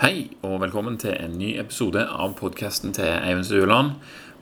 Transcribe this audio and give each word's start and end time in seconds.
Hei, 0.00 0.30
og 0.40 0.62
velkommen 0.62 0.94
til 0.96 1.12
en 1.12 1.34
ny 1.36 1.50
episode 1.60 2.00
av 2.08 2.30
podkasten 2.38 2.94
til 2.96 3.04
Eivind 3.04 3.44
Stueland. 3.44 3.90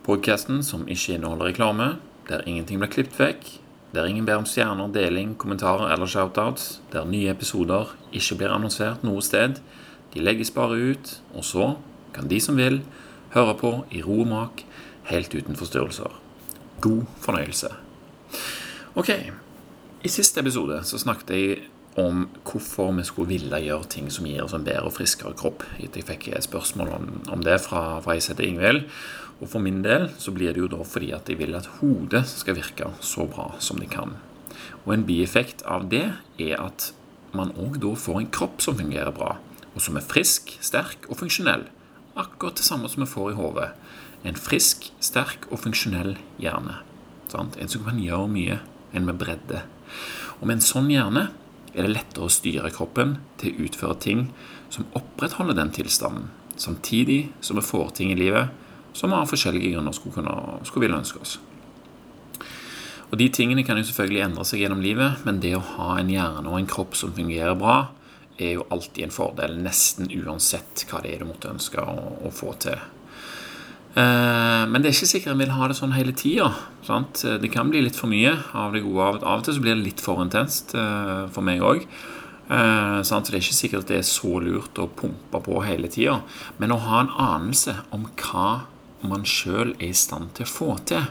Podkasten 0.07 0.61
som 0.63 0.85
ikke 0.87 1.17
inneholder 1.17 1.49
reklame, 1.49 1.87
der 2.29 2.45
ingenting 2.47 2.79
blir 2.79 2.93
klippet 2.93 3.17
vekk, 3.19 3.49
der 3.91 4.07
ingen 4.07 4.29
ber 4.29 4.39
om 4.39 4.47
stjerner, 4.47 4.87
deling, 4.95 5.33
kommentarer 5.35 5.91
eller 5.91 6.07
shoutouts, 6.07 6.69
der 6.93 7.09
nye 7.11 7.33
episoder 7.33 7.91
ikke 8.13 8.37
blir 8.39 8.55
annonsert 8.55 9.03
noe 9.03 9.19
sted. 9.19 9.59
De 10.15 10.23
legges 10.23 10.55
bare 10.55 10.79
ut, 10.79 11.11
og 11.35 11.43
så 11.49 11.67
kan 12.15 12.31
de 12.31 12.39
som 12.39 12.55
vil, 12.55 12.79
høre 13.35 13.57
på 13.59 13.73
i 13.91 14.05
ro 14.07 14.21
og 14.23 14.31
mak, 14.31 14.63
helt 15.11 15.35
uten 15.35 15.59
forstyrrelser. 15.59 16.15
God 16.87 17.03
fornøyelse. 17.27 17.73
Ok, 18.95 19.11
i 20.07 20.15
siste 20.21 20.39
episode 20.39 20.79
så 20.87 21.03
snakket 21.03 21.35
jeg 21.35 21.59
om 21.99 22.27
hvorfor 22.47 22.93
vi 22.97 23.05
skulle 23.07 23.33
ville 23.33 23.61
gjøre 23.65 23.89
ting 23.91 24.11
som 24.13 24.27
gir 24.29 24.45
oss 24.45 24.55
en 24.57 24.67
bedre 24.67 24.87
og 24.89 24.95
friskere 24.97 25.37
kropp. 25.39 25.65
Jeg 25.81 26.07
fikk 26.07 26.29
et 26.31 26.47
spørsmål 26.47 26.93
om, 26.95 27.09
om 27.35 27.43
det 27.45 27.59
fra, 27.65 27.99
fra 28.05 28.17
jeg 28.17 28.31
heter 28.31 28.47
Ingvild. 28.47 28.85
Og 29.39 29.51
for 29.53 29.63
min 29.63 29.83
del 29.85 30.09
så 30.19 30.33
blir 30.35 30.55
det 30.55 30.63
jo 30.63 30.71
da 30.71 30.83
fordi 30.87 31.13
at 31.15 31.29
jeg 31.31 31.39
vil 31.39 31.55
at 31.59 31.69
hodet 31.79 32.25
skal 32.31 32.59
virke 32.59 32.91
så 33.05 33.27
bra 33.31 33.53
som 33.63 33.79
det 33.83 33.91
kan. 33.93 34.17
Og 34.85 34.95
en 34.95 35.07
bieffekt 35.07 35.63
av 35.67 35.89
det 35.93 36.07
er 36.43 36.57
at 36.59 36.91
man 37.37 37.53
òg 37.61 37.79
da 37.83 37.93
får 37.99 38.23
en 38.23 38.31
kropp 38.35 38.63
som 38.65 38.79
fungerer 38.79 39.13
bra, 39.15 39.37
og 39.75 39.83
som 39.85 39.99
er 39.99 40.07
frisk, 40.07 40.55
sterk 40.65 41.07
og 41.11 41.21
funksjonell. 41.21 41.67
Akkurat 42.19 42.59
det 42.59 42.67
samme 42.67 42.89
som 42.91 43.05
vi 43.05 43.11
får 43.11 43.33
i 43.33 43.39
hodet. 43.39 43.69
En 44.27 44.39
frisk, 44.39 44.89
sterk 45.05 45.47
og 45.53 45.61
funksjonell 45.63 46.17
hjerne. 46.43 46.81
Sant? 47.31 47.59
En 47.61 47.71
som 47.71 47.85
kan 47.87 48.01
gjøre 48.01 48.31
mye, 48.33 48.59
en 48.97 49.07
med 49.07 49.21
bredde. 49.21 49.63
Og 50.41 50.49
med 50.49 50.59
en 50.59 50.65
sånn 50.65 50.91
hjerne 50.91 51.29
er 51.75 51.85
det 51.85 51.93
lettere 51.93 52.29
å 52.29 52.33
styre 52.33 52.73
kroppen 52.75 53.19
til 53.41 53.53
å 53.53 53.69
utføre 53.69 53.99
ting 54.03 54.29
som 54.73 54.89
opprettholder 54.99 55.57
den 55.59 55.73
tilstanden, 55.75 56.31
samtidig 56.59 57.29
som 57.41 57.59
vi 57.59 57.67
får 57.67 57.95
ting 57.99 58.13
i 58.13 58.19
livet 58.19 58.55
som 58.99 59.11
vi 59.11 59.17
av 59.17 59.29
forskjellige 59.31 59.75
grunner 59.75 59.95
skulle, 59.95 60.17
kunne, 60.17 60.65
skulle 60.67 60.87
ville 60.87 60.99
ønske 60.99 61.23
oss. 61.23 61.37
Og 63.09 63.17
De 63.21 63.29
tingene 63.33 63.65
kan 63.65 63.79
jo 63.79 63.87
selvfølgelig 63.89 64.25
endre 64.27 64.45
seg 64.45 64.65
gjennom 64.65 64.83
livet, 64.85 65.23
men 65.25 65.41
det 65.41 65.55
å 65.57 65.65
ha 65.77 65.95
en 65.97 66.11
hjerne 66.13 66.51
og 66.51 66.59
en 66.59 66.69
kropp 66.69 66.97
som 66.99 67.15
fungerer 67.17 67.57
bra, 67.59 67.79
er 68.39 68.59
jo 68.59 68.67
alltid 68.75 69.07
en 69.07 69.15
fordel, 69.15 69.57
nesten 69.65 70.11
uansett 70.15 70.85
hva 70.91 71.01
det 71.03 71.15
er 71.15 71.25
du 71.25 71.31
måtte 71.31 71.51
ønske 71.51 71.83
å, 71.83 71.95
å 72.29 72.31
få 72.35 72.53
til. 72.63 72.79
Eh, 73.99 74.65
men 74.71 74.83
det 74.83 74.91
er 74.91 74.95
ikke 74.95 75.11
sikkert 75.11 75.33
en 75.33 75.43
vil 75.43 75.57
ha 75.57 75.69
det 75.71 75.79
sånn 75.79 75.97
hele 75.97 76.15
tida. 76.17 76.53
Det 76.87 77.51
kan 77.51 77.73
bli 77.73 77.83
litt 77.83 77.99
for 77.99 78.11
mye 78.11 78.37
av 78.55 78.77
det 78.77 78.85
gode. 78.85 79.11
Av 79.25 79.41
og 79.41 79.47
til 79.47 79.57
så 79.57 79.65
blir 79.65 79.75
det 79.75 79.87
litt 79.87 80.05
for 80.05 80.23
intenst 80.23 80.77
eh, 80.79 81.27
for 81.35 81.47
meg 81.47 81.65
òg. 81.65 81.87
Eh, 82.49 82.99
så 83.05 83.21
det 83.21 83.35
er 83.35 83.43
ikke 83.43 83.59
sikkert 83.59 83.91
det 83.91 84.01
er 84.01 84.07
så 84.09 84.39
lurt 84.41 84.79
å 84.81 84.89
pumpe 84.89 85.43
på 85.45 85.63
hele 85.67 85.91
tida. 85.93 86.21
Men 86.63 86.75
å 86.75 86.83
ha 86.87 87.03
en 87.05 87.13
anelse 87.13 87.81
om 87.95 88.07
hva 88.23 88.65
man 89.09 89.27
sjøl 89.29 89.75
er 89.79 89.91
i 89.91 89.97
stand 89.97 90.35
til 90.37 90.47
å 90.47 90.53
få 90.53 90.71
til, 90.91 91.11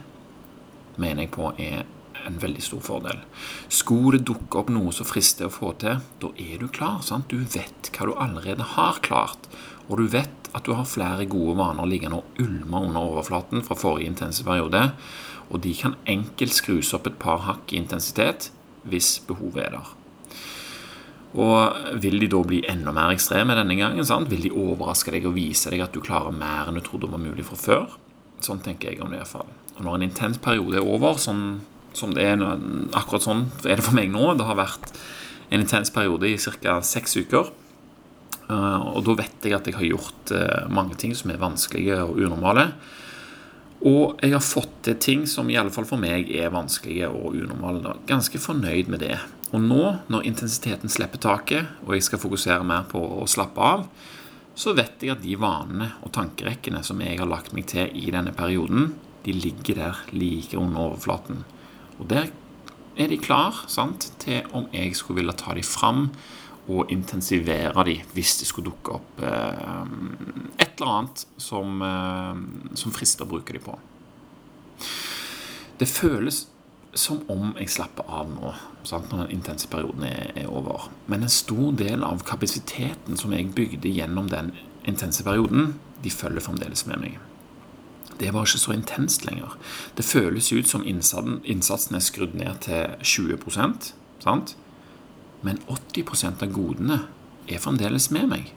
mener 0.98 1.26
jeg 1.26 1.36
på 1.36 1.52
er 1.62 1.86
en 2.28 2.40
veldig 2.42 2.64
stor 2.64 2.82
fordel. 2.84 3.20
Skulle 3.72 4.18
det 4.18 4.28
dukke 4.28 4.60
opp 4.60 4.72
noe 4.74 4.92
som 4.96 5.08
frister 5.08 5.48
å 5.48 5.54
få 5.54 5.74
til, 5.80 6.02
da 6.22 6.32
er 6.42 6.60
du 6.60 6.68
klar. 6.74 7.00
Sant? 7.06 7.30
Du 7.32 7.40
vet 7.40 7.92
hva 7.94 8.10
du 8.10 8.16
allerede 8.18 8.66
har 8.76 9.00
klart. 9.06 9.48
Og 9.88 10.02
du 10.02 10.08
vet 10.12 10.50
at 10.56 10.66
du 10.66 10.74
har 10.76 10.88
flere 10.90 11.28
gode 11.30 11.56
vaner 11.60 11.88
liggende 11.88 12.22
og 12.22 12.42
ulme 12.44 12.82
under 12.90 13.02
overflaten 13.02 13.64
fra 13.64 13.78
forrige 13.78 14.12
intense 14.12 14.44
periode. 14.44 14.92
Og 15.52 15.62
de 15.64 15.74
kan 15.78 15.96
enkelt 16.10 16.56
skrus 16.56 16.94
opp 16.98 17.08
et 17.08 17.20
par 17.22 17.46
hakk 17.48 17.72
i 17.72 17.80
intensitet 17.80 18.50
hvis 18.88 19.18
behovet 19.28 19.68
er 19.68 19.78
der. 19.78 19.94
Og 21.38 22.00
Vil 22.02 22.20
de 22.20 22.30
da 22.32 22.42
bli 22.44 22.64
enda 22.70 22.94
mer 22.96 23.14
ekstreme 23.14 23.56
denne 23.58 23.76
gangen? 23.78 24.06
Sant? 24.08 24.32
Vil 24.32 24.48
de 24.48 24.54
overraske 24.56 25.14
deg 25.14 25.28
og 25.28 25.36
vise 25.38 25.72
deg 25.72 25.84
at 25.84 25.94
du 25.96 26.02
klarer 26.04 26.36
mer 26.36 26.70
enn 26.70 26.80
du 26.80 26.84
trodde 26.86 27.12
var 27.12 27.22
mulig 27.22 27.46
fra 27.48 27.60
før? 27.60 27.98
Sånn 28.44 28.62
tenker 28.64 28.92
jeg 28.92 29.02
om 29.02 29.12
det 29.12 29.22
iallfall. 29.22 29.48
fall. 29.48 29.78
Og 29.78 29.84
Når 29.86 29.96
en 29.96 30.08
intens 30.08 30.38
periode 30.38 30.78
er 30.78 30.88
over, 30.88 31.18
sånn 31.22 31.62
som 31.94 32.14
det 32.14 32.24
er 32.24 32.42
akkurat 32.94 33.26
sånn 33.26 33.48
er 33.66 33.80
det 33.80 33.86
for 33.86 33.96
meg 33.98 34.12
nå 34.14 34.36
Det 34.38 34.46
har 34.46 34.58
vært 34.60 34.92
en 35.50 35.64
intens 35.64 35.90
periode 35.90 36.28
i 36.30 36.38
ca. 36.38 36.82
seks 36.82 37.18
uker. 37.18 37.52
Eh, 38.48 38.88
og 38.94 39.04
da 39.08 39.18
vet 39.20 39.44
jeg 39.48 39.58
at 39.58 39.68
jeg 39.68 39.78
har 39.78 39.90
gjort 39.90 40.34
eh, 40.36 40.68
mange 40.72 40.98
ting 41.00 41.16
som 41.18 41.32
er 41.34 41.42
vanskelige 41.42 42.00
og 42.06 42.20
unormale. 42.20 42.70
Og 43.88 44.18
jeg 44.24 44.34
har 44.34 44.42
fått 44.44 44.80
til 44.88 44.98
ting 45.04 45.26
som 45.30 45.50
i 45.52 45.58
alle 45.60 45.72
fall 45.74 45.86
for 45.86 46.02
meg 46.02 46.32
er 46.34 46.54
vanskelige 46.54 47.12
og 47.12 47.36
unormale. 47.38 47.98
Ganske 48.10 48.42
fornøyd 48.42 48.90
med 48.90 49.04
det. 49.06 49.18
Og 49.54 49.62
nå, 49.64 49.84
når 50.12 50.26
intensiteten 50.28 50.92
slipper 50.92 51.22
taket, 51.24 51.68
og 51.86 51.94
jeg 51.96 52.08
skal 52.08 52.22
fokusere 52.24 52.66
mer 52.68 52.88
på 52.90 53.00
å 53.00 53.28
slappe 53.30 53.64
av, 53.64 53.86
så 54.58 54.74
vet 54.76 55.04
jeg 55.04 55.14
at 55.14 55.22
de 55.22 55.36
vanene 55.38 55.92
og 56.02 56.12
tankerekkene 56.16 56.82
som 56.84 57.04
jeg 57.04 57.20
har 57.20 57.30
lagt 57.30 57.54
meg 57.54 57.68
til 57.70 57.94
i 57.94 58.10
denne 58.12 58.34
perioden, 58.36 58.96
de 59.28 59.36
ligger 59.36 59.78
der 59.78 60.02
like 60.16 60.58
under 60.58 60.88
overflaten. 60.88 61.44
Og 62.02 62.10
der 62.10 62.32
er 62.98 63.12
de 63.12 63.20
klar 63.22 63.62
sant, 63.70 64.10
til 64.24 64.48
om 64.58 64.66
jeg 64.74 64.96
skulle 64.98 65.22
ville 65.22 65.36
ta 65.38 65.54
de 65.54 65.64
fram 65.66 66.08
og 66.68 66.92
intensivere 66.92 67.86
de 67.88 67.96
hvis 68.14 68.38
det 68.42 68.50
skulle 68.50 68.72
dukke 68.72 68.98
opp 68.98 69.24
eh, 69.24 69.94
et 70.60 70.76
eller 70.76 70.94
annet 70.94 71.24
som, 71.42 71.82
eh, 71.82 72.76
som 72.76 72.94
frister 72.96 73.26
å 73.26 73.32
bruke 73.32 73.56
de 73.56 73.64
på. 73.64 73.78
Det 75.78 75.88
føles 75.90 76.46
som 76.98 77.22
om 77.30 77.54
jeg 77.60 77.70
slapper 77.70 78.08
av 78.10 78.30
nå 78.32 78.52
sant, 78.88 79.12
når 79.12 79.26
den 79.28 79.38
intense 79.38 79.70
perioden 79.70 80.06
er, 80.08 80.32
er, 80.36 80.50
over. 80.50 80.90
Men 81.08 81.24
en 81.24 81.34
stor 81.34 81.72
del 81.78 82.04
av 82.04 82.24
kapasiteten 82.26 83.20
som 83.20 83.36
jeg 83.36 83.52
bygde 83.56 83.92
gjennom 83.94 84.30
den 84.32 84.54
intense 84.88 85.24
perioden, 85.24 85.76
de 86.04 86.14
følger 86.14 86.46
fremdeles 86.46 86.86
med 86.90 87.02
meg. 87.04 87.18
Det 88.18 88.32
var 88.34 88.48
ikke 88.48 88.64
så 88.64 88.74
intenst 88.74 89.28
lenger. 89.28 89.58
Det 89.98 90.06
føles 90.06 90.50
ut 90.52 90.70
som 90.70 90.86
innsatsen, 90.86 91.42
innsatsen 91.46 92.00
er 92.00 92.06
skrudd 92.06 92.34
ned 92.38 92.64
til 92.66 92.96
20% 93.04 93.92
sant? 94.24 94.56
Men 95.46 95.60
80% 95.68 96.44
av 96.46 96.54
godene 96.54 97.02
er 97.48 97.62
fremdeles 97.64 98.10
med 98.16 98.32
meg. 98.32 98.54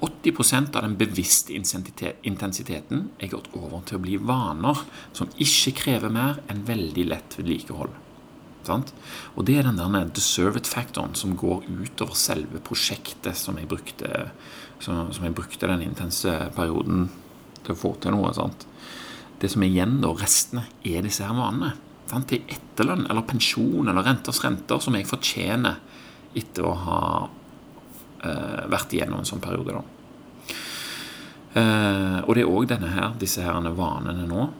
80% 0.00 0.76
av 0.76 0.84
den 0.84 0.96
bevisste 1.00 1.54
intensiteten 1.54 3.08
er 3.20 3.32
gått 3.32 3.50
over 3.56 3.82
til 3.88 3.98
å 3.98 4.04
bli 4.04 4.16
vaner 4.16 4.84
som 5.16 5.32
ikke 5.40 5.74
krever 5.82 6.12
mer 6.12 6.40
enn 6.52 6.62
veldig 6.68 7.04
lett 7.08 7.36
vedlikehold. 7.40 7.92
Og 8.70 9.44
det 9.48 9.56
er 9.58 9.66
den 9.66 9.80
der 9.80 10.10
deserved 10.14 10.68
factoren 10.68 11.16
som 11.18 11.34
går 11.38 11.64
utover 11.66 12.14
selve 12.18 12.60
prosjektet 12.62 13.36
som 13.36 13.58
jeg 13.58 13.68
brukte, 13.70 14.30
som, 14.78 15.08
jeg 15.10 15.34
brukte 15.34 15.68
den 15.70 15.82
intense 15.88 16.32
perioden 16.54 17.08
til 17.64 17.74
å 17.74 17.80
få 17.80 17.94
til 18.00 18.14
noe. 18.14 18.32
Sant? 18.36 18.66
Det 19.40 19.50
som 19.50 19.64
er 19.64 19.72
igjen, 19.72 19.98
da, 20.04 20.12
restene, 20.14 20.66
er 20.84 21.02
disse 21.06 21.24
her 21.24 21.36
vanene. 21.36 21.72
Sant? 22.10 22.30
Det 22.30 22.40
er 22.40 22.58
etterlønn 22.58 23.08
eller 23.08 23.26
pensjon 23.26 23.88
eller 23.88 24.06
renters 24.06 24.42
renter 24.44 24.82
som 24.82 24.96
jeg 24.98 25.08
fortjener 25.08 25.80
etter 26.36 26.66
å 26.66 26.74
ha 26.86 27.02
uh, 27.26 28.62
vært 28.70 28.94
igjennom 28.94 29.22
en 29.22 29.28
sånn 29.28 29.42
periode. 29.42 29.74
da. 29.80 29.84
Uh, 31.50 32.18
og 32.28 32.36
det 32.36 32.44
er 32.44 32.50
òg 32.50 33.18
disse 33.18 33.42
her 33.42 33.58
vanene 33.74 34.26
nå 34.28 34.50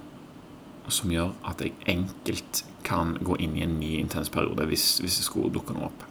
som 0.91 1.13
gjør 1.13 1.37
at 1.47 1.61
jeg 1.63 1.77
enkelt 1.87 2.65
kan 2.83 3.15
gå 3.23 3.37
inn 3.39 3.55
i 3.55 3.63
en 3.63 3.77
ny 3.79 3.93
intens 4.01 4.33
periode 4.33 4.67
hvis, 4.67 4.97
hvis 4.99 5.21
det 5.21 5.27
skulle 5.29 5.53
dukke 5.55 5.77
noe 5.77 5.87
opp. 5.91 6.07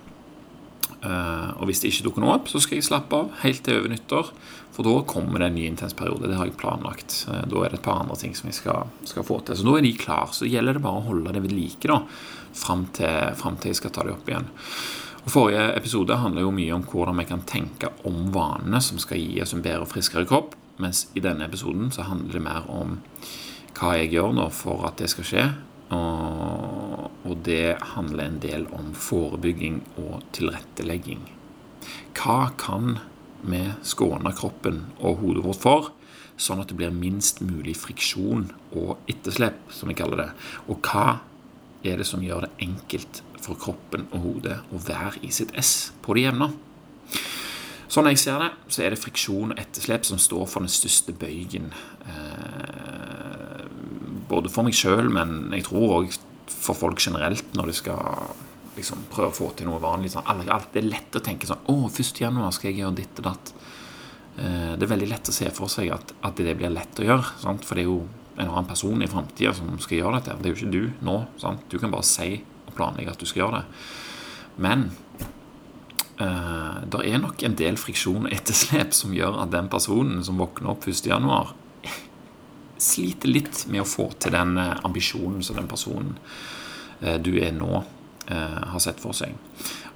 Uh, 1.00 1.56
og 1.62 1.70
hvis 1.70 1.80
det 1.80 1.94
ikke 1.94 2.10
dukker 2.10 2.24
noe 2.24 2.34
opp, 2.36 2.50
så 2.52 2.60
skal 2.60 2.80
jeg 2.80 2.88
slappe 2.90 3.16
av 3.16 3.36
helt 3.44 3.62
til 3.64 3.80
over 3.80 3.94
nyttår. 3.94 4.32
For 4.76 4.88
da 4.88 4.96
kommer 5.08 5.40
det 5.40 5.50
en 5.50 5.56
ny 5.56 5.66
intens 5.70 5.96
periode. 5.96 6.28
Det 6.28 6.36
har 6.40 6.50
jeg 6.50 6.58
planlagt. 6.60 7.22
Uh, 7.30 7.44
da 7.48 7.64
er 7.64 7.72
det 7.72 7.80
et 7.80 7.86
par 7.86 8.02
andre 8.04 8.18
ting 8.20 8.36
som 8.36 8.50
jeg 8.52 8.60
skal, 8.60 8.92
skal, 9.08 9.28
få 9.28 9.40
til. 9.48 9.60
Så 9.60 9.68
da 9.68 9.78
er 9.78 9.88
de 9.88 9.94
klar. 10.00 10.34
Så 10.36 10.50
gjelder 10.50 10.76
det 10.76 10.84
bare 10.84 11.00
å 11.00 11.08
holde 11.08 11.36
det 11.36 11.44
ved 11.46 11.56
like 11.56 11.92
da, 11.92 12.02
fram 12.58 12.88
til, 12.96 13.38
fram 13.40 13.60
til 13.60 13.74
jeg 13.74 13.80
skal 13.80 13.96
ta 13.96 14.08
det 14.08 14.16
opp 14.18 14.28
igjen. 14.32 14.50
Og 15.26 15.32
Forrige 15.34 15.64
episode 15.76 16.16
handler 16.16 16.46
jo 16.46 16.54
mye 16.56 16.76
om 16.76 16.84
hvordan 16.88 17.20
vi 17.20 17.28
kan 17.28 17.42
tenke 17.48 17.92
om 18.08 18.30
vanene 18.34 18.80
som 18.84 19.00
skal 19.02 19.20
gi 19.20 19.42
oss 19.44 19.54
en 19.56 19.64
bedre 19.66 19.84
og 19.84 19.92
friskere 19.92 20.28
kropp, 20.30 20.56
mens 20.80 21.08
i 21.18 21.24
denne 21.24 21.48
episoden 21.50 21.92
så 21.92 22.06
handler 22.08 22.38
det 22.38 22.46
mer 22.46 22.70
om 22.72 23.00
hva 23.76 23.96
jeg 24.00 24.14
gjør 24.14 24.32
nå 24.38 24.48
for 24.56 24.86
at 24.88 25.00
det 25.02 25.10
skal 25.12 25.28
skje. 25.28 25.46
Og, 25.96 27.36
det 27.46 27.80
handler 27.96 28.26
en 28.26 28.40
del 28.44 28.66
om 28.76 28.90
forebygging 28.98 29.80
og 30.02 30.26
tilrettelegging. 30.36 31.22
Hva 32.18 32.52
kan 32.60 32.98
vi 33.42 33.62
skåne 33.88 34.34
kroppen 34.36 34.82
og 35.00 35.22
hodet 35.24 35.46
vårt 35.46 35.62
for, 35.64 35.90
sånn 36.40 36.62
at 36.64 36.72
det 36.72 36.78
blir 36.80 36.94
minst 36.96 37.42
mulig 37.46 37.78
friksjon 37.80 38.50
og 38.76 38.98
etterslep, 39.10 39.62
som 39.74 39.92
vi 39.92 39.98
kaller 39.98 40.24
det? 40.24 40.30
Og 40.68 40.84
hva 40.84 41.20
er 41.86 42.02
det 42.02 42.08
som 42.10 42.24
gjør 42.24 42.48
det 42.48 42.68
enkelt 42.68 43.24
for 43.44 43.60
kroppen 43.60 44.08
og 44.12 44.24
hodet 44.24 44.58
å 44.74 44.82
være 44.84 45.24
i 45.26 45.32
sitt 45.34 45.54
ess 45.58 45.92
på 46.06 46.18
det 46.18 46.28
jevne. 46.28 46.52
Sånn 47.90 48.06
jeg 48.12 48.20
ser 48.22 48.38
det, 48.44 48.50
så 48.70 48.84
er 48.86 48.94
det 48.94 49.02
friksjon 49.02 49.56
og 49.56 49.60
etterslep 49.60 50.06
som 50.06 50.20
står 50.22 50.46
for 50.52 50.62
den 50.62 50.70
største 50.70 51.16
bøygen. 51.18 51.72
Eh, 52.06 53.64
både 54.30 54.52
for 54.54 54.68
meg 54.68 54.78
sjøl, 54.78 55.10
men 55.10 55.50
jeg 55.58 55.66
tror 55.66 55.96
òg 55.98 56.14
for 56.50 56.78
folk 56.78 57.02
generelt 57.02 57.58
når 57.58 57.72
de 57.72 57.76
skal 57.80 58.30
liksom, 58.78 59.08
prøve 59.10 59.32
å 59.32 59.38
få 59.40 59.50
til 59.58 59.70
noe 59.72 59.82
vanlig. 59.82 60.14
Sånn, 60.14 60.46
det 60.46 60.84
er 60.84 60.86
lett 60.86 61.18
å 61.18 61.24
tenke 61.26 61.50
sånn 61.50 61.66
Å, 61.66 61.80
1. 61.90 62.14
januar 62.22 62.54
skal 62.54 62.70
jeg 62.70 62.84
gjøre 62.84 63.00
ditt 63.02 63.24
og 63.24 63.30
datt. 63.32 63.54
Eh, 64.38 64.72
det 64.78 64.86
er 64.86 64.94
veldig 64.94 65.10
lett 65.10 65.34
å 65.34 65.36
se 65.36 65.50
for 65.56 65.72
seg 65.72 65.90
at, 65.96 66.14
at 66.30 66.38
det 66.38 66.58
blir 66.60 66.74
lett 66.74 67.02
å 67.02 67.10
gjøre. 67.10 67.36
Sant? 67.42 67.66
For 67.66 67.74
det 67.74 67.88
er 67.88 67.90
jo 67.90 68.04
en 68.40 68.48
annen 68.48 68.70
person 68.70 69.02
i 69.04 69.10
framtida 69.10 69.56
som 69.58 69.74
skal 69.82 70.04
gjøre 70.04 70.20
dette. 70.20 70.38
Det 70.40 70.52
er 70.52 70.54
jo 70.54 70.62
ikke 70.62 70.78
du 70.78 71.06
nå. 71.10 71.18
Sant? 71.42 71.66
Du 71.72 71.80
kan 71.82 71.92
bare 71.94 72.08
si 72.08 72.38
planlegge 72.80 73.14
at 73.14 73.22
du 73.22 73.28
skal 73.30 73.44
gjøre 73.44 73.62
det. 73.62 73.86
Men 74.64 74.90
eh, 76.24 76.78
det 76.90 77.06
er 77.06 77.24
nok 77.24 77.44
en 77.44 77.58
del 77.60 77.80
friksjon 77.80 78.28
og 78.28 78.36
etterslep 78.36 78.96
som 78.98 79.16
gjør 79.16 79.44
at 79.44 79.54
den 79.56 79.70
personen 79.72 80.24
som 80.26 80.40
våkner 80.42 80.74
opp 80.74 80.88
1.1., 80.88 81.56
sliter 82.80 83.32
litt 83.32 83.66
med 83.68 83.84
å 83.84 83.88
få 83.88 84.10
til 84.20 84.34
den 84.36 84.58
eh, 84.60 84.76
ambisjonen 84.88 85.44
som 85.46 85.60
den 85.60 85.70
personen 85.70 86.16
eh, 87.02 87.18
du 87.22 87.34
er 87.42 87.52
nå, 87.56 87.84
eh, 88.28 88.62
har 88.74 88.84
sett 88.84 89.02
for 89.04 89.16
seg. 89.16 89.36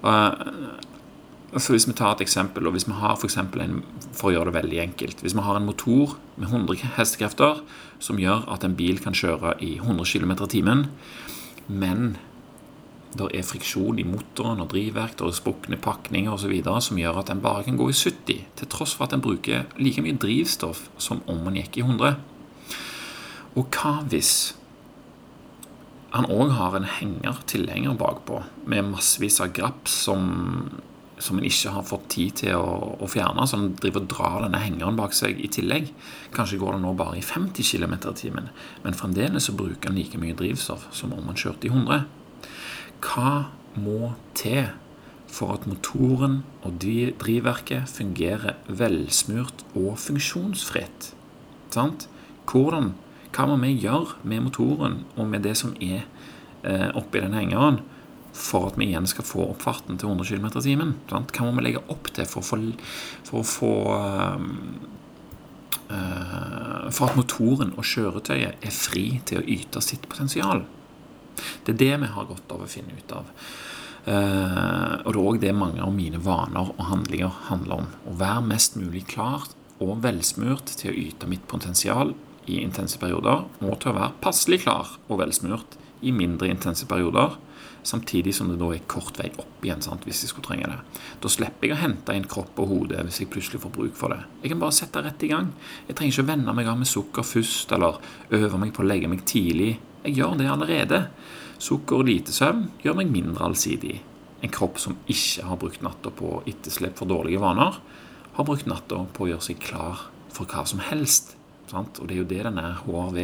Og, 0.03 1.61
så 1.61 1.75
hvis 1.75 1.85
vi 1.85 1.93
tar 1.93 2.15
et 2.15 2.23
eksempel, 2.25 2.65
og 2.65 2.73
hvis 2.73 2.87
vi 2.89 2.95
har 2.97 3.15
for, 3.21 3.29
en, 3.61 3.75
for 4.11 4.31
å 4.31 4.33
gjøre 4.33 4.49
det 4.49 4.55
veldig 4.55 4.79
enkelt 4.87 5.19
Hvis 5.21 5.35
vi 5.37 5.43
har 5.45 5.59
en 5.59 5.67
motor 5.67 6.15
med 6.33 6.49
100 6.49 6.95
hestekrefter 6.97 7.61
som 8.01 8.17
gjør 8.17 8.47
at 8.51 8.65
en 8.65 8.73
bil 8.75 8.97
kan 9.03 9.13
kjøre 9.13 9.53
i 9.61 9.75
100 9.77 10.07
km 10.09 10.33
i 10.33 10.49
timen, 10.49 10.81
men 11.67 12.15
det 13.17 13.29
er 13.37 13.45
friksjon 13.45 13.99
i 14.01 14.05
motoren 14.07 14.63
og 14.63 14.71
drivverk, 14.71 15.17
det 15.19 15.27
er 15.27 15.35
sprukne 15.37 15.79
pakninger 15.81 16.33
osv. 16.33 16.53
som 16.81 16.99
gjør 16.99 17.19
at 17.21 17.29
den 17.29 17.41
bare 17.41 17.63
kan 17.67 17.77
gå 17.77 17.89
i 17.89 17.93
70, 17.93 18.45
til 18.55 18.71
tross 18.71 18.95
for 18.95 19.05
at 19.05 19.13
den 19.13 19.21
bruker 19.21 19.67
like 19.77 20.01
mye 20.01 20.17
drivstoff 20.17 20.89
som 20.97 21.21
om 21.27 21.43
den 21.45 21.61
gikk 21.61 21.77
i 21.77 21.85
100. 21.85 22.17
Og 23.55 23.67
hva 23.69 23.99
hvis 24.09 24.55
han 26.13 26.29
òg 26.29 26.53
har 26.57 26.75
en 26.77 26.85
henger, 26.85 27.41
tilhenger 27.49 27.97
bakpå, 27.97 28.43
med 28.69 28.91
massevis 28.91 29.39
av 29.41 29.53
graps 29.53 29.95
som 30.05 30.81
som 31.23 31.37
en 31.39 31.45
ikke 31.47 31.71
har 31.71 31.85
fått 31.87 32.07
tid 32.11 32.33
til 32.41 32.57
å, 32.57 32.97
å 32.99 33.07
fjerne, 33.07 33.45
så 33.47 33.59
han 33.59 33.73
driver 33.79 34.03
og 34.03 34.09
drar 34.11 34.41
denne 34.43 34.59
hengeren 34.59 34.97
bak 34.99 35.15
seg 35.15 35.39
i 35.39 35.49
tillegg. 35.51 35.91
Kanskje 36.35 36.59
går 36.59 36.75
det 36.75 36.81
nå 36.83 36.93
bare 36.99 37.19
i 37.19 37.23
50 37.23 37.63
km 37.63 37.95
i 37.95 38.15
timen, 38.19 38.49
men 38.83 38.97
fremdeles 38.97 39.47
så 39.47 39.55
bruker 39.55 39.91
han 39.91 39.99
like 39.99 40.19
mye 40.19 40.35
drivstoff 40.35 40.89
som 40.95 41.13
om 41.15 41.29
han 41.29 41.39
kjørte 41.39 41.69
i 41.69 41.71
100. 41.71 42.01
Hva 43.03 43.49
må 43.75 44.13
til 44.37 44.71
for 45.33 45.55
at 45.55 45.65
motoren 45.67 46.41
og 46.63 46.77
drivverket 46.81 47.89
fungerer 47.89 48.59
velsmurt 48.67 49.65
og 49.73 49.97
funksjonsfritt? 50.01 51.11
Sant? 51.73 52.07
Hvordan, 52.49 52.93
hva 53.33 53.47
må 53.49 53.57
vi 53.63 53.73
gjøre 53.81 54.19
med 54.23 54.45
motoren 54.47 55.01
og 55.15 55.27
med 55.31 55.43
det 55.47 55.57
som 55.59 55.73
er 55.81 56.05
eh, 56.63 56.89
oppi 56.93 57.23
den 57.23 57.35
hengeren? 57.37 57.81
for 58.33 58.71
at 58.71 58.77
vi 58.81 58.89
igjen 58.89 59.07
skal 59.09 59.25
få 59.25 59.45
opp 59.51 59.61
farten 59.61 59.99
til 60.01 60.09
100 60.09 60.25
km 60.25 60.47
i 60.49 60.65
timen? 60.65 60.93
Hva 61.09 61.45
må 61.45 61.53
vi 61.59 61.67
legge 61.67 61.83
opp 61.93 62.09
til 62.15 62.25
for 62.29 62.41
å 62.41 62.47
få, 62.47 62.57
for, 63.27 63.39
å 63.39 63.45
få 63.45 63.73
uh, 65.93 66.89
For 66.89 67.11
at 67.11 67.19
motoren 67.19 67.75
og 67.77 67.85
kjøretøyet 67.85 68.65
er 68.65 68.73
fri 68.73 69.05
til 69.29 69.41
å 69.41 69.45
yte 69.45 69.83
sitt 69.85 70.09
potensial? 70.09 70.65
Det 71.63 71.75
er 71.75 71.79
det 71.81 71.93
vi 72.03 72.11
har 72.15 72.29
godt 72.29 72.55
av 72.55 72.65
å 72.65 72.69
finne 72.69 72.95
ut 72.97 73.15
av. 73.15 73.29
Uh, 74.03 74.99
og 75.05 75.13
det 75.13 75.15
er 75.15 75.21
òg 75.21 75.37
det 75.39 75.53
mange 75.55 75.83
av 75.83 75.93
mine 75.95 76.19
vaner 76.19 76.73
og 76.73 76.87
handlinger 76.89 77.31
handler 77.47 77.85
om. 77.85 77.91
Å 78.11 78.17
være 78.19 78.47
mest 78.49 78.75
mulig 78.79 79.05
klar 79.13 79.47
og 79.83 80.01
velsmurt 80.03 80.75
til 80.79 80.91
å 80.91 80.97
yte 81.05 81.29
mitt 81.31 81.47
potensial 81.51 82.13
i 82.51 82.59
intense 82.59 82.99
perioder, 82.99 83.45
og 83.63 83.79
til 83.79 83.93
å 83.93 83.95
være 83.95 84.19
passelig 84.23 84.63
klar 84.65 84.97
og 85.07 85.21
velsmurt 85.21 85.77
i 86.03 86.11
mindre 86.11 86.49
intense 86.51 86.87
perioder 86.89 87.37
samtidig 87.83 88.35
som 88.35 88.49
det 88.49 88.57
da 88.59 88.69
er 88.73 88.83
kort 88.89 89.17
vei 89.19 89.29
opp 89.39 89.63
igjen 89.65 89.83
sant, 89.83 90.05
hvis 90.07 90.23
jeg 90.23 90.31
skulle 90.31 90.47
trenge 90.47 90.69
det. 90.71 91.01
Da 91.23 91.31
slipper 91.31 91.67
jeg 91.67 91.75
å 91.75 91.81
hente 91.81 92.15
inn 92.15 92.27
kropp 92.29 92.59
og 92.63 92.69
hode 92.71 93.03
hvis 93.07 93.21
jeg 93.21 93.31
plutselig 93.33 93.61
får 93.63 93.73
bruk 93.75 93.97
for 93.99 94.15
det. 94.15 94.21
Jeg 94.43 94.53
kan 94.53 94.61
bare 94.63 94.75
sette 94.75 95.03
rett 95.03 95.25
i 95.25 95.31
gang. 95.31 95.51
Jeg 95.87 95.97
trenger 95.99 96.15
ikke 96.15 96.25
å 96.25 96.31
venne 96.31 96.55
meg 96.57 96.69
av 96.71 96.79
med 96.79 96.89
sukker 96.89 97.27
først, 97.27 97.73
eller 97.75 97.99
øve 98.39 98.61
meg 98.61 98.73
på 98.75 98.83
å 98.83 98.87
legge 98.87 99.11
meg 99.11 99.25
tidlig. 99.29 99.75
Jeg 100.03 100.17
gjør 100.17 100.35
det 100.39 100.49
allerede. 100.51 100.99
Sukker 101.63 102.01
og 102.01 102.09
lite 102.09 102.33
søvn 102.35 102.65
gjør 102.83 102.97
meg 102.99 103.11
mindre 103.13 103.47
allsidig. 103.47 104.01
En 104.43 104.51
kropp 104.51 104.81
som 104.81 104.97
ikke 105.07 105.45
har 105.47 105.59
brukt 105.61 105.83
natta 105.85 106.11
på 106.11 106.41
etterslep 106.49 106.97
for 106.99 107.07
dårlige 107.07 107.39
vaner, 107.39 107.79
har 108.33 108.47
brukt 108.47 108.67
natta 108.67 109.05
på 109.15 109.25
å 109.25 109.29
gjøre 109.31 109.47
seg 109.47 109.61
klar 109.63 110.07
for 110.33 110.49
hva 110.49 110.65
som 110.67 110.81
helst. 110.83 111.37
Sant? 111.71 112.01
Og 112.01 112.09
det 112.09 112.17
er 112.17 112.23
jo 112.23 112.29
det 112.33 112.41
denne 112.49 112.73
HRV, 112.81 113.19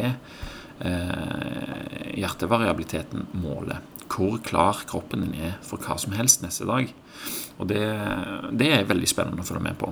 eh, 0.87 2.13
hjertevariabiliteten, 2.21 3.27
måler 3.43 3.81
hvor 4.09 4.39
klar 4.41 4.83
kroppen 4.89 5.21
din 5.21 5.35
er 5.37 5.57
for 5.65 5.81
hva 5.83 5.97
som 6.01 6.15
helst 6.17 6.41
neste 6.41 6.65
dag. 6.65 6.89
Og 7.59 7.67
det, 7.69 7.83
det 8.57 8.71
er 8.73 8.87
veldig 8.89 9.09
spennende 9.09 9.45
å 9.45 9.47
følge 9.47 9.67
med 9.67 9.77
på. 9.79 9.91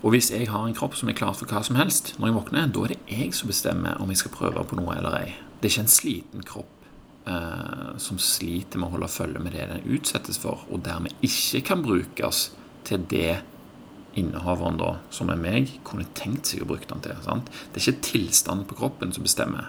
Og 0.00 0.14
hvis 0.14 0.30
jeg 0.32 0.48
har 0.48 0.64
en 0.64 0.76
kropp 0.76 0.94
som 0.96 1.10
er 1.12 1.16
klar 1.18 1.34
for 1.36 1.50
hva 1.50 1.60
som 1.66 1.76
helst 1.76 2.14
når 2.16 2.30
jeg 2.30 2.36
våkner, 2.38 2.70
da 2.72 2.84
er 2.86 2.94
det 2.94 3.00
jeg 3.10 3.34
som 3.36 3.50
bestemmer 3.52 4.00
om 4.00 4.12
jeg 4.12 4.22
skal 4.22 4.32
prøve 4.32 4.64
på 4.64 4.78
noe 4.78 4.96
eller 4.96 5.16
ei. 5.18 5.34
Det 5.60 5.68
er 5.68 5.74
ikke 5.74 5.84
en 5.84 5.92
sliten 5.92 6.46
kropp 6.48 6.86
eh, 7.28 7.90
som 8.00 8.20
sliter 8.22 8.80
med 8.80 8.88
å 8.88 8.94
holde 8.94 9.10
følge 9.12 9.42
med 9.44 9.56
det 9.56 9.68
den 9.68 9.84
utsettes 9.92 10.40
for, 10.40 10.64
og 10.72 10.86
dermed 10.86 11.12
ikke 11.26 11.60
kan 11.68 11.84
brukes 11.84 12.46
til 12.88 13.04
det 13.12 13.42
innehaveren, 14.18 14.80
da, 14.80 14.94
som 15.14 15.28
er 15.30 15.38
meg, 15.38 15.76
kunne 15.86 16.08
tenkt 16.18 16.48
seg 16.50 16.64
å 16.64 16.70
bruke 16.70 16.88
den 16.90 17.04
til. 17.04 17.20
Sant? 17.26 17.52
Det 17.70 17.82
er 17.82 17.92
ikke 17.92 18.08
tilstanden 18.08 18.66
på 18.70 18.78
kroppen 18.80 19.12
som 19.14 19.26
bestemmer 19.26 19.68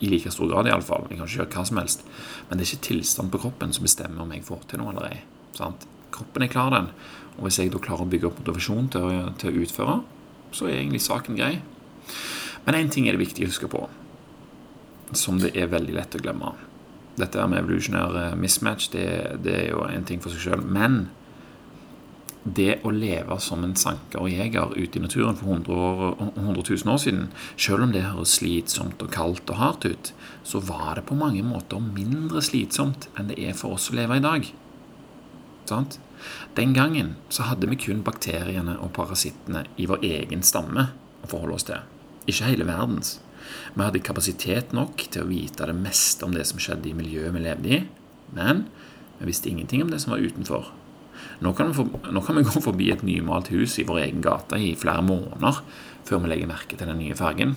i 0.00 0.10
like 0.10 0.32
stor 0.32 0.48
grad, 0.50 0.68
iallfall. 0.68 1.06
Jeg 1.08 1.20
kan 1.20 1.28
ikke 1.28 1.42
gjøre 1.42 1.52
hva 1.54 1.66
som 1.68 1.80
helst. 1.80 2.02
Men 2.48 2.58
det 2.58 2.66
er 2.66 2.72
ikke 2.72 2.88
tilstand 2.90 3.32
på 3.32 3.40
kroppen 3.44 3.76
som 3.76 3.86
bestemmer 3.86 4.24
om 4.24 4.32
jeg 4.34 4.44
får 4.48 4.66
til 4.70 4.82
noe 4.82 4.92
eller 4.92 5.12
ei. 5.12 5.20
Sant? 5.56 5.86
Kroppen 6.16 6.46
er 6.46 6.52
klar, 6.52 6.72
den. 6.74 6.90
Og 7.36 7.46
hvis 7.46 7.60
jeg 7.60 7.72
da 7.72 7.80
klarer 7.82 8.06
å 8.06 8.10
bygge 8.10 8.30
opp 8.30 8.40
motivasjon 8.40 8.88
til 8.92 9.04
å, 9.04 9.16
til 9.40 9.52
å 9.52 9.64
utføre, 9.66 9.96
så 10.56 10.68
er 10.68 10.78
egentlig 10.80 11.02
saken 11.04 11.36
grei. 11.38 11.58
Men 12.66 12.78
én 12.80 12.90
ting 12.92 13.06
er 13.06 13.16
det 13.16 13.26
viktig 13.26 13.44
å 13.44 13.50
huske 13.50 13.68
på, 13.70 13.84
som 15.14 15.38
det 15.42 15.52
er 15.54 15.70
veldig 15.70 15.94
lett 15.98 16.16
å 16.16 16.22
glemme. 16.22 16.54
Dette 17.16 17.44
med 17.48 17.62
evolusjonær 17.62 18.16
eh, 18.22 18.34
mismatch, 18.40 18.90
det, 18.92 19.06
det 19.44 19.54
er 19.60 19.70
jo 19.70 19.84
en 19.86 20.08
ting 20.08 20.20
for 20.22 20.32
seg 20.32 20.48
sjøl. 20.48 20.64
Men 20.64 21.06
det 22.46 22.78
å 22.86 22.92
leve 22.94 23.38
som 23.42 23.64
en 23.66 23.74
sanker 23.78 24.22
og 24.22 24.30
jeger 24.30 24.74
ute 24.76 25.00
i 25.00 25.02
naturen 25.02 25.38
for 25.38 25.50
100, 25.50 25.72
år, 25.74 26.12
100 26.36 26.62
000 26.62 26.92
år 26.92 27.00
siden, 27.02 27.24
selv 27.58 27.86
om 27.86 27.94
det 27.94 28.04
høres 28.06 28.36
slitsomt 28.38 29.02
og 29.02 29.10
kaldt 29.14 29.50
og 29.50 29.60
hardt 29.60 29.88
ut, 29.88 30.12
så 30.46 30.62
var 30.62 30.98
det 30.98 31.06
på 31.08 31.18
mange 31.18 31.42
måter 31.46 31.82
mindre 31.82 32.42
slitsomt 32.44 33.08
enn 33.16 33.32
det 33.32 33.40
er 33.42 33.56
for 33.58 33.76
oss 33.76 33.90
å 33.90 33.98
leve 33.98 34.20
i 34.20 34.24
dag. 34.24 34.46
Sant? 35.66 35.98
Den 36.56 36.72
gangen 36.76 37.14
så 37.28 37.48
hadde 37.48 37.68
vi 37.70 37.78
kun 37.80 38.02
bakteriene 38.06 38.78
og 38.82 38.94
parasittene 38.96 39.66
i 39.76 39.88
vår 39.90 40.04
egen 40.06 40.44
stamme 40.46 40.88
å 41.22 41.30
forholde 41.30 41.58
oss 41.58 41.68
til, 41.68 41.84
ikke 42.26 42.50
hele 42.50 42.68
verdens. 42.68 43.18
Vi 43.74 43.84
hadde 43.84 44.02
kapasitet 44.02 44.72
nok 44.76 45.06
til 45.12 45.22
å 45.22 45.30
vite 45.30 45.68
det 45.68 45.76
meste 45.76 46.26
om 46.26 46.34
det 46.34 46.46
som 46.48 46.60
skjedde 46.62 46.90
i 46.90 46.96
miljøet 46.96 47.34
vi 47.36 47.44
levde 47.44 47.76
i, 47.76 47.84
men 48.34 48.66
vi 49.20 49.30
visste 49.30 49.50
ingenting 49.50 49.84
om 49.84 49.92
det 49.92 50.00
som 50.02 50.14
var 50.14 50.24
utenfor. 50.24 50.72
Nå 51.40 51.52
kan, 51.56 51.72
for, 51.76 51.88
nå 52.12 52.20
kan, 52.24 52.36
vi 52.36 52.44
gå 52.46 52.62
forbi 52.64 52.90
et 52.92 53.04
nymalt 53.06 53.50
hus 53.52 53.78
i 53.80 53.86
vår 53.88 54.02
egen 54.06 54.24
gate 54.24 54.58
i 54.60 54.74
flere 54.78 55.04
måneder 55.04 55.62
før 56.06 56.22
vi 56.22 56.32
legger 56.32 56.50
merke 56.50 56.76
til 56.76 56.88
den 56.88 57.00
nye 57.00 57.16
fargen. 57.16 57.56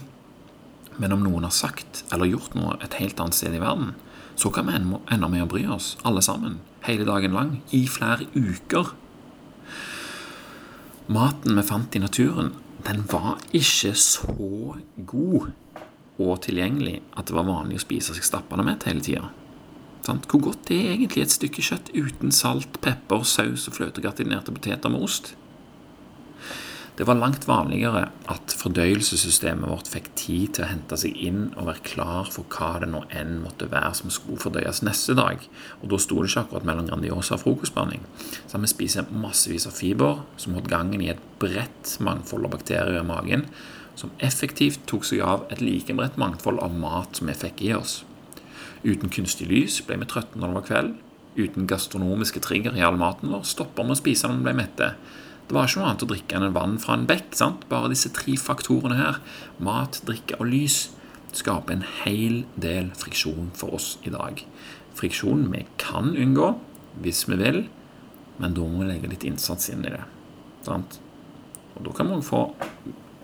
Men 0.99 1.15
om 1.15 1.23
noen 1.23 1.47
har 1.47 1.55
sagt 1.55 2.03
eller 2.11 2.29
gjort 2.29 2.55
noe 2.59 2.77
et 2.83 2.97
helt 2.99 3.19
annet 3.19 3.37
sted 3.37 3.55
i 3.55 3.61
verden, 3.61 3.93
så 4.39 4.51
kan 4.55 4.67
vi 4.67 4.75
ende 4.75 5.29
med 5.31 5.43
å 5.43 5.49
bry 5.51 5.65
oss, 5.71 5.93
alle 6.07 6.23
sammen, 6.23 6.59
hele 6.87 7.05
dagen 7.07 7.35
lang, 7.35 7.55
i 7.75 7.85
flere 7.87 8.27
uker. 8.35 8.93
Maten 11.09 11.57
vi 11.57 11.65
fant 11.65 11.95
i 11.97 12.01
naturen, 12.03 12.53
den 12.85 13.03
var 13.11 13.39
ikke 13.55 13.95
så 13.97 14.77
god 15.09 15.51
og 16.19 16.41
tilgjengelig 16.43 16.99
at 17.17 17.29
det 17.29 17.35
var 17.35 17.47
vanlig 17.47 17.79
å 17.79 17.85
spise 17.85 18.15
seg 18.15 18.27
stappende 18.27 18.65
med 18.67 18.83
hele 18.87 19.03
tida. 19.03 19.29
Hvor 20.05 20.41
godt 20.41 20.71
er 20.73 20.93
egentlig 20.93 21.25
et 21.25 21.33
stykke 21.33 21.63
kjøtt 21.63 21.91
uten 21.93 22.31
salt, 22.33 22.79
pepper, 22.81 23.25
saus 23.27 23.67
og 23.69 23.75
fløtegratinerte 23.77 24.53
poteter 24.55 24.91
med 24.91 25.03
ost? 25.05 25.33
Det 26.99 27.05
var 27.07 27.15
langt 27.15 27.45
vanligere 27.47 28.09
at 28.27 28.51
fordøyelsessystemet 28.59 29.69
vårt 29.71 29.87
fikk 29.87 30.09
tid 30.19 30.49
til 30.57 30.65
å 30.65 30.67
hente 30.67 30.97
seg 30.99 31.15
inn 31.15 31.45
og 31.53 31.69
være 31.69 31.83
klar 31.85 32.27
for 32.27 32.43
hva 32.51 32.73
det 32.83 32.89
nå 32.91 33.05
enn 33.15 33.37
måtte 33.39 33.69
være 33.71 33.93
som 33.95 34.11
skulle 34.11 34.41
fordøyes 34.43 34.81
neste 34.83 35.15
dag. 35.15 35.45
Og 35.79 35.93
da 35.93 35.99
sto 36.03 36.17
det 36.19 36.27
ikke 36.27 36.41
akkurat 36.43 36.67
mellom 36.67 36.89
Grandiosa 36.89 37.37
og 37.37 37.45
frokostblanding. 37.45 38.03
Så 38.51 38.59
vi 38.59 38.71
spiser 38.73 39.07
massevis 39.15 39.69
av 39.69 39.77
fiber 39.77 40.19
som 40.43 40.57
holdt 40.57 40.67
gangen 40.73 41.05
i 41.05 41.07
et 41.13 41.21
bredt 41.39 41.93
mangfold 42.03 42.49
av 42.49 42.57
bakterier 42.57 42.99
i 42.99 43.07
magen, 43.07 43.47
som 43.95 44.11
effektivt 44.19 44.83
tok 44.91 45.07
seg 45.07 45.23
av 45.23 45.47
et 45.55 45.63
like 45.63 45.95
bredt 45.95 46.19
mangfold 46.19 46.59
av 46.59 46.75
mat 46.83 47.15
som 47.15 47.31
vi 47.31 47.37
fikk 47.45 47.63
i 47.69 47.71
oss. 47.79 48.01
Uten 48.83 49.07
kunstig 49.07 49.47
lys 49.47 49.79
ble 49.87 50.01
vi 50.03 50.11
trøtte 50.11 50.35
når 50.35 50.51
det 50.51 50.59
var 50.59 50.67
kveld. 50.73 50.93
Uten 51.39 51.71
gastronomiske 51.71 52.43
trigger 52.43 52.75
i 52.75 52.83
all 52.83 52.99
maten 52.99 53.31
vår 53.31 53.47
stopper 53.47 53.87
vi 53.87 53.95
å 53.95 54.01
spise 54.03 54.27
når 54.27 54.43
vi 54.43 54.47
ble 54.49 54.57
mette. 54.59 54.93
Det 55.49 55.55
var 55.57 55.65
ikke 55.65 55.79
noe 55.79 55.87
annet 55.89 56.03
å 56.05 56.07
drikke 56.11 56.37
enn 56.37 56.51
vann 56.53 56.75
fra 56.77 56.93
en 56.93 57.07
bekk. 57.09 57.31
sant? 57.33 57.63
Bare 57.71 57.89
disse 57.89 58.11
tre 58.13 58.35
faktorene 58.37 58.99
her, 58.99 59.15
mat, 59.57 59.97
drikke 60.05 60.37
og 60.37 60.45
lys, 60.51 60.91
skaper 61.33 61.73
en 61.73 61.85
hel 62.03 62.43
del 62.53 62.91
friksjon 62.93 63.49
for 63.57 63.73
oss 63.79 63.95
i 64.05 64.13
dag. 64.13 64.43
Friksjon 64.93 65.47
vi 65.49 65.63
kan 65.81 66.13
unngå 66.13 66.51
hvis 67.01 67.23
vi 67.31 67.39
vil, 67.41 67.63
men 68.37 68.53
da 68.53 68.61
må 68.61 68.83
vi 68.83 68.91
legge 68.91 69.09
litt 69.09 69.25
innsats 69.25 69.71
inn 69.73 69.81
i 69.89 69.95
det. 69.95 70.05
sant? 70.61 70.99
Og 71.73 71.81
da 71.87 71.97
kan 71.97 72.11
man 72.13 72.21
få 72.21 72.43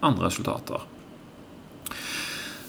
andre 0.02 0.26
resultater. 0.26 0.82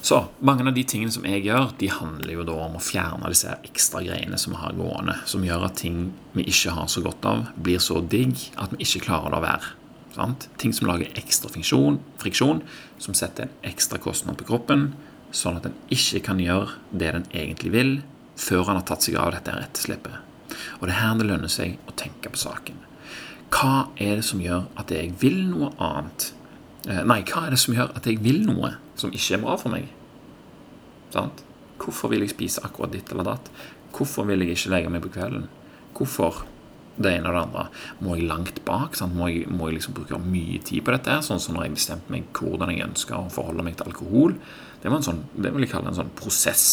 Så 0.07 0.21
mange 0.39 0.63
av 0.63 0.75
de 0.77 0.85
tingene 0.87 1.11
som 1.11 1.25
jeg 1.27 1.43
gjør, 1.49 1.73
de 1.81 1.89
handler 1.91 2.37
jo 2.37 2.45
da 2.47 2.55
om 2.69 2.77
å 2.79 2.83
fjerne 2.85 3.27
disse 3.33 3.51
ekstra 3.67 4.05
greiene 4.05 4.39
som 4.39 4.53
vi 4.55 4.61
har 4.61 4.77
gående, 4.79 5.17
som 5.27 5.43
gjør 5.43 5.65
at 5.67 5.81
ting 5.81 6.13
vi 6.37 6.45
ikke 6.47 6.77
har 6.77 6.87
så 6.93 7.03
godt 7.03 7.27
av, 7.27 7.49
blir 7.59 7.83
så 7.83 7.99
digg 8.15 8.45
at 8.55 8.71
vi 8.71 8.85
ikke 8.85 9.03
klarer 9.09 9.35
det 9.35 9.41
å 9.41 9.43
være. 9.43 9.73
Sant? 10.15 10.47
Ting 10.63 10.77
som 10.77 10.87
lager 10.87 11.11
ekstra 11.19 11.51
friksjon, 11.51 11.99
friksjon, 12.23 12.63
som 13.03 13.19
setter 13.19 13.49
en 13.49 13.67
ekstra 13.73 13.99
kostnad 13.99 14.39
på 14.39 14.47
kroppen, 14.53 14.93
sånn 15.35 15.59
at 15.59 15.67
en 15.67 15.75
ikke 15.91 16.23
kan 16.31 16.45
gjøre 16.45 16.79
det 16.93 17.11
den 17.19 17.27
egentlig 17.35 17.75
vil, 17.75 17.93
før 18.39 18.63
han 18.71 18.79
har 18.79 18.87
tatt 18.87 19.09
seg 19.09 19.19
av 19.19 19.35
dette 19.35 19.59
etterslepet. 19.59 20.23
Og 20.79 20.87
det 20.87 20.95
er 20.95 21.03
her 21.03 21.19
det 21.19 21.27
lønner 21.33 21.51
seg 21.51 21.81
å 21.91 21.99
tenke 21.99 22.31
på 22.31 22.45
saken. 22.47 22.79
Hva 23.51 23.89
er 23.99 24.21
det 24.21 24.31
som 24.31 24.39
gjør 24.39 24.71
at 24.79 24.95
jeg 24.95 25.19
vil 25.19 25.43
noe 25.51 25.75
annet? 25.83 26.31
Eh, 26.87 27.03
nei, 27.03 27.25
hva 27.27 27.49
er 27.49 27.57
det 27.59 27.63
som 27.67 27.75
gjør 27.75 27.91
at 27.99 28.07
jeg 28.07 28.23
vil 28.23 28.45
noe 28.47 28.77
som 28.95 29.11
ikke 29.11 29.41
er 29.41 29.43
bra 29.43 29.59
for 29.59 29.75
meg? 29.75 29.91
Sant? 31.15 31.43
Hvorfor 31.81 32.13
vil 32.13 32.25
jeg 32.25 32.33
spise 32.33 32.65
akkurat 32.65 32.95
ditt 32.95 33.11
eller 33.13 33.27
datt? 33.29 33.51
Hvorfor 33.97 34.27
vil 34.29 34.45
jeg 34.45 34.57
ikke 34.57 34.73
legge 34.73 34.93
meg 34.93 35.05
på 35.05 35.13
kvelden? 35.17 35.49
Hvorfor 35.97 36.45
det 36.97 37.13
ene 37.13 37.29
og 37.29 37.37
det 37.37 37.43
andre? 37.43 37.65
Må 38.05 38.17
jeg 38.17 38.29
langt 38.29 38.61
bak? 38.69 38.97
Må 39.13 39.29
jeg, 39.33 39.47
må 39.53 39.69
jeg, 39.69 39.79
liksom 39.79 39.97
bruke 39.97 40.21
mye 40.21 40.61
tid 40.65 40.85
på 40.85 40.95
dette? 40.95 41.19
Sånn 41.25 41.41
som 41.43 41.57
når 41.57 41.69
jeg 41.69 41.77
bestemte 41.77 42.13
meg 42.13 42.29
hvordan 42.37 42.73
jeg 42.73 42.87
ønsker 42.89 43.19
å 43.19 43.33
forholde 43.33 43.65
meg 43.67 43.79
til 43.79 43.91
alkohol. 43.91 44.37
Det, 44.83 44.89
var 44.89 44.99
en 44.99 45.09
sånn, 45.09 45.25
det 45.37 45.53
vil 45.55 45.67
jeg 45.67 45.73
kalle 45.75 45.93
en 45.93 45.99
sånn 45.99 46.13
prosess. 46.19 46.67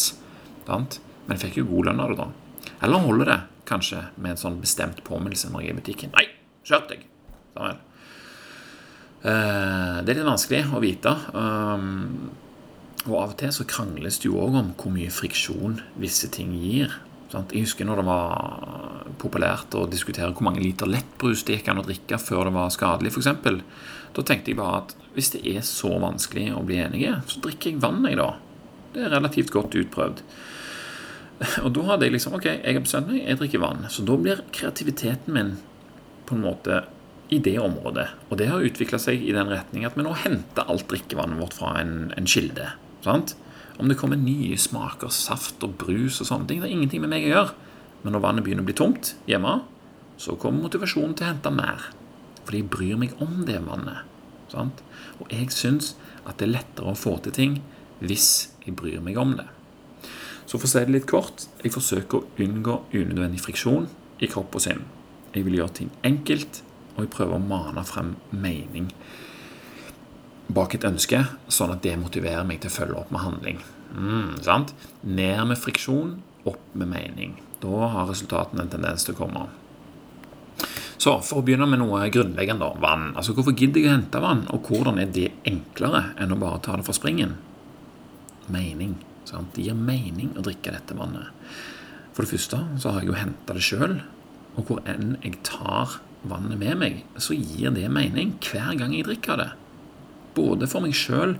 Sant? 0.66 1.00
Men 1.24 1.36
jeg 1.36 1.46
fikk 1.46 1.62
jo 1.62 1.70
god 1.72 1.90
lønn 1.90 2.04
av 2.04 2.12
det, 2.12 2.24
da. 2.24 2.74
Eller 2.84 3.04
holder 3.04 3.30
det 3.30 3.40
kanskje 3.68 4.06
med 4.20 4.34
en 4.34 4.40
sånn 4.40 4.60
bestemt 4.60 5.00
påminnelse 5.06 5.50
når 5.52 5.64
jeg 5.64 5.72
er 5.72 5.76
i 5.76 5.80
butikken. 5.80 6.14
Nei, 6.16 6.26
skjerp 6.68 6.88
deg! 6.90 7.04
Sånn. 7.54 7.82
Det 9.24 10.12
er 10.12 10.18
litt 10.18 10.26
vanskelig 10.26 10.66
å 10.76 10.80
vite. 10.84 11.12
Og 13.04 13.16
av 13.20 13.32
og 13.34 13.40
til 13.40 13.52
så 13.52 13.66
krangles 13.68 14.20
det 14.20 14.30
jo 14.30 14.38
òg 14.40 14.54
om 14.56 14.70
hvor 14.80 14.94
mye 14.94 15.12
friksjon 15.12 15.80
visse 16.00 16.30
ting 16.32 16.54
gir. 16.56 16.94
Jeg 17.34 17.64
husker 17.64 17.86
når 17.88 18.00
det 18.00 18.06
var 18.06 19.10
populært 19.18 19.74
å 19.74 19.88
diskutere 19.90 20.30
hvor 20.30 20.46
mange 20.46 20.62
liter 20.62 20.88
lettbrus 20.88 21.42
det 21.44 21.58
gikk 21.58 21.72
an 21.72 21.82
å 21.82 21.86
drikke 21.86 22.20
før 22.22 22.48
det 22.48 22.54
var 22.54 22.72
skadelig, 22.72 23.10
f.eks. 23.10 23.60
Da 24.14 24.22
tenkte 24.22 24.52
jeg 24.52 24.60
bare 24.60 24.84
at 24.84 24.94
hvis 25.16 25.32
det 25.34 25.42
er 25.50 25.64
så 25.66 25.90
vanskelig 26.02 26.52
å 26.54 26.62
bli 26.66 26.78
enige, 26.84 27.16
så 27.30 27.42
drikker 27.42 27.72
jeg 27.72 27.82
vann, 27.82 28.04
jeg, 28.06 28.20
da. 28.20 28.30
Det 28.94 29.02
er 29.02 29.14
relativt 29.16 29.52
godt 29.54 29.74
utprøvd. 29.82 30.22
Og 31.66 31.70
da 31.74 31.86
hadde 31.88 32.06
jeg 32.06 32.14
liksom 32.14 32.36
Ok, 32.38 32.46
jeg 32.46 32.76
har 32.76 32.84
bestemt 32.84 33.10
meg, 33.10 33.24
jeg 33.24 33.40
drikker 33.40 33.64
vann. 33.64 33.88
Så 33.90 34.06
da 34.06 34.16
blir 34.20 34.44
kreativiteten 34.54 35.34
min 35.34 35.56
på 36.24 36.38
en 36.38 36.46
måte 36.46 36.84
i 37.34 37.40
det 37.42 37.56
området. 37.58 38.06
Og 38.30 38.38
det 38.38 38.48
har 38.52 38.64
utvikla 38.64 39.00
seg 39.02 39.22
i 39.26 39.34
den 39.34 39.50
retning 39.50 39.84
at 39.88 39.98
vi 39.98 40.06
nå 40.06 40.14
henter 40.22 40.70
alt 40.70 40.86
drikkevannet 40.92 41.40
vårt 41.40 41.58
fra 41.58 41.74
en, 41.82 42.12
en 42.14 42.30
kilde. 42.30 42.70
Sant? 43.04 43.34
Om 43.78 43.90
det 43.90 43.98
kommer 43.98 44.18
nye 44.20 44.56
smaker, 44.60 45.10
saft 45.12 45.64
og 45.66 45.76
brus 45.80 46.20
og 46.22 46.28
sånne 46.28 46.48
ting, 46.48 46.62
det 46.62 46.70
er 46.70 46.76
ingenting 46.76 47.02
med 47.02 47.12
meg 47.12 47.26
å 47.26 47.32
gjøre. 47.32 47.54
Men 48.04 48.14
når 48.14 48.24
vannet 48.24 48.46
begynner 48.46 48.64
å 48.64 48.68
bli 48.68 48.76
tomt 48.78 49.14
hjemme, 49.28 49.58
så 50.20 50.36
kommer 50.40 50.66
motivasjonen 50.66 51.16
til 51.18 51.26
å 51.26 51.32
hente 51.32 51.52
mer. 51.54 51.88
Fordi 52.44 52.60
jeg 52.60 52.70
bryr 52.70 53.00
meg 53.00 53.16
om 53.24 53.42
det 53.48 53.58
vannet. 53.66 54.04
Sant? 54.52 54.82
Og 55.18 55.32
jeg 55.32 55.50
syns 55.54 55.94
at 56.24 56.38
det 56.38 56.48
er 56.48 56.56
lettere 56.58 56.92
å 56.92 56.98
få 56.98 57.16
til 57.24 57.34
ting 57.34 57.58
hvis 58.04 58.54
jeg 58.64 58.76
bryr 58.78 59.02
meg 59.04 59.18
om 59.20 59.34
det. 59.40 59.48
Så 60.44 60.58
for 60.58 60.68
å 60.68 60.70
si 60.70 60.84
det 60.84 60.92
litt 60.92 61.08
kort 61.10 61.46
jeg 61.64 61.72
forsøker 61.74 62.20
å 62.20 62.44
unngå 62.44 62.78
unødvendig 62.92 63.42
friksjon 63.42 63.88
i 64.22 64.28
kropp 64.30 64.54
og 64.54 64.64
sinn. 64.64 64.84
Jeg 65.34 65.48
vil 65.48 65.58
gjøre 65.58 65.78
ting 65.80 65.90
enkelt, 66.06 66.60
og 66.94 67.06
jeg 67.06 67.14
prøver 67.16 67.40
å 67.40 67.42
mane 67.42 67.82
frem 67.88 68.14
mening 68.30 68.92
bak 70.48 70.76
et 70.76 70.84
ønske, 70.84 71.22
sånn 71.48 71.72
at 71.72 71.82
det 71.84 71.96
motiverer 72.00 72.44
meg 72.46 72.60
til 72.62 72.72
å 72.72 72.76
følge 72.76 73.00
opp 73.00 73.12
med 73.14 73.24
handling. 73.24 73.60
Mm, 73.94 74.30
sant? 74.44 74.74
Ned 75.02 75.44
med 75.48 75.60
friksjon, 75.60 76.16
opp 76.44 76.74
med 76.76 76.90
mening. 76.90 77.38
Da 77.62 77.88
har 77.94 78.10
resultatene 78.10 78.64
en 78.64 78.72
tendens 78.72 79.06
til 79.06 79.16
å 79.16 79.22
komme. 79.22 79.46
Så 81.00 81.18
For 81.26 81.40
å 81.40 81.44
begynne 81.44 81.66
med 81.68 81.82
noe 81.82 82.06
grunnleggende 82.12 82.70
vann. 82.80 83.10
Altså 83.12 83.34
Hvorfor 83.36 83.56
gidder 83.56 83.82
jeg 83.82 83.90
å 83.90 83.96
hente 83.96 84.22
vann, 84.22 84.46
og 84.54 84.68
hvordan 84.68 85.00
er 85.02 85.10
det 85.12 85.32
enklere 85.48 86.14
enn 86.20 86.32
å 86.32 86.38
bare 86.40 86.62
ta 86.64 86.76
det 86.78 86.86
fra 86.86 86.96
springen? 86.96 87.34
Mening. 88.52 88.94
Sant? 89.28 89.52
Det 89.56 89.66
gir 89.66 89.76
mening 89.76 90.32
å 90.38 90.44
drikke 90.44 90.72
dette 90.72 90.96
vannet. 90.96 91.32
For 92.14 92.24
det 92.24 92.30
første 92.36 92.60
så 92.78 92.92
har 92.92 93.02
jeg 93.02 93.10
jo 93.10 93.18
henta 93.18 93.56
det 93.56 93.64
sjøl, 93.64 93.98
og 94.54 94.68
hvor 94.68 94.80
enn 94.88 95.16
jeg 95.24 95.40
tar 95.46 95.98
vannet 96.24 96.60
med 96.60 96.78
meg, 96.80 97.02
så 97.20 97.36
gir 97.36 97.74
det 97.74 97.88
mening 97.92 98.36
hver 98.44 98.72
gang 98.78 98.94
jeg 98.94 99.08
drikker 99.08 99.40
det. 99.40 99.50
Både 100.34 100.68
for 100.70 100.84
meg 100.84 100.96
sjøl 100.98 101.36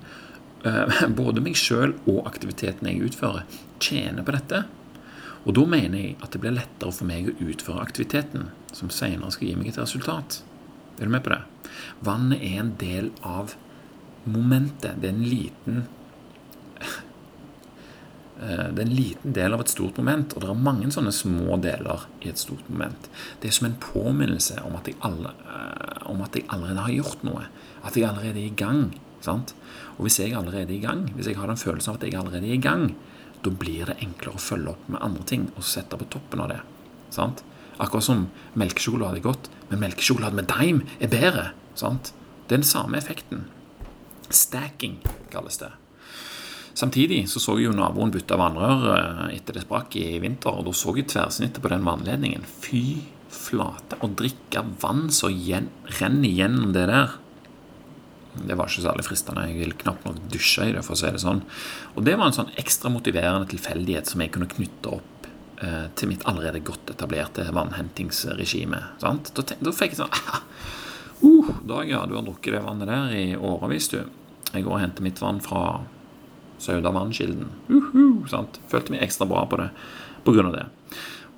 eh, 0.65 1.05
både 1.21 1.43
meg 1.45 1.59
sjøl 1.59 1.97
og 2.11 2.25
aktiviteten 2.31 2.91
jeg 2.91 3.11
utfører, 3.11 3.47
tjener 3.83 4.27
på 4.27 4.35
dette. 4.37 4.65
Og 5.45 5.57
da 5.59 5.67
mener 5.69 6.01
jeg 6.01 6.17
at 6.25 6.33
det 6.33 6.41
blir 6.41 6.57
lettere 6.57 6.95
for 6.95 7.09
meg 7.09 7.29
å 7.29 7.37
utføre 7.45 7.83
aktiviteten, 7.85 8.49
som 8.73 8.93
senere 8.93 9.33
skal 9.35 9.51
gi 9.51 9.59
meg 9.59 9.73
et 9.73 9.81
resultat. 9.83 10.41
Er 10.97 11.09
du 11.09 11.13
med 11.13 11.25
på 11.27 11.35
det? 11.35 11.43
Vannet 12.07 12.45
er 12.45 12.63
en 12.63 12.73
del 12.81 13.11
av 13.27 13.57
momentet. 14.25 14.97
Det 15.03 15.11
er 15.11 15.17
en 15.17 15.29
liten 15.29 15.85
det 18.75 18.83
er 18.83 18.87
en 18.89 18.97
liten 18.97 19.35
del 19.37 19.55
av 19.55 19.63
et 19.63 19.71
stort 19.71 19.99
moment, 20.01 20.35
og 20.35 20.43
det 20.43 20.51
er 20.51 20.65
mange 20.67 20.91
sånne 20.93 21.13
små 21.15 21.57
deler 21.63 22.07
i 22.25 22.31
et 22.33 22.41
stort 22.41 22.67
moment. 22.69 23.09
Det 23.41 23.49
er 23.49 23.57
som 23.57 23.69
en 23.69 23.79
påminnelse 23.81 24.59
eh, 24.59 24.67
om 24.67 24.75
at 24.79 24.91
jeg 24.91 26.47
allerede 26.51 26.87
har 26.87 26.95
gjort 26.97 27.23
noe. 27.27 27.47
At 27.87 27.97
jeg 27.97 28.09
allerede 28.09 28.43
er 28.43 28.51
i 28.51 28.59
gang. 28.59 28.89
Sant? 29.25 29.55
Og 29.97 30.09
hvis 30.09 30.19
jeg 30.21 30.35
allerede 30.37 30.67
er 30.67 30.77
i 30.77 30.83
gang, 30.83 31.07
hvis 31.15 31.31
jeg 31.31 31.39
har 31.39 31.49
den 31.49 31.61
følelsen 31.61 31.95
av 31.95 32.01
at 32.01 32.09
jeg 32.09 32.19
allerede 32.19 32.51
er 32.51 32.59
i 32.59 32.65
gang, 32.65 32.91
da 33.45 33.53
blir 33.53 33.89
det 33.89 34.01
enklere 34.03 34.37
å 34.37 34.43
følge 34.43 34.73
opp 34.75 34.89
med 34.91 35.03
andre 35.05 35.25
ting 35.29 35.47
og 35.55 35.69
sette 35.69 35.99
på 36.01 36.09
toppen 36.13 36.43
av 36.45 36.51
det. 36.53 36.61
Sant? 37.15 37.45
Akkurat 37.79 38.07
som 38.07 38.27
melkesjokolade 38.59 39.21
er 39.21 39.29
godt, 39.29 39.49
men 39.71 39.83
melkesjokolade 39.83 40.39
med 40.39 40.51
daim 40.51 40.83
er 40.99 41.13
bedre. 41.13 41.47
Sant? 41.79 42.13
Det 42.49 42.59
er 42.59 42.63
den 42.63 42.69
samme 42.69 42.99
effekten. 42.99 43.47
Stacking 44.33 45.01
kalles 45.33 45.61
det. 45.63 45.73
Samtidig 46.75 47.29
så 47.31 47.39
så 47.39 47.55
jeg 47.59 47.69
jo 47.69 47.75
naboen 47.77 48.11
bytte 48.15 48.39
vannrør 48.39 48.89
eh, 48.97 49.27
etter 49.37 49.59
det 49.59 49.63
sprakk 49.63 49.95
i 50.01 50.19
vinter, 50.23 50.57
og 50.59 50.67
da 50.67 50.73
så 50.75 50.95
jeg 50.99 51.07
tverrsnittet 51.13 51.63
på 51.63 51.71
den 51.71 51.87
vannledningen. 51.87 52.47
Fy 52.65 52.85
flate. 53.35 53.99
Å 54.03 54.11
drikke 54.11 54.65
vann 54.83 55.07
som 55.15 55.35
renner 56.01 56.35
gjennom 56.35 56.75
det 56.75 56.89
der. 56.91 57.15
Det 58.35 58.57
var 58.59 58.67
ikke 58.67 58.89
særlig 58.89 59.07
fristende. 59.07 59.47
Jeg 59.47 59.61
ville 59.61 59.79
knapt 59.79 60.07
nok 60.09 60.19
dusje 60.33 60.67
i 60.67 60.75
det, 60.75 60.83
for 60.83 60.97
å 60.97 60.99
si 60.99 61.11
det 61.15 61.23
sånn. 61.23 61.45
Og 61.95 62.03
det 62.07 62.17
var 62.19 62.31
en 62.31 62.39
sånn 62.41 62.55
ekstra 62.59 62.91
motiverende 62.91 63.47
tilfeldighet 63.53 64.11
som 64.11 64.25
jeg 64.25 64.35
kunne 64.35 64.51
knytte 64.51 64.97
opp 64.97 65.29
eh, 65.63 65.87
til 65.95 66.11
mitt 66.11 66.27
allerede 66.27 66.65
godt 66.67 66.91
etablerte 66.97 67.47
vannhentingsregime. 67.55 68.83
Da, 69.03 69.15
da, 69.15 69.47
fikk 69.71 69.95
jeg 69.95 70.03
sånn 70.03 70.11
uh, 71.23 71.55
Dag, 71.63 71.87
ja, 71.87 72.03
du 72.11 72.19
har 72.19 72.27
drukket 72.27 72.57
det 72.57 72.67
vannet 72.67 72.91
der 72.91 73.15
i 73.15 73.27
årevis, 73.39 73.93
du. 73.95 74.01
Jeg 74.51 74.67
går 74.67 74.75
og 74.75 74.83
henter 74.83 75.07
mitt 75.07 75.23
vann 75.23 75.39
fra 75.43 75.85
Saudavannkilden. 76.65 77.51
Uh 77.69 77.91
-huh, 77.93 78.47
Følte 78.69 78.93
meg 78.93 79.03
ekstra 79.03 79.27
bra 79.27 79.45
på 79.47 79.57
det 79.61 79.71
pga. 80.25 80.51
det. 80.51 80.67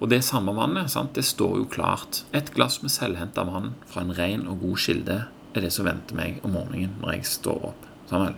Og 0.00 0.08
det 0.08 0.24
samme 0.24 0.52
vannet 0.52 0.90
sant? 0.90 1.14
det 1.14 1.24
står 1.24 1.58
jo 1.58 1.64
klart. 1.64 2.24
Et 2.32 2.54
glass 2.54 2.82
med 2.82 2.90
selvhenta 2.90 3.44
vann 3.44 3.74
fra 3.86 4.02
en 4.04 4.12
ren 4.12 4.46
og 4.48 4.60
god 4.60 4.76
kilde 4.76 5.24
er 5.54 5.60
det 5.60 5.72
som 5.72 5.86
venter 5.86 6.16
meg 6.16 6.40
om 6.44 6.52
morgenen 6.52 6.98
når 7.00 7.16
jeg 7.16 7.24
står 7.24 7.64
opp. 7.70 7.86
Samuel. 8.10 8.34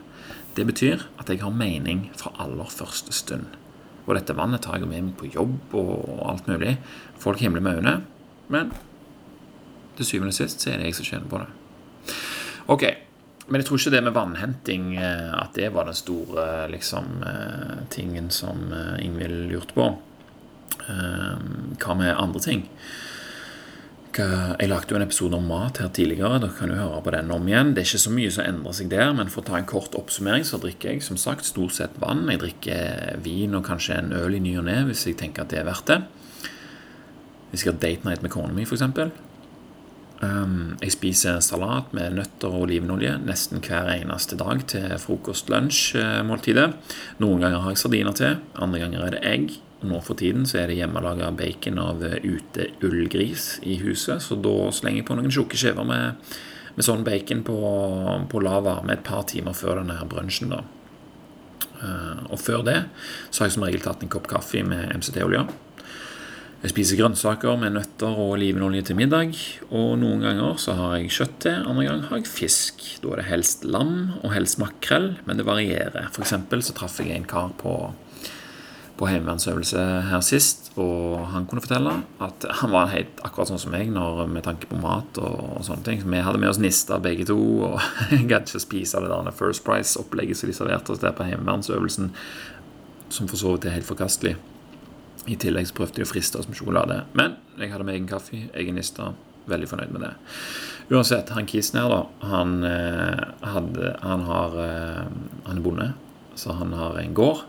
Det 0.55 0.67
betyr 0.67 1.03
at 1.19 1.29
jeg 1.29 1.43
har 1.43 1.51
mening 1.51 2.11
fra 2.17 2.33
aller 2.39 2.71
første 2.71 3.13
stund. 3.13 3.47
Og 4.07 4.15
dette 4.17 4.37
vannet 4.37 4.63
tar 4.65 4.79
jeg 4.79 4.89
med 4.89 5.03
meg 5.03 5.17
på 5.19 5.29
jobb 5.35 5.75
og 5.77 6.23
alt 6.31 6.47
mulig. 6.49 6.79
Folk 7.19 7.43
himler 7.43 7.61
med 7.61 7.77
øynene. 7.77 8.03
Men 8.49 8.73
til 9.97 10.07
syvende 10.07 10.33
og 10.33 10.39
sist 10.39 10.63
så 10.63 10.71
er 10.71 10.79
det 10.79 10.89
jeg 10.89 10.95
som 10.95 11.05
tjener 11.11 11.29
på 11.29 11.43
det. 11.43 11.49
Ok, 12.69 12.85
men 13.49 13.63
jeg 13.63 13.69
tror 13.69 13.81
ikke 13.81 13.95
det 13.95 14.05
med 14.05 14.17
vannhenting 14.17 14.89
eh, 15.01 15.29
at 15.33 15.55
det 15.57 15.71
var 15.73 15.89
den 15.89 15.97
store 15.97 16.67
liksom, 16.73 17.23
eh, 17.25 17.77
tingen 17.93 18.29
som 18.35 18.69
eh, 18.77 18.99
Ingvild 19.07 19.47
lurte 19.53 19.77
på. 19.77 19.93
Hva 20.89 21.95
med 21.99 22.15
andre 22.17 22.41
ting? 22.41 22.61
Jeg 24.19 24.69
lagde 24.71 24.91
jo 24.91 24.97
en 24.97 25.05
episode 25.05 25.37
om 25.37 25.45
mat 25.51 25.81
her 25.83 25.91
tidligere. 25.95 26.41
Dere 26.43 26.57
kan 26.57 26.73
jo 26.73 26.79
høre 26.79 27.03
på 27.05 27.13
den 27.13 27.33
om 27.35 27.49
igjen. 27.51 27.75
Det 27.75 27.83
er 27.83 27.89
ikke 27.91 28.01
så 28.07 28.13
mye 28.15 28.33
som 28.35 28.47
endrer 28.47 28.77
seg 28.79 28.89
der, 28.93 29.11
men 29.15 29.29
for 29.31 29.43
å 29.43 29.49
ta 29.51 29.59
en 29.59 29.69
kort 29.69 29.97
oppsummering, 29.99 30.47
så 30.49 30.61
drikker 30.63 30.95
jeg 30.95 31.05
som 31.05 31.21
sagt 31.21 31.47
stort 31.47 31.77
sett 31.77 31.99
vann. 32.01 32.25
Jeg 32.33 32.41
drikker 32.41 33.21
vin 33.25 33.59
og 33.59 33.67
kanskje 33.69 33.99
en 33.99 34.15
øl 34.17 34.39
i 34.39 34.43
ny 34.43 34.57
og 34.63 34.67
ne 34.71 34.79
hvis 34.89 35.05
jeg 35.11 35.19
tenker 35.21 35.45
at 35.45 35.53
det 35.53 35.61
er 35.61 35.69
verdt 35.69 35.93
det. 35.93 36.01
Hvis 37.53 37.67
jeg 37.67 37.75
har 37.75 37.81
date 37.85 38.09
night 38.09 38.25
med 38.25 38.33
kona 38.33 38.55
mi, 38.57 38.65
f.eks. 38.65 38.89
Um, 40.19 40.75
jeg 40.83 40.97
spiser 40.97 41.39
salat 41.45 41.93
med 41.95 42.17
nøtter 42.17 42.51
og 42.51 42.65
olivenolje 42.65 43.13
nesten 43.23 43.61
hver 43.63 43.93
eneste 43.93 44.35
dag 44.41 44.65
til 44.67 44.97
frokost-lunsj-måltidet. 44.99 46.73
Noen 47.23 47.45
ganger 47.45 47.63
har 47.63 47.75
jeg 47.75 47.83
sardiner 47.85 48.17
til, 48.19 48.41
andre 48.59 48.81
ganger 48.83 49.05
er 49.07 49.15
det 49.15 49.23
egg. 49.31 49.53
Nå 49.87 50.01
for 50.03 50.19
tiden 50.19 50.43
så 50.49 50.59
er 50.59 50.73
det 50.73 50.81
hjemmelaga 50.81 51.31
bacon 51.39 51.79
av 51.79 52.03
ute-ullgris 52.03 53.61
i 53.63 53.79
huset, 53.85 54.25
så 54.25 54.35
da 54.43 54.73
slenger 54.75 55.05
jeg 55.05 55.07
på 55.07 55.19
noen 55.21 55.31
tjukke 55.31 55.61
skiver 55.61 55.87
med, 55.87 56.19
med 56.75 56.89
sånn 56.89 57.07
bacon 57.07 57.45
på, 57.47 57.61
på 58.27 58.43
lav 58.43 58.67
varme 58.67 58.97
et 58.97 59.07
par 59.07 59.23
timer 59.31 59.55
før 59.55 59.85
denne 59.85 60.01
brunsjen. 60.11 60.51
da. 60.51 60.65
Eh, 61.79 62.23
og 62.33 62.41
før 62.43 62.65
det 62.67 62.79
så 63.31 63.45
har 63.45 63.53
jeg 63.53 63.55
som 63.55 63.67
regel 63.69 63.85
tatt 63.85 64.03
en 64.03 64.11
kopp 64.11 64.27
kaffe 64.31 64.65
med 64.67 64.97
MCT-olje. 64.99 65.47
Jeg 66.59 66.73
spiser 66.73 66.99
grønnsaker 66.99 67.55
med 67.61 67.77
nøtter 67.77 68.17
og 68.19 68.33
olivenolje 68.35 68.89
til 68.89 68.97
middag. 68.99 69.37
Og 69.71 69.93
noen 70.01 70.25
ganger 70.27 70.57
så 70.59 70.75
har 70.75 70.97
jeg 70.97 71.13
kjøtt 71.15 71.37
til, 71.45 71.61
andre 71.71 71.85
ganger 71.87 72.09
har 72.11 72.19
jeg 72.19 72.33
fisk. 72.33 72.83
Da 72.99 73.13
er 73.15 73.23
det 73.23 73.29
helst 73.29 73.63
lam 73.63 73.93
og 74.25 74.35
helst 74.35 74.59
makrell, 74.59 75.13
men 75.29 75.39
det 75.39 75.47
varierer. 75.47 76.11
For 76.11 76.27
eksempel 76.27 76.65
så 76.67 76.75
traff 76.75 76.99
jeg 76.99 77.15
en 77.15 77.29
kar 77.31 77.55
på 77.63 77.77
på 78.99 79.07
heimevernsøvelse 79.07 79.83
her 80.09 80.23
sist, 80.27 80.73
og 80.75 81.21
han 81.31 81.45
kunne 81.47 81.63
fortelle 81.63 81.93
at 82.25 82.47
han 82.61 82.73
var 82.75 82.91
helt 82.91 83.21
akkurat 83.23 83.53
sånn 83.53 83.61
som 83.63 83.71
meg 83.71 83.93
når, 83.95 84.25
med 84.27 84.43
tanke 84.43 84.67
på 84.67 84.81
mat 84.83 85.21
og, 85.23 85.37
og 85.55 85.63
sånne 85.69 85.87
ting. 85.87 86.03
Så 86.03 86.11
Vi 86.11 86.25
hadde 86.27 86.43
med 86.43 86.51
oss 86.51 86.59
nista 86.59 86.99
begge 87.03 87.29
to, 87.29 87.39
og 87.69 87.79
jeg 88.11 88.27
gadd 88.31 88.51
ikke 88.51 88.65
spise 88.67 89.05
det 89.05 89.13
der 89.13 89.39
First 89.39 89.63
Price-opplegget 89.69 90.41
som 90.41 90.51
de 90.51 90.59
serverte 90.59 90.95
oss 90.95 91.03
der 91.05 91.15
på 91.15 91.27
heimevernsøvelsen, 91.31 92.11
som 93.15 93.31
for 93.31 93.39
så 93.39 93.55
vidt 93.55 93.71
er 93.71 93.79
helt 93.79 93.87
forkastelig. 93.87 94.35
I 95.29 95.37
tillegg 95.37 95.69
så 95.69 95.77
prøvde 95.77 96.01
de 96.01 96.07
å 96.07 96.09
friste 96.09 96.41
oss 96.41 96.49
med 96.49 96.57
sjokolade. 96.57 97.03
Men 97.19 97.37
jeg 97.61 97.73
hadde 97.73 97.85
med 97.87 97.99
egen 97.99 98.09
kaffe, 98.09 98.47
egen 98.57 98.79
nista. 98.79 99.13
Veldig 99.49 99.69
fornøyd 99.71 99.93
med 99.95 100.05
det. 100.05 100.15
Uansett, 100.93 101.31
han 101.37 101.49
kisen 101.49 101.79
her, 101.81 101.93
da, 101.93 102.29
han, 102.31 102.59
eh, 102.65 103.23
hadde, 103.49 103.93
han 104.03 104.25
har 104.29 104.57
eh, 104.65 105.07
Han 105.47 105.57
er 105.57 105.65
bonde, 105.65 105.87
så 106.37 106.57
han 106.57 106.73
har 106.77 106.99
en 107.01 107.15
gård. 107.17 107.45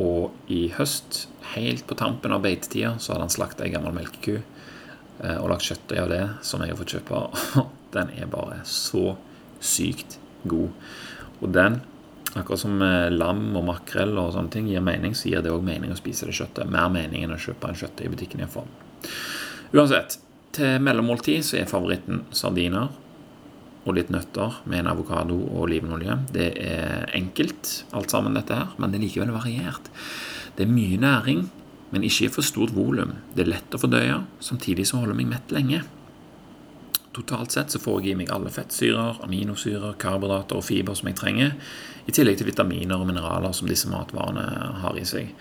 Og 0.00 0.52
i 0.52 0.68
høst, 0.76 1.26
helt 1.54 1.86
på 1.88 1.96
tampen 1.98 2.32
av 2.32 2.44
beitetida, 2.44 2.94
så 2.98 3.12
hadde 3.12 3.26
han 3.26 3.34
slakta 3.34 3.66
ei 3.66 3.72
gammel 3.72 3.96
melkeku 3.96 4.38
eh, 4.38 5.36
og 5.36 5.50
lagt 5.52 5.66
kjøttdeig 5.68 6.00
av 6.04 6.12
det, 6.12 6.22
som 6.46 6.62
jeg 6.62 6.72
har 6.72 6.80
fått 6.80 6.96
kjøpe. 6.96 7.22
Den 7.96 8.12
er 8.16 8.30
bare 8.32 8.60
så 8.68 9.16
sykt 9.64 10.18
god. 10.48 10.72
Og 11.40 11.52
den, 11.54 11.80
akkurat 12.34 12.60
som 12.60 12.78
lam 13.14 13.42
og 13.56 13.66
makrell 13.70 14.14
og 14.20 14.34
sånne 14.34 14.52
ting 14.52 14.68
gir 14.68 14.84
mening, 14.84 15.14
så 15.16 15.30
gir 15.30 15.42
det 15.44 15.52
òg 15.54 15.64
mening 15.64 15.92
å 15.94 15.98
spise 15.98 16.28
det 16.28 16.36
kjøttet. 16.36 16.68
Mer 16.70 16.90
mening 16.92 17.24
enn 17.24 17.34
å 17.34 17.40
kjøpe 17.40 17.70
en 17.70 17.78
kjøttet 17.78 18.04
i 18.04 18.12
butikken 18.12 18.42
i 18.42 18.46
en 18.46 18.52
form. 18.52 18.70
Uansett, 19.72 20.18
til 20.56 20.80
mellommåltid 20.82 21.44
så 21.44 21.60
er 21.60 21.68
favoritten 21.70 22.24
sardiner 22.34 22.88
og 23.88 23.94
litt 23.96 24.10
nøtter 24.12 24.60
med 24.68 24.82
en 24.82 24.90
avokado 24.92 25.36
og 25.46 25.62
olivenolje. 25.66 26.18
Det 26.34 26.48
er 26.60 27.06
enkelt, 27.16 27.70
alt 27.96 28.12
sammen, 28.12 28.36
dette 28.36 28.56
her, 28.56 28.74
men 28.76 28.92
det 28.92 29.00
er 29.00 29.06
likevel 29.06 29.32
variert. 29.36 29.88
Det 30.56 30.66
er 30.66 30.72
mye 30.72 30.98
næring, 31.00 31.46
men 31.92 32.04
ikke 32.04 32.26
i 32.26 32.32
for 32.32 32.44
stort 32.44 32.74
volum. 32.76 33.14
Det 33.32 33.46
er 33.46 33.52
lett 33.54 33.76
å 33.76 33.80
fordøye, 33.80 34.18
samtidig 34.44 34.88
som 34.88 35.00
holder 35.00 35.16
meg 35.16 35.30
mett 35.30 35.54
lenge. 35.54 35.84
Totalt 37.16 37.54
sett 37.54 37.72
så 37.72 37.80
får 37.82 38.02
jeg 38.02 38.12
i 38.12 38.18
meg 38.20 38.32
alle 38.34 38.52
fettsyrer, 38.52 39.22
aminosyrer, 39.24 39.96
karbohydrater 40.00 40.60
og 40.60 40.66
fiber 40.68 40.98
som 40.98 41.08
jeg 41.08 41.18
trenger, 41.18 41.54
i 42.08 42.14
tillegg 42.14 42.40
til 42.40 42.48
vitaminer 42.48 42.96
og 42.96 43.08
mineraler 43.08 43.52
som 43.56 43.68
disse 43.68 43.90
matvarene 43.90 44.46
har 44.82 44.96
i 44.96 45.04
seg. 45.08 45.34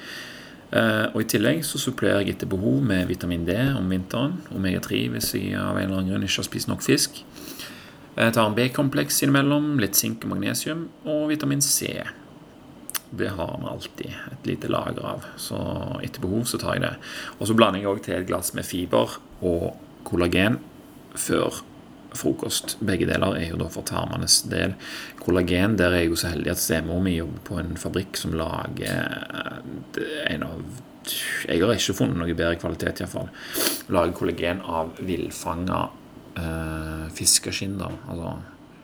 Eh, 0.68 1.06
og 1.14 1.22
I 1.24 1.28
tillegg 1.32 1.62
så 1.64 1.80
supplerer 1.80 2.26
jeg 2.26 2.36
etter 2.36 2.50
behov 2.52 2.82
med 2.84 3.08
vitamin 3.08 3.46
D 3.48 3.56
om 3.78 3.88
vinteren, 3.92 4.42
omega-3 4.52 5.06
hvis 5.14 5.32
jeg 5.38 5.56
av 5.56 5.78
en 5.78 5.86
eller 5.86 6.02
annen 6.02 6.12
grunn 6.12 6.28
ikke 6.28 6.42
har 6.42 6.50
spist 6.50 6.72
nok 6.72 6.84
fisk. 6.84 7.22
Jeg 8.18 8.34
tar 8.34 8.50
en 8.50 8.56
B-kompleks 8.58 9.22
innimellom, 9.24 9.76
litt 9.80 9.96
sink 9.96 10.26
og 10.26 10.34
magnesium, 10.34 10.88
og 11.06 11.28
vitamin 11.30 11.62
C. 11.62 12.02
Det 13.16 13.30
har 13.38 13.54
vi 13.62 13.70
alltid 13.72 14.16
et 14.34 14.50
lite 14.50 14.72
lager 14.74 15.06
av, 15.14 15.28
så 15.40 15.60
etter 16.04 16.24
behov 16.26 16.48
så 16.50 16.60
tar 16.60 16.76
jeg 16.76 16.84
det. 16.84 16.96
Og 17.38 17.48
så 17.48 17.56
blander 17.56 17.80
jeg 17.80 17.92
òg 17.94 18.02
til 18.04 18.18
et 18.18 18.28
glass 18.28 18.52
med 18.58 18.68
fiber 18.68 19.20
og 19.46 19.78
kollagen 20.08 20.58
før 21.16 21.62
frokost. 22.16 22.78
Begge 22.86 23.08
deler 23.10 23.38
er 23.40 23.52
jo 23.52 23.60
da 23.60 23.70
for 23.72 23.88
tarmenes 23.88 24.42
del. 24.52 24.76
Kollagen, 25.22 25.78
der 25.80 25.94
er 25.94 26.06
jeg 26.06 26.12
jo 26.12 26.20
så 26.22 26.34
heldig 26.34 26.54
at 26.54 26.62
stemor 26.62 27.02
mi 27.04 27.18
jobber 27.18 27.44
på 27.48 27.60
en 27.62 27.78
fabrikk 27.80 28.20
som 28.20 28.36
lager 28.38 29.64
en 30.28 30.46
av 30.48 30.84
Jeg 31.48 31.62
har 31.64 31.72
ikke 31.72 31.96
funnet 31.96 32.20
noe 32.20 32.34
bedre 32.36 32.58
kvalitet, 32.60 33.00
iallfall. 33.00 33.30
Lager 33.96 34.16
kollagen 34.16 34.60
av 34.60 34.98
villfanga 35.00 35.86
uh, 36.36 37.06
fiskeskinn. 37.16 37.78
da, 37.80 37.88
altså 38.12 38.34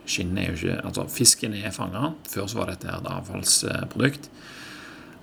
Skinn 0.08 0.36
er 0.36 0.50
jo 0.50 0.56
ikke, 0.58 0.78
altså 0.84 1.06
Fisken 1.08 1.54
er 1.56 1.72
fanga. 1.72 2.14
Før 2.28 2.48
så 2.48 2.60
var 2.60 2.72
dette 2.72 2.88
et 2.88 3.10
avfallsprodukt. 3.12 4.30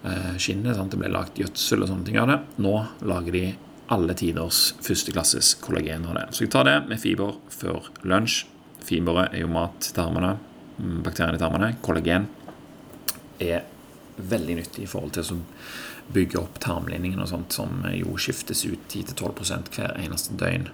Uh, 0.02 0.38
skinnet 0.42 0.78
sant, 0.78 0.94
det 0.94 1.02
ble 1.02 1.12
lagt 1.14 1.38
gjødsel 1.42 1.84
og 1.84 1.92
sånne 1.92 2.08
ting 2.08 2.22
av 2.22 2.32
det. 2.32 2.40
Nå 2.62 2.74
lager 3.06 3.38
de 3.38 3.44
alle 3.92 4.16
tiders 4.18 4.72
førsteklasses 4.84 5.56
kollagen 5.64 6.08
av 6.08 6.18
det. 6.18 6.26
Så 6.36 6.46
jeg 6.46 6.54
tar 6.54 6.68
det 6.68 6.78
med 6.90 7.02
fiber 7.02 7.38
før 7.52 7.92
lunsj. 8.08 8.46
Fiberet 8.82 9.36
er 9.36 9.44
jo 9.44 9.52
mat 9.52 9.78
til 9.84 9.96
tarmene. 9.98 10.36
Mm, 10.80 11.02
bakteriene 11.06 11.38
i 11.38 11.42
tarmene. 11.42 11.72
Kollagen 11.86 12.28
er 13.42 13.66
veldig 14.22 14.58
nyttig 14.62 14.86
i 14.86 14.90
forhold 14.90 15.16
til 15.16 15.36
å 15.36 15.42
bygge 16.12 16.40
opp 16.42 16.60
tarmlinningen 16.64 17.22
og 17.24 17.30
sånt, 17.32 17.56
som 17.56 17.84
jo 17.96 18.18
skiftes 18.20 18.66
ut 18.68 18.92
10-12% 18.92 19.72
hver 19.76 19.98
eneste 20.02 20.38
døgn. 20.40 20.70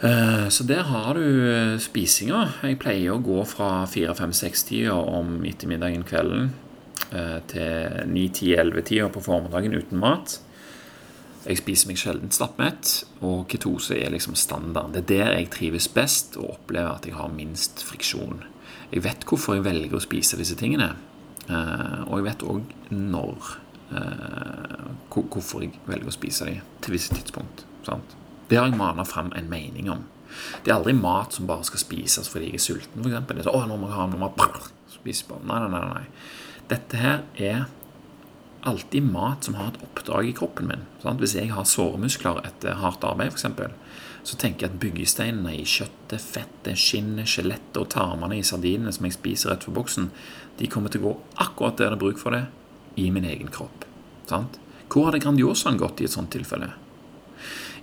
Eh, 0.00 0.48
så 0.52 0.66
der 0.68 0.84
har 0.90 1.16
du 1.16 1.24
eh, 1.24 1.76
spisinga. 1.80 2.42
Jeg 2.66 2.80
pleier 2.82 3.14
å 3.14 3.22
gå 3.24 3.40
fra 3.48 3.86
4-5-6-tida 3.88 4.96
om 4.96 5.38
ettermiddagen 5.48 6.04
kvelden 6.08 6.50
eh, 7.12 7.38
til 7.48 8.02
9-10-11-tida 8.12 9.08
på 9.12 9.24
formiddagen 9.24 9.76
uten 9.76 10.02
mat. 10.02 10.40
Jeg 11.46 11.60
spiser 11.60 11.90
meg 11.90 12.00
sjelden 12.00 12.32
stappmett, 12.34 13.04
og 13.22 13.44
ketose 13.50 13.94
er 13.94 14.10
liksom 14.10 14.34
standard. 14.38 14.96
Det 14.96 15.04
er 15.04 15.10
der 15.10 15.36
jeg 15.36 15.50
trives 15.54 15.86
best 15.94 16.34
og 16.40 16.56
opplever 16.56 16.96
at 16.96 17.06
jeg 17.06 17.14
har 17.14 17.30
minst 17.30 17.84
friksjon. 17.86 18.42
Jeg 18.90 19.04
vet 19.06 19.26
hvorfor 19.26 19.54
jeg 19.54 19.66
velger 19.66 19.94
å 19.94 20.02
spise 20.02 20.38
disse 20.40 20.56
tingene, 20.58 20.90
og 21.46 22.16
jeg 22.18 22.26
vet 22.26 22.46
òg 22.46 22.74
når 22.90 23.54
Hvorfor 25.16 25.62
jeg 25.62 25.76
velger 25.86 26.10
å 26.10 26.14
spise 26.14 26.48
dem 26.48 26.64
til 26.82 26.96
visse 26.96 27.14
tidspunkt. 27.14 27.62
Sant? 27.86 28.16
Det 28.50 28.58
har 28.58 28.66
jeg 28.66 28.78
mana 28.78 29.04
fram 29.06 29.30
en 29.38 29.46
mening 29.50 29.90
om. 29.92 30.02
Det 30.64 30.72
er 30.72 30.76
aldri 30.76 30.94
mat 30.98 31.36
som 31.36 31.46
bare 31.48 31.64
skal 31.66 31.80
spises 31.80 32.28
fordi 32.28 32.50
jeg 32.50 32.58
er 32.58 32.64
sulten. 32.64 33.06
Det 33.06 33.14
er 33.14 33.50
å, 33.52 33.62
nå 33.66 33.78
må 33.78 33.88
jeg 33.88 33.96
ha 33.96 34.08
noe 34.10 34.26
mat. 34.26 34.70
Spise 34.90 35.28
på. 35.28 35.38
Nei, 35.46 35.60
nei, 35.62 35.70
nei, 35.70 35.84
nei. 35.94 36.04
Dette 36.66 36.98
her 36.98 37.22
er 37.38 37.66
alltid 38.66 39.06
mat 39.08 39.46
som 39.46 39.56
har 39.58 39.72
et 39.72 39.82
oppdrag 39.84 40.28
i 40.28 40.34
kroppen 40.36 40.68
min. 40.70 40.84
Sant? 41.02 41.22
Hvis 41.22 41.36
jeg 41.38 41.52
har 41.54 41.68
såremuskler 41.68 42.42
etter 42.46 42.78
hardt 42.82 43.04
arbeid, 43.06 43.34
f.eks., 43.34 43.46
så 44.26 44.38
tenker 44.40 44.66
jeg 44.66 44.72
at 44.72 44.80
byggesteinene 44.82 45.52
i 45.54 45.62
kjøttet, 45.62 46.18
fettet, 46.18 46.80
skinnet, 46.82 47.30
skjelettet 47.30 47.78
og 47.78 47.92
tarmene 47.94 48.40
i 48.40 48.46
sardinene 48.46 48.90
som 48.94 49.06
jeg 49.06 49.14
spiser 49.14 49.52
rett 49.52 49.66
for 49.66 49.76
boksen, 49.76 50.08
de 50.58 50.70
kommer 50.72 50.90
til 50.90 51.04
å 51.04 51.10
gå 51.10 51.12
akkurat 51.44 51.78
der 51.78 51.92
det 51.92 51.98
er 51.98 52.02
bruk 52.02 52.18
for 52.18 52.34
det, 52.34 52.46
i 52.98 53.06
min 53.14 53.28
egen 53.28 53.52
kropp. 53.54 53.86
Sant? 54.26 54.58
Hvor 54.90 55.08
hadde 55.08 55.22
Grandiosaen 55.22 55.78
gått 55.78 56.02
i 56.02 56.08
et 56.08 56.14
sånt 56.14 56.32
tilfelle? 56.34 56.72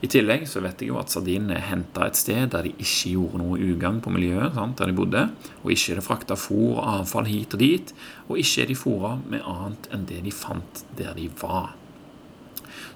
I 0.04 0.10
tillegg 0.12 0.44
så 0.52 0.60
vet 0.60 0.82
jeg 0.84 0.92
jo 0.92 0.98
at 1.00 1.13
sardinene 1.13 1.56
er 1.56 1.70
henta 1.70 2.10
et 2.10 2.18
sted 2.20 2.50
der 2.52 2.66
de 2.68 2.74
ikke 2.74 3.13
gjorde 3.13 3.39
noe 3.39 3.60
ugagn 3.72 4.02
på 4.04 4.12
miljøet, 4.12 4.52
sant, 4.58 4.76
der 4.82 4.92
de 4.92 4.98
bodde, 4.98 5.22
og 5.62 5.72
ikke 5.72 5.94
er 5.94 6.02
det 6.02 6.04
frakta 6.04 6.36
fôr 6.36 6.74
og 6.74 6.89
avfall 6.98 7.30
hit 7.30 7.56
og 7.56 7.63
dit, 7.63 7.94
og 8.28 8.42
ikke 8.42 8.66
er 8.66 8.68
de 8.74 8.76
fôra 8.76 9.13
med 9.32 9.48
annet 9.48 9.88
enn 9.96 10.04
det 10.10 10.20
de 10.26 10.36
fant 10.36 10.84
der 11.00 11.16
de 11.16 11.30
var. 11.39 11.72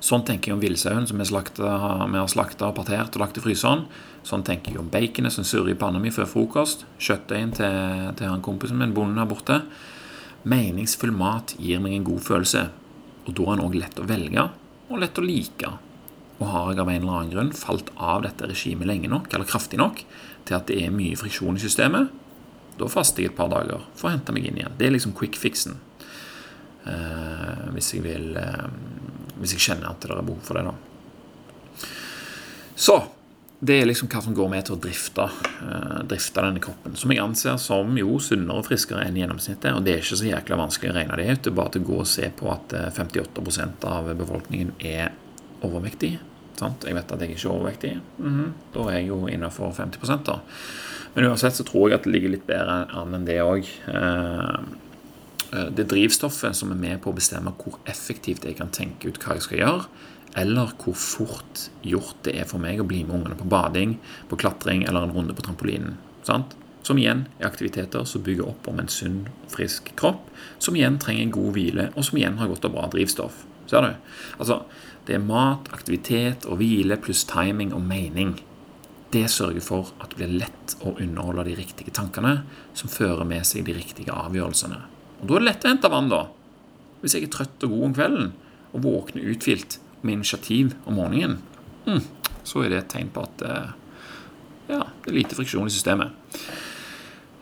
Sånn 0.04 0.28
tenker 0.28 0.52
jeg 0.52 0.58
om 0.58 0.62
villsauen 0.62 1.08
som 1.08 1.18
vi 1.18 1.26
har 1.32 2.28
slakta 2.30 2.68
og 2.68 2.76
partert 2.78 3.16
og 3.16 3.24
lagt 3.24 3.40
i 3.40 3.46
fryseren. 3.46 3.88
Sånn 4.28 4.44
tenker 4.46 4.76
jeg 4.76 4.84
om 4.84 4.92
baconet 4.92 5.34
som 5.34 5.48
surrer 5.48 5.74
i 5.74 5.80
panna 5.80 6.04
mi 6.04 6.12
før 6.14 6.28
frokost. 6.30 6.84
Kjøttdeigen 7.02 7.56
til, 7.58 8.12
til 8.20 8.30
han 8.30 8.44
kompisen 8.46 8.78
min, 8.78 8.94
bonden 8.94 9.18
her 9.18 9.32
borte. 9.32 9.62
Meningsfull 10.44 11.16
mat 11.16 11.56
gir 11.58 11.82
meg 11.82 11.98
en 11.98 12.06
god 12.12 12.22
følelse, 12.28 12.68
og 13.26 13.34
da 13.34 13.48
er 13.48 13.58
den 13.58 13.66
òg 13.66 13.80
lett 13.80 14.00
å 14.04 14.08
velge 14.12 14.50
og 14.88 15.02
lett 15.02 15.20
å 15.20 15.26
like 15.26 15.74
og 16.38 16.48
har 16.52 16.72
jeg 16.72 16.82
av 16.84 16.92
en 16.92 17.02
eller 17.02 17.16
annen 17.16 17.34
grunn 17.34 17.52
falt 17.58 17.90
av 17.98 18.22
dette 18.26 18.50
regimet 18.50 18.90
lenge 18.90 19.10
nok, 19.10 19.32
eller 19.34 19.50
kraftig 19.50 19.80
nok, 19.82 20.04
til 20.48 20.58
at 20.58 20.70
det 20.70 20.80
er 20.84 20.94
mye 20.94 21.18
friksjon 21.20 21.58
i 21.58 21.64
systemet, 21.64 22.14
da 22.78 22.90
faster 22.92 23.24
jeg 23.24 23.34
et 23.34 23.38
par 23.38 23.50
dager 23.52 23.82
for 23.98 24.10
å 24.10 24.14
hente 24.14 24.34
meg 24.36 24.46
inn 24.48 24.60
igjen. 24.60 24.76
Det 24.78 24.88
er 24.88 24.94
liksom 24.94 25.16
quick 25.18 25.38
fixen. 25.40 25.80
Uh, 26.88 27.68
hvis 27.76 27.90
jeg 27.92 28.06
vil 28.06 28.38
uh, 28.40 28.70
Hvis 29.42 29.58
jeg 29.58 29.64
kjenner 29.66 29.90
at 29.90 30.00
det 30.00 30.14
er 30.14 30.22
behov 30.24 30.46
for 30.46 30.56
det, 30.56 30.70
da. 30.70 31.88
Så 32.78 32.96
det 33.60 33.76
er 33.82 33.90
liksom 33.90 34.08
hva 34.10 34.22
som 34.24 34.36
går 34.38 34.50
med 34.54 34.66
til 34.66 34.78
å 34.78 34.80
drifte, 34.82 35.26
uh, 35.26 36.00
drifte 36.08 36.46
denne 36.46 36.62
kroppen. 36.64 36.96
Som 36.98 37.14
jeg 37.14 37.22
anser 37.22 37.58
som 37.62 37.98
jo 37.98 38.22
sunnere 38.24 38.62
og 38.62 38.70
friskere 38.70 39.04
enn 39.06 39.18
gjennomsnittet. 39.20 39.74
Og 39.74 39.86
det 39.86 39.96
er 39.96 40.06
ikke 40.06 40.22
så 40.22 40.30
jækla 40.30 40.62
vanskelig 40.62 40.94
å 40.94 40.98
regne 41.00 41.20
det 41.20 41.28
ut. 41.32 41.44
Det 41.44 41.52
er 41.52 41.60
bare 41.60 41.74
til 41.76 41.86
å 41.86 41.90
gå 41.90 42.02
og 42.06 42.12
se 42.14 42.30
på 42.38 42.52
at 42.54 42.78
58% 42.98 43.90
av 43.90 44.14
befolkningen 44.22 44.76
er 44.86 45.18
overvektig. 45.66 46.18
Sant? 46.58 46.86
Jeg 46.88 46.98
vet 46.98 47.12
at 47.14 47.22
jeg 47.22 47.36
ikke 47.36 47.48
er 47.48 47.54
overvektig. 47.54 47.94
Mm 48.18 48.34
-hmm. 48.34 48.52
Da 48.74 48.80
er 48.90 48.98
jeg 48.98 49.08
jo 49.08 49.28
innenfor 49.28 49.72
50 49.72 50.26
da. 50.26 50.40
Men 51.14 51.26
uansett 51.26 51.56
så 51.56 51.64
tror 51.64 51.90
jeg 51.90 52.00
at 52.00 52.04
det 52.04 52.12
ligger 52.12 52.30
litt 52.30 52.48
bedre 52.48 52.86
an 52.94 53.16
enn 53.16 53.26
det 53.26 53.42
òg. 53.42 53.66
Det 53.86 55.64
er 55.64 55.72
det 55.76 55.88
drivstoffet 55.90 56.56
som 56.56 56.72
er 56.72 56.76
med 56.76 57.02
på 57.02 57.10
å 57.10 57.16
bestemme 57.16 57.54
hvor 57.58 57.80
effektivt 57.86 58.46
jeg 58.46 58.58
kan 58.58 58.70
tenke 58.70 59.08
ut 59.08 59.20
hva 59.24 59.34
jeg 59.34 59.42
skal 59.42 59.58
gjøre, 59.58 59.86
eller 60.36 60.74
hvor 60.78 60.94
fort 60.94 61.70
gjort 61.82 62.20
det 62.28 62.36
er 62.36 62.46
for 62.46 62.60
meg 62.60 62.80
å 62.80 62.88
bli 62.88 63.04
med 63.04 63.16
ungene 63.16 63.40
på 63.40 63.48
bading, 63.50 63.98
på 64.30 64.36
klatring 64.36 64.84
eller 64.84 65.08
en 65.08 65.16
runde 65.16 65.34
på 65.34 65.42
trampolinen. 65.42 65.98
Sant? 66.28 66.56
Som 66.84 67.00
igjen 67.02 67.26
er 67.40 67.50
aktiviteter 67.50 68.06
som 68.08 68.24
bygger 68.24 68.48
opp 68.48 68.68
om 68.68 68.80
en 68.80 68.92
sunn 68.92 69.28
frisk 69.52 69.90
kropp, 70.00 70.30
som 70.60 70.76
igjen 70.76 71.00
trenger 71.00 71.26
en 71.26 71.36
god 71.36 71.54
hvile, 71.58 71.90
og 71.96 72.06
som 72.06 72.20
igjen 72.20 72.38
har 72.38 72.52
godt 72.52 72.68
og 72.70 72.76
bra 72.78 72.86
drivstoff. 72.94 73.42
Ser 73.68 73.84
du? 73.84 73.94
Altså, 74.40 74.62
det 75.08 75.16
er 75.16 75.24
mat, 75.24 75.70
aktivitet 75.76 76.48
og 76.48 76.60
hvile 76.62 76.98
pluss 77.00 77.24
timing 77.28 77.74
og 77.76 77.84
mening. 77.88 78.36
Det 79.14 79.26
sørger 79.32 79.64
for 79.64 79.94
at 80.04 80.12
det 80.12 80.20
blir 80.20 80.34
lett 80.44 80.76
å 80.84 80.98
underholde 80.98 81.48
de 81.48 81.56
riktige 81.62 81.94
tankene, 81.96 82.42
som 82.76 82.92
fører 82.92 83.24
med 83.28 83.48
seg 83.48 83.68
de 83.68 83.78
riktige 83.78 84.12
avgjørelsene. 84.12 84.82
Og 85.22 85.30
da 85.30 85.38
er 85.38 85.44
det 85.44 85.48
lett 85.48 85.66
å 85.66 85.72
hente 85.72 85.92
vann, 85.94 86.12
da. 86.12 86.26
Hvis 87.02 87.16
jeg 87.16 87.28
er 87.28 87.34
trøtt 87.34 87.64
og 87.64 87.74
god 87.74 87.86
om 87.88 87.96
kvelden, 87.96 88.32
og 88.76 88.84
våkner 88.84 89.30
uthvilt 89.32 89.80
med 90.02 90.20
initiativ 90.20 90.76
om 90.86 91.00
morgenen, 91.00 91.38
mm, 91.88 92.04
så 92.44 92.66
er 92.66 92.74
det 92.74 92.82
et 92.82 92.92
tegn 92.98 93.12
på 93.16 93.24
at 93.24 93.46
eh, 93.48 93.72
ja, 94.68 94.82
det 95.04 95.12
er 95.12 95.18
lite 95.22 95.38
friksjon 95.38 95.70
i 95.70 95.74
systemet. 95.74 96.12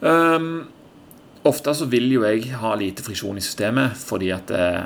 Um, 0.05 0.67
ofte 1.47 1.73
så 1.73 1.87
vil 1.89 2.07
jo 2.13 2.23
jeg 2.27 2.51
ha 2.61 2.75
lite 2.77 3.03
friksjon 3.05 3.39
i 3.39 3.43
systemet 3.43 3.95
fordi 3.97 4.29
at 4.35 4.51
eh, 4.53 4.83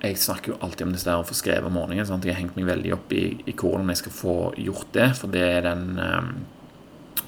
jeg 0.00 0.16
snakker 0.16 0.54
jo 0.54 0.58
alltid 0.64 0.86
om 0.86 0.92
det 0.94 1.02
der 1.04 1.20
å 1.20 1.26
få 1.28 1.36
skrevet 1.36 1.68
om 1.68 1.74
morgenen. 1.76 2.06
Sant? 2.08 2.24
Jeg 2.24 2.32
har 2.32 2.40
hengt 2.40 2.56
meg 2.56 2.68
veldig 2.70 2.94
opp 2.96 3.12
i, 3.12 3.24
i, 3.44 3.52
hvordan 3.52 3.92
jeg 3.92 4.00
skal 4.00 4.14
få 4.16 4.36
gjort 4.56 4.94
det. 4.96 5.10
For 5.18 5.32
det 5.32 5.42
er 5.44 5.66
den 5.66 5.84
uh, 6.00 6.30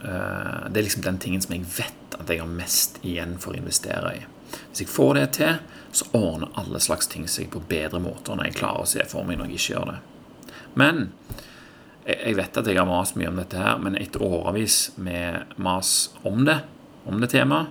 Det 0.01 0.81
er 0.81 0.87
liksom 0.87 1.05
den 1.05 1.21
tingen 1.21 1.45
som 1.45 1.53
jeg 1.53 1.69
vet 1.77 2.17
at 2.17 2.31
jeg 2.33 2.41
har 2.41 2.49
mest 2.49 2.97
igjen 3.05 3.37
for 3.43 3.53
å 3.53 3.61
investere 3.61 4.15
i. 4.17 4.25
Hvis 4.71 4.85
jeg 4.85 4.93
får 4.93 5.13
det 5.19 5.27
til, 5.37 5.61
så 5.93 6.09
ordner 6.17 6.53
alle 6.61 6.81
slags 6.81 7.11
ting 7.13 7.29
seg 7.29 7.51
på 7.53 7.61
bedre 7.69 8.01
måter 8.01 8.37
når 8.37 8.49
jeg 8.49 8.59
klarer 8.63 8.87
å 8.87 8.89
se 8.89 9.05
for 9.09 9.29
meg 9.29 9.39
når 9.39 9.53
jeg 9.53 9.61
ikke 9.61 9.75
gjør 9.75 9.91
det. 9.93 9.99
Men 10.81 11.05
jeg 12.09 12.35
vet 12.39 12.57
at 12.59 12.67
jeg 12.67 12.81
har 12.81 12.89
mast 12.89 13.19
mye 13.21 13.31
om 13.31 13.39
dette 13.39 13.61
her, 13.61 13.77
men 13.79 14.01
etter 14.01 14.25
årevis 14.25 14.95
med 14.97 15.53
mas 15.61 16.11
om 16.27 16.43
det, 16.49 16.63
om 17.07 17.21
det 17.21 17.31
temaet, 17.35 17.71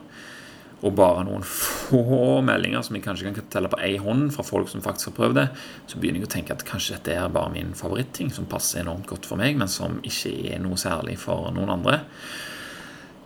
og 0.82 0.96
bare 0.98 1.24
noen 1.28 1.44
få 1.46 2.40
meldinger 2.46 2.82
som 2.86 2.98
jeg 2.98 3.06
kanskje 3.06 3.30
kan 3.36 3.50
telle 3.54 3.70
på 3.70 3.80
én 3.86 4.02
hånd 4.02 4.32
fra 4.34 4.46
folk 4.46 4.70
som 4.72 4.82
faktisk 4.82 5.12
har 5.12 5.18
prøvd 5.20 5.38
det, 5.38 5.48
så 5.88 6.02
begynner 6.02 6.24
jeg 6.24 6.30
å 6.30 6.34
tenke 6.36 6.56
at 6.56 6.66
kanskje 6.66 6.98
dette 6.98 7.18
er 7.18 7.34
bare 7.34 7.54
min 7.54 7.76
favoritting, 7.78 8.32
som 8.34 8.50
passer 8.50 8.82
enormt 8.82 9.10
godt 9.10 9.30
for 9.30 9.38
meg, 9.42 9.60
men 9.60 9.70
som 9.70 10.00
ikke 10.02 10.34
er 10.56 10.64
noe 10.64 10.80
særlig 10.82 11.20
for 11.22 11.52
noen 11.54 11.70
andre. 11.78 12.02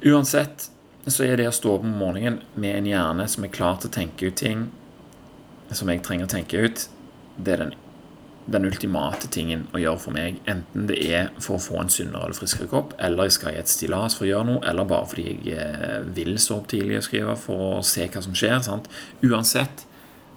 Uansett 0.06 0.68
så 1.08 1.24
er 1.24 1.40
det 1.40 1.48
å 1.48 1.56
stå 1.56 1.78
opp 1.78 1.86
om 1.86 1.96
morgenen 2.02 2.42
med 2.60 2.82
en 2.82 2.92
hjerne 2.92 3.30
som 3.32 3.46
er 3.46 3.54
klar 3.56 3.80
til 3.80 3.92
å 3.92 3.98
tenke 4.02 4.28
ut 4.28 4.40
ting 4.42 4.68
som 5.74 5.90
jeg 5.90 6.04
trenger 6.06 6.28
å 6.28 6.34
tenke 6.36 6.62
ut, 6.62 6.86
det 7.38 7.56
er 7.56 7.64
den 7.64 7.76
den 8.46 8.66
ultimate 8.68 9.30
tingen 9.34 9.66
å 9.74 9.82
gjøre 9.82 10.02
for 10.04 10.16
meg, 10.16 10.38
enten 10.50 10.86
det 10.90 11.00
er 11.08 11.32
for 11.42 11.58
å 11.58 11.64
få 11.64 11.80
en 11.82 11.90
sunnere 11.90 12.28
eller 12.28 12.38
friskere 12.38 12.70
kropp, 12.70 12.94
eller 13.02 13.28
jeg 13.28 13.38
skal 13.40 13.56
i 13.56 13.62
et 13.62 13.72
stillas 13.72 14.18
for 14.18 14.28
å 14.28 14.30
gjøre 14.30 14.50
noe, 14.52 14.62
eller 14.70 14.90
bare 14.90 15.10
fordi 15.10 15.26
jeg 15.48 15.58
eh, 15.58 16.06
vil 16.16 16.36
stå 16.42 16.60
opp 16.60 16.70
tidlig 16.70 17.00
og 17.00 17.08
skrive 17.08 17.36
for 17.42 17.66
å 17.80 17.84
se 17.86 18.06
hva 18.06 18.22
som 18.22 18.38
skjer. 18.38 18.60
Sant? 18.68 18.90
Uansett 19.26 19.86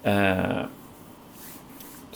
eh, 0.09 0.63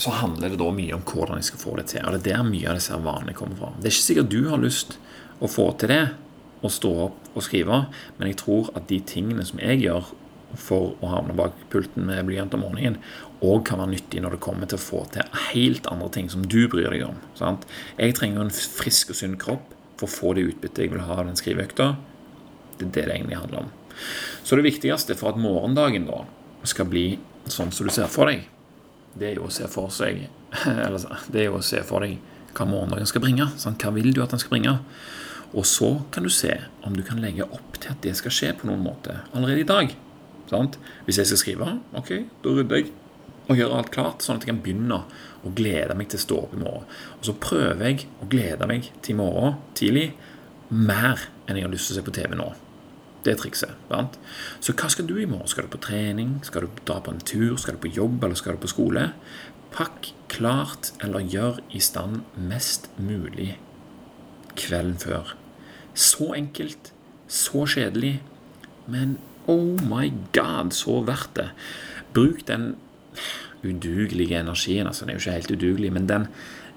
så 0.01 0.15
handler 0.17 0.49
det 0.49 0.61
da 0.63 0.71
mye 0.73 0.97
om 0.97 1.05
hvordan 1.05 1.39
jeg 1.39 1.51
skal 1.51 1.61
få 1.61 1.77
det 1.77 1.87
til. 1.93 2.01
Og 2.01 2.15
det 2.15 2.23
er 2.23 2.41
der 2.41 2.49
mye 2.49 2.71
av 2.71 2.79
disse 2.79 2.97
vanene 3.05 3.37
kommer 3.37 3.59
fra. 3.59 3.71
Det 3.77 3.89
er 3.89 3.93
ikke 3.93 4.07
sikkert 4.07 4.33
du 4.33 4.41
har 4.49 4.63
lyst 4.63 4.97
å 5.43 5.49
få 5.51 5.69
til 5.77 5.93
det, 5.93 6.03
å 6.63 6.71
stå 6.71 6.89
opp 7.05 7.33
og 7.35 7.43
skrive, 7.43 7.85
men 8.17 8.29
jeg 8.29 8.39
tror 8.39 8.69
at 8.77 8.85
de 8.87 9.01
tingene 9.03 9.43
som 9.45 9.59
jeg 9.59 9.81
gjør 9.83 10.13
for 10.59 10.93
å 11.03 11.11
havne 11.11 11.35
bak 11.37 11.55
pulten 11.73 12.07
med 12.07 12.25
blyant 12.27 12.53
om 12.57 12.63
morgenen, 12.65 12.99
òg 13.43 13.65
kan 13.67 13.81
være 13.81 13.93
nyttig 13.95 14.21
når 14.23 14.35
det 14.35 14.43
kommer 14.45 14.69
til 14.69 14.79
å 14.79 14.83
få 14.83 15.03
til 15.11 15.39
helt 15.49 15.87
andre 15.91 16.09
ting 16.15 16.29
som 16.31 16.45
du 16.47 16.61
bryr 16.71 16.93
deg 16.93 17.05
om. 17.07 17.19
Sant? 17.39 17.65
Jeg 17.97 18.15
trenger 18.19 18.45
en 18.45 18.53
frisk 18.53 19.11
og 19.11 19.19
sunn 19.19 19.37
kropp 19.41 19.73
for 19.99 20.07
å 20.07 20.13
få 20.13 20.33
det 20.37 20.47
utbyttet 20.51 20.85
jeg 20.85 20.93
vil 20.93 21.03
ha 21.03 21.19
av 21.19 21.27
den 21.27 21.39
skriveøkta. 21.39 21.89
Det 22.79 22.87
er 22.87 22.93
det 22.95 23.07
det 23.09 23.17
egentlig 23.17 23.41
handler 23.41 23.65
om. 23.65 23.73
Så 24.43 24.57
det 24.57 24.65
viktigste 24.65 25.17
for 25.19 25.33
at 25.33 25.41
morgendagen 25.41 26.07
da 26.07 26.23
skal 26.67 26.87
bli 26.89 27.07
sånn 27.51 27.73
som 27.75 27.87
du 27.87 27.93
ser 27.93 28.09
for 28.11 28.31
deg, 28.31 28.47
det 29.19 29.29
er 29.29 29.35
jo 29.37 29.49
å 29.49 29.53
se 29.53 29.67
for 29.69 29.91
seg 29.93 30.23
eller, 30.85 31.03
det 31.29 31.43
er 31.43 31.51
jo 31.51 31.59
å 31.59 31.65
se 31.65 31.81
for 31.85 32.05
deg 32.05 32.17
hva 32.53 32.67
morgendagen 32.69 33.09
skal 33.09 33.23
bringe. 33.23 33.49
Sant? 33.57 33.81
Hva 33.81 33.93
vil 33.95 34.13
du 34.13 34.21
at 34.23 34.33
den 34.33 34.41
skal 34.41 34.55
bringe? 34.55 34.77
Og 35.53 35.67
så 35.69 35.89
kan 36.13 36.25
du 36.25 36.31
se 36.33 36.55
om 36.85 36.95
du 36.97 37.03
kan 37.05 37.21
legge 37.21 37.45
opp 37.45 37.77
til 37.79 37.93
at 37.93 38.01
det 38.05 38.15
skal 38.17 38.33
skje 38.33 38.51
på 38.57 38.69
noen 38.69 38.81
måte 38.85 39.19
allerede 39.33 39.61
i 39.61 39.69
dag. 39.69 39.93
Sant? 40.49 40.77
Hvis 41.07 41.21
jeg 41.21 41.29
skal 41.29 41.41
skrive, 41.41 41.69
ok, 41.97 42.11
da 42.43 42.57
rydder 42.57 42.81
jeg 42.81 42.91
og 43.51 43.59
gjør 43.59 43.73
alt 43.75 43.91
klart, 43.91 44.23
sånn 44.23 44.39
at 44.39 44.45
jeg 44.45 44.53
kan 44.53 44.61
begynne 44.63 44.99
å 45.43 45.51
glede 45.55 45.95
meg 45.99 46.11
til 46.11 46.19
å 46.19 46.23
stå 46.23 46.37
opp 46.45 46.53
i 46.55 46.61
morgen. 46.61 46.85
Og 47.17 47.25
så 47.27 47.35
prøver 47.43 47.89
jeg 47.89 48.05
å 48.23 48.27
glede 48.31 48.67
meg 48.69 48.87
til 49.03 49.15
i 49.15 49.19
morgen 49.19 49.57
tidlig 49.75 50.11
mer 50.71 51.25
enn 51.45 51.59
jeg 51.59 51.67
har 51.67 51.73
lyst 51.73 51.89
til 51.89 51.97
å 51.97 51.99
se 51.99 52.05
på 52.07 52.15
TV 52.15 52.37
nå. 52.39 52.53
Det 53.23 53.33
er 53.33 53.39
trikset. 53.39 53.75
Sant? 53.87 54.15
Så 54.63 54.75
hva 54.75 54.89
skal 54.91 55.07
du 55.07 55.15
i 55.19 55.27
morgen? 55.27 55.47
Skal 55.51 55.67
du 55.67 55.73
på 55.75 55.81
trening? 55.83 56.37
Skal 56.47 56.65
du 56.65 56.81
dra 56.83 56.99
på 57.03 57.13
en 57.13 57.23
tur? 57.23 57.55
Skal 57.59 57.77
du 57.77 57.83
på 57.83 57.93
jobb, 57.95 58.23
eller 58.23 58.39
skal 58.39 58.57
du 58.57 58.63
på 58.63 58.71
skole? 58.71 59.09
Pakk 59.75 60.11
klart, 60.31 60.91
eller 61.03 61.23
gjør 61.23 61.61
i 61.71 61.81
stand 61.83 62.23
mest 62.35 62.89
mulig 62.99 63.53
kvelden 64.59 64.99
før. 65.01 65.35
Så 65.93 66.33
enkelt, 66.35 66.91
så 67.27 67.67
kjedelig, 67.69 68.17
men 68.89 69.17
oh 69.47 69.77
my 69.89 70.11
god, 70.35 70.73
så 70.75 71.01
verdt 71.05 71.35
det. 71.39 71.49
Bruk 72.13 72.45
den 72.47 72.75
udugelige 73.63 74.39
energien. 74.39 74.87
altså 74.87 75.05
Den 75.05 75.09
er 75.09 75.13
jo 75.13 75.19
ikke 75.19 75.31
helt 75.31 75.51
udugelig, 75.51 75.93
men 75.93 76.09
den 76.09 76.27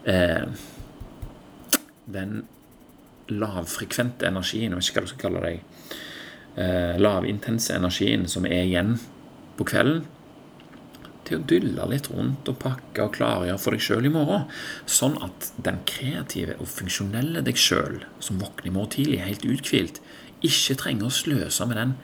eh, 0.05 0.47
Den 2.07 2.45
lavfrekvente 3.29 4.27
energien, 4.27 4.71
jeg 4.71 4.77
vet 4.77 4.89
ikke 4.89 5.01
hva 5.01 5.03
du 5.03 5.11
skal 5.11 5.23
kalle 5.25 5.41
det, 5.43 5.61
eh, 6.57 7.01
lavintense 7.01 7.75
energien 7.75 8.29
som 8.29 8.47
er 8.47 8.63
igjen 8.63 9.01
på 9.59 9.65
kvelden, 9.65 10.05
til 11.27 11.41
å 11.41 11.47
dylle 11.51 11.89
litt 11.91 12.07
rundt 12.13 12.49
og 12.49 12.59
pakke 12.63 13.03
og 13.03 13.17
klargjøre 13.17 13.59
for 13.59 13.75
deg 13.75 13.83
sjøl 13.83 14.07
i 14.07 14.13
morgen. 14.15 14.47
Sånn 14.87 15.17
at 15.27 15.51
den 15.67 15.81
kreative 15.91 16.55
og 16.61 16.71
funksjonelle 16.71 17.43
deg 17.43 17.59
sjøl, 17.59 18.05
som 18.21 18.39
våkner 18.39 18.71
i 18.71 18.75
morgen 18.77 18.95
tidlig 18.95 19.25
helt 19.25 19.49
uthvilt, 19.49 19.99
ikke 20.47 20.79
trenger 20.79 21.09
å 21.09 21.17
sløse 21.17 21.67
med 21.67 21.81
den 21.81 21.97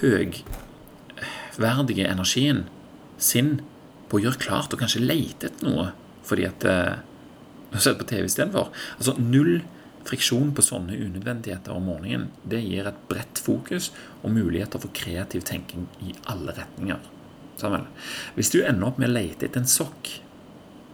høgverdige 0.00 2.10
energien 2.10 2.60
sin 3.18 3.60
på 4.10 4.16
å 4.18 4.22
gjøre 4.26 4.42
klart 4.42 4.74
og 4.74 4.80
kanskje 4.82 5.04
lete 5.04 5.46
etter 5.50 5.64
noe 5.66 5.86
fordi 6.26 6.44
at 6.48 6.60
eh, 6.66 6.96
har 7.72 7.82
sett 7.82 7.98
på 8.00 8.06
TV 8.08 8.26
istedenfor. 8.26 8.70
Altså 8.98 9.16
null 9.20 9.60
friksjon 10.06 10.52
på 10.54 10.64
sånne 10.64 10.96
unødvendigheter 10.96 11.74
om 11.74 11.88
morgenen. 11.90 12.28
Det 12.46 12.62
gir 12.62 12.88
et 12.88 13.02
bredt 13.10 13.40
fokus 13.42 13.90
og 14.22 14.34
muligheter 14.34 14.82
for 14.82 14.94
kreativ 14.96 15.44
tenking 15.46 15.88
i 16.02 16.14
alle 16.30 16.54
retninger. 16.56 17.12
Sammen. 17.56 17.86
Hvis 18.36 18.52
du 18.52 18.60
ender 18.60 18.90
opp 18.90 19.00
med 19.00 19.10
å 19.10 19.16
lete 19.16 19.48
etter 19.48 19.62
en 19.62 19.70
sokk, 19.70 20.10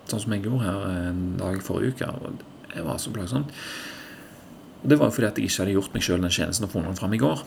sånn 0.09 0.23
som 0.23 0.35
jeg 0.35 0.45
gjorde 0.47 0.67
her 0.67 0.85
en 1.09 1.25
dag 1.41 1.63
forrige 1.65 1.97
uke 1.97 2.13
og 2.13 2.49
Det 2.73 2.81
var 2.81 2.97
så 2.97 3.11
plagsomt. 3.13 3.51
Det 4.83 4.97
var 4.97 5.11
jo 5.11 5.13
fordi 5.13 5.27
at 5.27 5.39
jeg 5.39 5.51
ikke 5.51 5.61
hadde 5.61 5.75
gjort 5.75 5.93
meg 5.93 6.05
sjøl 6.07 6.23
den 6.23 6.33
tjenesten 6.33 6.65
og 6.65 6.71
funnet 6.73 6.89
den 6.89 6.97
fram 6.97 7.13
i 7.13 7.19
går. 7.21 7.43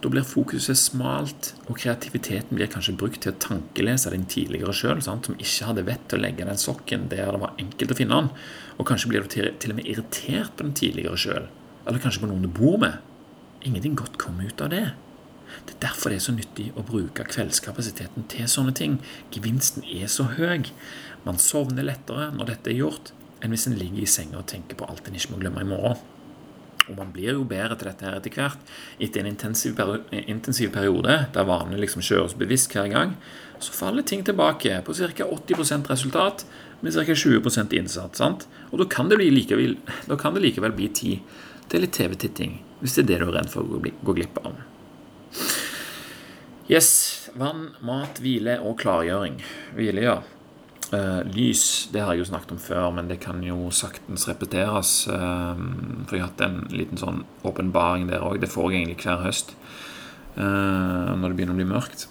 Da 0.00 0.10
blir 0.10 0.24
fokuset 0.26 0.78
smalt, 0.78 1.52
og 1.68 1.76
kreativiteten 1.78 2.58
blir 2.58 2.70
kanskje 2.70 2.96
brukt 2.98 3.20
til 3.22 3.34
å 3.34 3.40
tankelese 3.42 4.10
din 4.14 4.26
tidligere 4.30 4.74
sjøl, 4.74 5.02
som 5.04 5.20
ikke 5.36 5.68
hadde 5.68 5.86
vett 5.86 6.08
til 6.10 6.18
å 6.18 6.24
legge 6.24 6.46
den 6.48 6.58
sokken 6.58 7.06
der 7.12 7.30
det 7.30 7.42
var 7.42 7.54
enkelt 7.60 7.94
å 7.94 7.98
finne 7.98 8.18
den. 8.18 8.30
Og 8.78 8.88
kanskje 8.88 9.12
blir 9.12 9.22
du 9.22 9.30
til, 9.30 9.50
til 9.62 9.74
og 9.74 9.78
med 9.78 9.88
irritert 9.92 10.56
på 10.56 10.66
den 10.66 10.74
tidligere 10.78 11.20
sjøl, 11.20 11.48
eller 11.86 12.02
kanskje 12.02 12.24
på 12.24 12.30
noen 12.30 12.46
du 12.46 12.50
bor 12.50 12.80
med. 12.82 12.98
Ingenting 13.62 13.94
godt 13.98 14.18
kommer 14.18 14.48
ut 14.50 14.64
av 14.64 14.72
det. 14.72 14.86
Det 15.66 15.76
er 15.76 15.82
derfor 15.86 16.10
det 16.10 16.18
er 16.18 16.24
så 16.26 16.34
nyttig 16.34 16.70
å 16.74 16.84
bruke 16.86 17.26
kveldskapasiteten 17.28 18.26
til 18.32 18.48
sånne 18.50 18.74
ting. 18.74 18.96
Gevinsten 19.34 19.84
er 19.86 20.08
så 20.10 20.26
høy. 20.38 20.70
Man 21.26 21.38
sovner 21.38 21.86
lettere 21.86 22.30
når 22.34 22.54
dette 22.54 22.72
er 22.72 22.80
gjort, 22.80 23.12
enn 23.42 23.54
hvis 23.54 23.68
en 23.68 23.78
ligger 23.78 24.02
i 24.02 24.10
senga 24.10 24.40
og 24.40 24.48
tenker 24.50 24.78
på 24.78 24.88
alt 24.88 25.06
en 25.06 25.18
ikke 25.18 25.34
må 25.34 25.42
glemme 25.44 25.62
i 25.62 25.68
morgen. 25.68 26.11
Og 26.90 26.96
man 26.98 27.12
blir 27.14 27.36
jo 27.36 27.44
bedre 27.46 27.76
til 27.78 27.88
dette 27.90 28.06
her 28.06 28.16
etter 28.18 28.34
hvert. 28.34 28.72
Etter 29.02 29.22
en 29.22 29.30
intensiv, 29.30 29.76
peri 29.78 30.24
intensiv 30.26 30.72
periode 30.74 31.18
der 31.34 31.46
vanene 31.46 31.78
liksom 31.78 32.02
kjøres 32.02 32.34
bevisst 32.38 32.74
hver 32.74 32.90
gang, 32.90 33.14
så 33.62 33.74
faller 33.76 34.02
ting 34.02 34.24
tilbake 34.26 34.80
på 34.82 34.96
ca. 34.98 35.28
80% 35.28 35.90
resultat 35.92 36.44
med 36.82 36.96
ca. 36.96 37.06
20% 37.06 37.78
innsats. 37.78 38.18
Sant? 38.18 38.48
Og 38.72 38.82
da 38.82 38.88
kan, 38.90 39.08
likevel, 39.08 39.78
da 40.08 40.18
kan, 40.18 40.34
det 40.34 40.42
likevel 40.42 40.74
bli 40.74 40.90
tid 40.90 41.38
til 41.70 41.84
litt 41.84 41.94
TV-titting, 41.94 42.58
hvis 42.82 42.98
det 42.98 43.04
er 43.04 43.12
det 43.12 43.20
du 43.22 43.28
er 43.30 43.36
redd 43.38 43.52
for 43.52 43.62
å 43.62 43.78
gå 43.78 44.16
glipp 44.18 44.42
av. 44.42 44.58
Yes. 46.70 46.90
Vann, 47.38 47.70
mat, 47.84 48.18
hvile 48.20 48.58
og 48.60 48.80
klargjøring. 48.82 49.38
Hvile, 49.76 50.02
ja. 50.04 50.18
Uh, 50.92 51.22
lys 51.32 51.88
det 51.92 52.02
har 52.04 52.12
jeg 52.12 52.20
jo 52.20 52.28
snakket 52.28 52.52
om 52.52 52.60
før, 52.60 52.90
men 52.92 53.08
det 53.08 53.16
kan 53.22 53.40
jo 53.44 53.70
saktens 53.72 54.26
repeteres. 54.28 55.06
Uh, 55.08 55.56
for 56.06 56.16
jeg 56.18 56.24
har 56.24 56.32
hatt 56.32 56.44
en 56.44 56.58
liten 56.72 57.00
sånn 57.00 57.22
åpenbaring 57.48 58.10
der 58.10 58.24
òg. 58.24 58.40
Det 58.42 58.50
får 58.52 58.70
jeg 58.70 58.82
egentlig 58.82 59.06
hver 59.06 59.22
høst 59.24 59.54
uh, 60.36 61.14
når 61.16 61.30
det 61.30 61.38
begynner 61.38 61.56
å 61.56 61.62
bli 61.62 61.70
mørkt. 61.72 62.08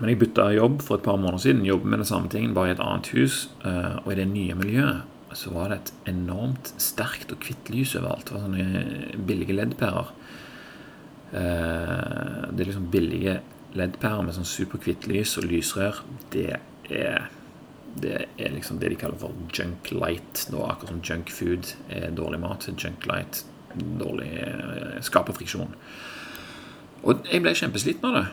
Men 0.00 0.12
jeg 0.12 0.22
bytta 0.22 0.48
jobb 0.56 0.80
for 0.82 0.98
et 0.98 1.04
par 1.04 1.20
måneder 1.20 1.44
siden. 1.44 1.66
Jobber 1.68 1.92
med 1.92 2.02
den 2.02 2.08
samme 2.08 2.32
tingen, 2.32 2.56
bare 2.56 2.72
i 2.72 2.74
et 2.74 2.82
annet 2.82 3.10
hus. 3.12 3.50
og 3.60 4.12
i 4.12 4.16
det 4.16 4.30
nye 4.30 4.54
miljøet 4.56 5.36
så 5.36 5.52
var 5.54 5.70
det 5.70 5.76
et 5.76 5.92
enormt 6.10 6.72
sterkt 6.80 7.30
og 7.34 7.44
hvitt 7.44 7.68
lys 7.70 7.92
overalt. 7.98 8.26
Det 8.26 8.34
var 8.34 8.46
sånne 8.46 9.20
billige 9.28 9.54
LED-pærer. 9.54 10.08
Eh, 11.30 12.46
det 12.50 12.64
er 12.64 12.70
liksom 12.70 12.88
billige 12.90 13.36
LED-pærer 13.78 14.24
med 14.26 14.34
sånn 14.34 14.48
superhvitt 14.48 15.06
lys 15.10 15.36
og 15.38 15.46
lysrør. 15.50 16.00
Det 16.34 16.48
er, 16.90 17.28
det 18.00 18.26
er 18.38 18.52
liksom 18.54 18.78
det 18.78 18.92
de 18.92 18.98
kaller 19.00 19.18
for 19.18 19.34
junk 19.54 19.90
light. 19.92 20.46
Da, 20.50 20.66
akkurat 20.70 20.92
som 20.92 21.02
junk 21.02 21.32
food 21.34 21.72
er 21.90 22.12
dårlig 22.14 22.42
mat, 22.42 22.68
junk 22.76 23.08
light 23.10 23.44
dårlig 23.74 24.30
eh, 24.42 25.00
skaper 25.04 25.36
friksjon. 25.36 25.74
Og 27.06 27.26
jeg 27.30 27.42
ble 27.42 27.56
kjempesliten 27.56 28.08
av 28.10 28.16
det. 28.18 28.28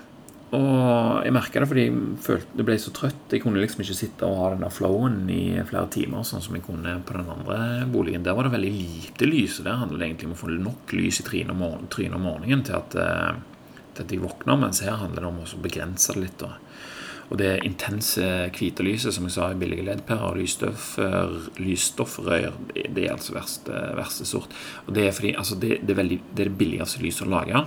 Og 0.57 1.25
jeg 1.25 1.33
merka 1.35 1.59
det 1.59 1.67
fordi 1.67 1.83
jeg 1.89 2.03
følte 2.23 2.59
det 2.59 2.65
ble 2.67 2.77
så 2.79 2.93
trøtt. 2.95 3.33
Jeg 3.33 3.43
kunne 3.43 3.59
liksom 3.59 3.83
ikke 3.83 3.97
sitte 3.97 4.27
og 4.27 4.39
ha 4.39 4.51
den 4.53 4.63
der 4.63 4.71
flowen 4.73 5.19
i 5.31 5.41
flere 5.67 5.89
timer, 5.91 6.23
sånn 6.27 6.43
som 6.43 6.55
jeg 6.55 6.63
kunne 6.67 6.95
på 7.07 7.17
den 7.17 7.31
andre 7.33 7.59
boligen. 7.91 8.23
Der 8.23 8.37
var 8.37 8.47
det 8.47 8.53
veldig 8.55 8.71
lite 8.71 9.27
lys, 9.27 9.59
og 9.59 9.67
der 9.67 9.81
handler 9.81 9.99
det 9.99 10.09
egentlig 10.09 10.29
om 10.29 10.37
å 10.37 10.39
få 10.39 10.51
nok 10.53 10.95
lys 10.95 11.19
i 11.19 11.27
trynet 11.27 11.55
om, 11.55 11.63
morgen, 11.65 12.15
om 12.15 12.27
morgenen 12.29 12.63
til 12.67 12.79
at, 12.79 12.95
eh, 12.95 13.83
til 13.97 14.05
at 14.05 14.15
jeg 14.15 14.23
våkner. 14.23 14.61
Mens 14.63 14.83
her 14.85 14.99
handler 15.03 15.25
det 15.27 15.31
om 15.33 15.43
å 15.43 15.63
begrense 15.63 16.15
det 16.15 16.23
litt. 16.23 16.39
Da. 16.39 16.55
Og 17.27 17.35
det 17.41 17.57
intense 17.67 18.23
hvite 18.55 18.85
lyset, 18.87 19.11
som 19.15 19.25
jeg 19.27 19.35
sa, 19.35 19.49
i 19.51 19.59
billige 19.59 19.83
LED-pærer, 19.83 20.37
lysstoffrør, 21.59 22.53
det 22.71 23.03
er 23.03 23.15
altså 23.17 23.35
verste, 23.35 23.81
verste 23.97 24.27
sort. 24.27 24.55
Og 24.85 24.95
det 24.95 25.09
er 25.09 25.15
fordi 25.15 25.33
altså 25.35 25.57
det, 25.59 25.81
det, 25.81 25.91
er 25.91 25.99
veldig, 25.99 26.19
det, 26.31 26.45
er 26.45 26.51
det 26.51 26.59
billigste 26.61 27.03
lyset 27.03 27.27
å 27.27 27.33
lage. 27.33 27.63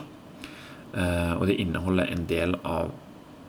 Eh, 0.97 1.35
og 1.37 1.45
det 1.51 1.59
inneholder 1.61 2.09
en 2.09 2.25
del 2.31 2.57
av, 2.65 2.95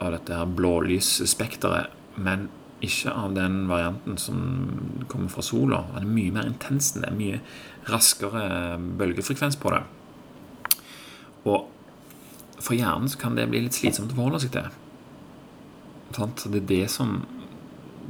av 0.04 0.18
dette 0.18 0.36
her 0.36 0.52
blålysspekteret, 0.60 1.96
men 2.20 2.50
ikke 2.84 3.14
av 3.14 3.32
den 3.38 3.64
varianten 3.70 4.20
som 4.20 4.44
kommer 5.08 5.32
fra 5.32 5.46
sola. 5.46 5.86
Den 5.96 6.10
er 6.10 6.14
mye 6.18 6.36
mer 6.36 6.50
intens. 6.50 6.92
Det 6.98 7.08
er 7.08 7.16
mye 7.16 7.40
raskere 7.88 8.78
bølgefrekvens 9.00 9.58
på 9.62 9.72
det. 9.74 9.84
Og 11.48 11.70
for 12.62 12.78
hjernen 12.78 13.10
kan 13.22 13.38
det 13.38 13.48
bli 13.50 13.64
litt 13.64 13.78
slitsomt 13.78 14.12
å 14.14 14.18
forholde 14.18 14.42
seg 14.44 14.58
til. 14.58 14.82
Sant? 16.18 16.46
Det 16.52 16.64
er 16.64 16.70
det 16.70 16.88
som 16.92 17.22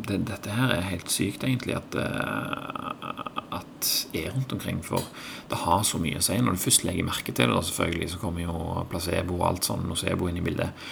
det, 0.08 0.22
Dette 0.30 0.54
her 0.56 0.72
er 0.74 0.88
helt 0.88 1.12
sykt, 1.12 1.44
egentlig, 1.46 1.76
at, 1.78 1.96
uh, 1.96 3.58
at 3.58 3.90
er 4.18 4.32
rundt 4.34 4.54
omkring. 4.56 4.80
For 4.86 5.04
det 5.52 5.60
har 5.66 5.84
så 5.88 6.00
mye 6.02 6.20
å 6.20 6.26
si. 6.26 6.38
Når 6.40 6.58
du 6.58 6.64
først 6.64 6.86
legger 6.88 7.08
merke 7.08 7.34
til 7.34 7.50
det, 7.50 7.56
da 7.56 7.64
selvfølgelig, 7.68 8.12
så 8.14 8.22
kommer 8.22 8.46
jo 8.46 8.86
placebo 8.92 9.40
og 9.40 9.48
alt 9.50 9.68
sånn 9.68 9.88
nocebo 9.90 10.30
inn 10.30 10.40
i 10.42 10.46
bildet. 10.46 10.88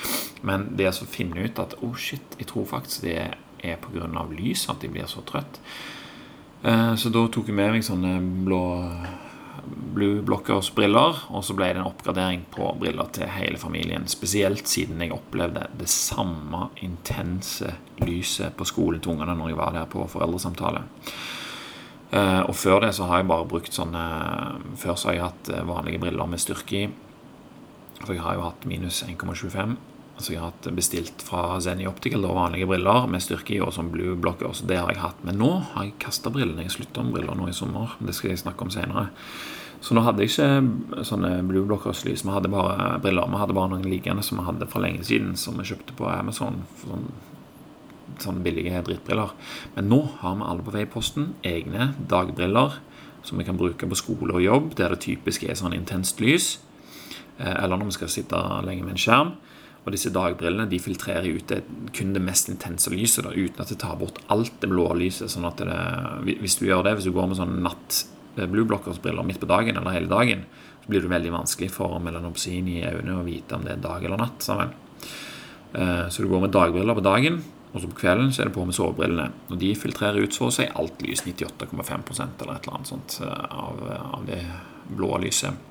Men 0.46 0.70
det 0.78 0.92
å 0.92 1.10
finne 1.10 1.46
ut 1.46 1.62
at 1.64 1.78
oh 1.86 1.96
shit, 1.96 2.38
jeg 2.40 2.50
tror 2.52 2.68
faktisk 2.70 3.08
det 3.08 3.18
er 3.20 3.80
pga. 3.82 4.08
lys 4.36 4.68
at 4.70 4.82
de 4.82 4.92
blir 4.92 5.08
så 5.10 5.24
trøtt. 5.28 5.62
Uh, 6.64 6.96
så 7.00 7.10
da 7.10 7.26
tok 7.32 7.48
jeg 7.48 7.56
med 7.56 7.78
meg 7.78 7.88
sånne 7.88 8.18
blå 8.46 8.64
Blue 9.66 10.22
Blockers 10.26 10.70
briller, 10.76 11.18
og 11.30 11.44
så 11.46 11.56
ble 11.58 11.72
det 11.74 11.82
en 11.82 11.90
oppgradering 11.90 12.46
på 12.54 12.72
briller 12.80 13.10
til 13.16 13.30
hele 13.32 13.60
familien. 13.62 14.08
Spesielt 14.10 14.68
siden 14.70 15.02
jeg 15.04 15.16
opplevde 15.16 15.68
det 15.80 15.90
samme 15.92 16.70
intense 16.86 17.74
lyset 18.04 18.56
på 18.58 18.68
skolen 18.68 19.04
til 19.04 19.16
ungene 19.16 19.36
når 19.38 19.52
jeg 19.52 19.60
var 19.60 19.76
der 19.76 19.92
på 19.92 20.06
foreldresamtale. 20.12 20.86
Eh, 22.12 22.42
og 22.42 22.56
før 22.58 22.86
det 22.86 22.96
så 22.98 23.06
har 23.10 23.22
jeg 23.22 23.30
bare 23.30 23.46
brukt 23.46 23.76
sånne 23.76 24.04
Før 24.82 24.96
så 24.98 25.12
har 25.12 25.14
jeg 25.14 25.26
hatt 25.28 25.50
eh, 25.54 25.68
vanlige 25.68 26.02
briller 26.02 26.26
med 26.26 26.42
styrke 26.42 26.80
i. 26.80 26.88
For 28.00 28.16
jeg 28.16 28.24
har 28.24 28.40
jo 28.40 28.48
hatt 28.48 28.66
minus 28.70 29.04
1,25. 29.06 29.76
Så 30.20 30.34
jeg 30.34 30.42
har 30.42 30.52
hatt 30.52 30.68
bestilt 30.76 31.24
fra 31.24 31.60
Zenny 31.64 31.88
Optical 31.88 32.26
og 32.28 32.36
vanlige 32.36 32.68
briller 32.68 33.08
med 33.08 33.24
styrke 33.24 33.56
i 33.56 33.62
og 33.64 33.72
som 33.76 33.92
blue 33.94 34.18
blocker. 34.20 34.52
Så 34.54 34.68
det 34.68 34.82
har 34.82 34.92
jeg 34.92 35.02
hatt. 35.02 35.24
Men 35.24 35.40
nå 35.40 35.52
har 35.72 35.88
jeg 35.88 35.96
kasta 36.04 36.32
brillene. 36.34 36.66
Jeg 36.68 36.76
slutta 36.76 37.06
med 37.06 37.16
briller 37.16 37.40
nå 37.40 37.48
i 37.48 37.56
sommer. 37.56 37.96
Det 38.04 38.16
skal 38.18 38.34
jeg 38.34 38.44
snakke 38.44 38.68
om 38.68 38.74
senere. 38.74 39.08
Så 39.80 39.96
nå 39.96 40.04
hadde 40.04 40.26
jeg 40.26 40.34
ikke 40.34 41.06
sånne 41.08 41.38
blue 41.48 41.64
blockers-lys. 41.70 42.26
Vi 42.28 42.36
hadde 42.36 42.52
bare 42.52 42.98
briller. 43.00 43.32
Vi 43.32 43.40
hadde 43.40 43.56
bare 43.56 43.72
noen 43.72 43.88
liggende 43.88 44.26
som 44.28 44.42
vi 44.42 44.48
hadde 44.50 44.68
for 44.68 44.84
lenge 44.84 45.08
siden, 45.08 45.38
som 45.40 45.56
vi 45.56 45.68
kjøpte 45.72 45.96
på 45.96 46.10
Amazon. 46.12 46.66
for 46.82 46.96
sånn 46.96 47.12
sånne 48.20 48.44
billige 48.44 48.82
drittbriller. 48.86 49.34
Men 49.76 49.90
nå 49.92 50.00
har 50.22 50.38
vi 50.38 50.48
alle 50.48 50.66
på 50.66 50.74
vei 50.74 50.86
i 50.86 50.90
posten 50.90 51.34
egne 51.46 51.94
dagbriller 52.10 52.80
som 53.24 53.40
vi 53.40 53.46
kan 53.48 53.60
bruke 53.60 53.88
på 53.88 54.00
skole 54.00 54.36
og 54.36 54.44
jobb, 54.44 54.74
der 54.80 54.96
det 54.96 55.04
typisk 55.06 55.44
er 55.44 55.58
sånn 55.60 55.76
intenst 55.76 56.22
lys. 56.24 56.58
Eh, 57.38 57.64
eller 57.64 57.78
når 57.78 57.92
vi 57.92 57.98
skal 58.00 58.12
sitte 58.12 58.40
lenge 58.66 58.86
med 58.86 58.96
en 58.96 59.04
skjerm. 59.04 59.34
Og 59.86 59.94
disse 59.96 60.12
dagbrillene 60.14 60.68
de 60.70 60.80
filtrerer 60.82 61.30
ut 61.32 61.52
det, 61.52 61.62
kun 61.96 62.12
det 62.16 62.24
mest 62.24 62.52
intense 62.52 62.92
lyset 62.92 63.26
da, 63.26 63.34
uten 63.34 63.64
at 63.64 63.72
det 63.72 63.80
tar 63.82 63.96
bort 64.00 64.20
alt 64.34 64.58
det 64.62 64.70
blå 64.72 64.90
lyset. 64.98 65.32
sånn 65.32 65.48
at 65.48 65.62
det, 65.64 66.36
Hvis 66.42 66.60
du 66.60 66.68
gjør 66.68 66.84
det, 66.84 66.98
hvis 66.98 67.08
du 67.08 67.16
går 67.16 67.30
med 67.32 67.40
sånn 67.40 67.62
natt 67.64 68.04
eh, 68.38 68.46
blue 68.46 68.68
blockers-briller 68.68 69.26
midt 69.26 69.40
på 69.40 69.50
dagen 69.50 69.78
eller 69.78 69.96
hele 69.96 70.12
dagen, 70.12 70.44
så 70.84 70.92
blir 70.92 71.06
det 71.06 71.14
veldig 71.14 71.32
vanskelig 71.32 71.72
for 71.72 72.00
melanopsin 72.04 72.68
i 72.68 72.84
øynene 72.84 73.22
å 73.22 73.28
vite 73.28 73.56
om 73.56 73.64
det 73.64 73.78
er 73.78 73.88
dag 73.88 74.04
eller 74.04 74.20
natt. 74.20 74.44
sammen. 74.44 74.76
Eh, 75.74 76.10
så 76.10 76.22
du 76.22 76.28
går 76.28 76.42
med 76.42 76.52
dagbriller 76.52 76.98
på 76.98 77.06
dagen, 77.06 77.42
og 77.72 77.82
så 77.82 77.88
på 77.88 78.02
kvelden 78.02 78.34
så 78.34 78.42
er 78.42 78.50
det 78.50 78.58
på 78.58 78.66
med 78.66 78.76
sovebrillene. 78.76 79.32
Og 79.50 79.58
de 79.62 79.74
filtrerer 79.78 80.20
ut 80.20 80.34
så 80.34 80.50
å 80.50 80.54
si 80.54 80.68
alt 80.68 81.02
lys, 81.06 81.24
98,5 81.24 82.42
eller 82.42 82.56
et 82.56 82.68
eller 82.68 82.76
annet 82.76 82.90
sånt, 82.90 83.22
av, 83.24 83.80
av 84.20 84.26
det 84.28 84.44
blå 84.90 85.16
lyset. 85.22 85.69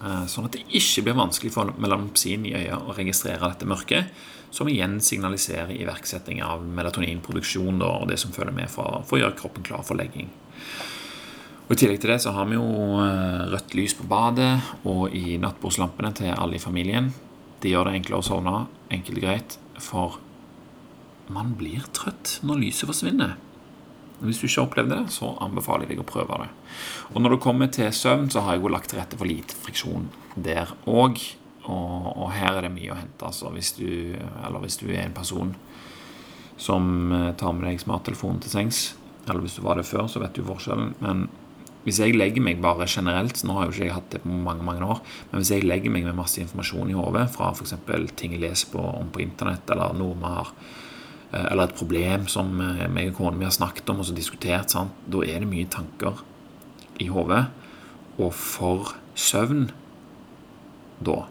Eh, 0.00 0.26
sånn 0.32 0.46
at 0.48 0.56
det 0.56 0.62
ikke 0.72 1.04
blir 1.04 1.18
vanskelig 1.18 1.52
for 1.52 1.72
melampsin 1.76 2.46
i 2.48 2.54
øya 2.56 2.78
å 2.80 2.94
registrere 2.96 3.50
dette 3.50 3.68
mørket, 3.68 4.08
som 4.50 4.68
igjen 4.70 4.96
signaliserer 5.04 5.74
iverksetting 5.76 6.40
av 6.42 6.64
melatoninproduksjon 6.64 7.82
og 7.86 8.06
det 8.10 8.16
som 8.18 8.32
følger 8.34 8.56
med 8.56 8.72
for, 8.72 9.02
for, 9.04 9.18
å 9.18 9.22
gjøre 9.22 9.36
kroppen 9.38 9.66
klar 9.66 9.84
for 9.86 10.00
legging. 10.00 10.30
Og 11.68 11.76
I 11.76 11.78
tillegg 11.82 12.00
til 12.02 12.10
det 12.10 12.18
så 12.24 12.32
har 12.34 12.48
vi 12.48 12.56
jo 12.56 12.64
eh, 13.04 13.44
rødt 13.52 13.76
lys 13.78 13.94
på 13.98 14.08
badet 14.10 14.54
og 14.88 15.12
i 15.14 15.36
nattbordslampene 15.42 16.14
til 16.18 16.32
alle 16.32 16.56
i 16.56 16.62
familien. 16.62 17.12
Det 17.60 17.70
gjør 17.70 17.90
det 17.90 18.00
enklere 18.00 18.24
å 18.24 18.26
sovne, 18.26 18.56
enkelt 18.90 19.20
og 19.20 19.26
greit, 19.28 19.58
for 19.84 20.18
man 21.30 21.52
blir 21.60 21.84
trøtt 21.94 22.38
når 22.42 22.64
lyset 22.64 22.88
forsvinner. 22.88 23.36
Hvis 24.20 24.40
du 24.40 24.46
ikke 24.46 24.60
har 24.60 24.68
opplevd 24.68 24.92
det, 24.92 25.02
så 25.14 25.32
anbefaler 25.40 25.86
jeg 25.86 25.94
deg 25.94 26.02
å 26.02 26.08
prøve 26.08 26.40
det. 26.42 26.48
Og 27.14 27.22
Når 27.22 27.34
det 27.34 27.42
kommer 27.44 27.70
til 27.72 27.92
søvn, 27.92 28.28
så 28.30 28.44
har 28.44 28.56
jeg 28.56 28.64
jo 28.64 28.72
lagt 28.72 28.92
til 28.92 29.00
rette 29.00 29.18
for 29.18 29.28
lite 29.28 29.56
friksjon 29.56 30.10
der 30.36 30.72
òg. 30.86 31.20
Og, 31.70 32.06
og, 32.16 32.28
her 32.34 32.56
er 32.56 32.66
det 32.66 32.72
mye 32.74 32.92
å 32.92 32.98
hente. 32.98 33.26
Altså, 33.26 33.50
hvis, 33.54 33.74
du, 33.76 34.16
hvis 34.60 34.80
du 34.80 34.88
er 34.90 35.04
en 35.04 35.16
person 35.16 35.52
som 36.60 37.12
eh, 37.12 37.28
tar 37.40 37.52
med 37.56 37.68
deg 37.68 37.82
smarttelefonen 37.82 38.40
til 38.42 38.52
sengs, 38.52 38.80
eller 39.26 39.44
hvis 39.44 39.58
du 39.58 39.62
var 39.64 39.78
det 39.78 39.86
før, 39.88 40.08
så 40.10 40.22
vet 40.22 40.34
du 40.36 40.44
forskjellen. 40.44 40.94
Men 41.04 41.28
hvis 41.84 42.00
jeg 42.02 42.16
legger 42.16 42.44
meg 42.44 42.58
bare 42.60 42.84
generelt 42.90 43.38
Nå 43.46 43.54
har 43.56 43.68
jo 43.68 43.72
ikke 43.72 43.86
jeg 43.86 43.94
hatt 43.96 44.10
det 44.12 44.20
på 44.24 44.28
mange 44.28 44.64
mange 44.66 44.84
år. 44.84 45.00
Men 45.30 45.40
hvis 45.40 45.52
jeg 45.54 45.64
legger 45.64 45.92
meg 45.92 46.04
med 46.08 46.18
masse 46.18 46.40
informasjon 46.42 46.92
i 46.92 46.96
hodet 46.98 47.26
fra 47.32 47.52
f.eks. 47.54 47.76
ting 48.18 48.36
jeg 48.36 48.42
leser 48.42 48.72
på, 48.74 48.82
om 48.82 49.08
på 49.12 49.22
internett, 49.24 49.68
eller 49.72 49.96
noe 49.96 50.18
vi 50.18 50.32
har 50.34 50.52
eller 51.32 51.68
et 51.68 51.76
problem 51.78 52.26
som 52.30 52.52
eh, 52.64 52.86
meg 52.90 53.12
og 53.12 53.20
kona 53.20 53.38
mi 53.38 53.46
har 53.46 53.54
snakket 53.54 53.90
om 53.92 54.02
og 54.02 54.08
så 54.08 54.16
diskutert, 54.16 54.72
sant? 54.72 54.94
da 55.06 55.22
er 55.26 55.42
det 55.42 55.50
mye 55.50 55.68
tanker 55.70 56.24
i 57.00 57.10
hodet. 57.12 57.44
Og 58.20 58.32
for 58.36 58.94
søvn 59.14 59.68
da 61.00 61.22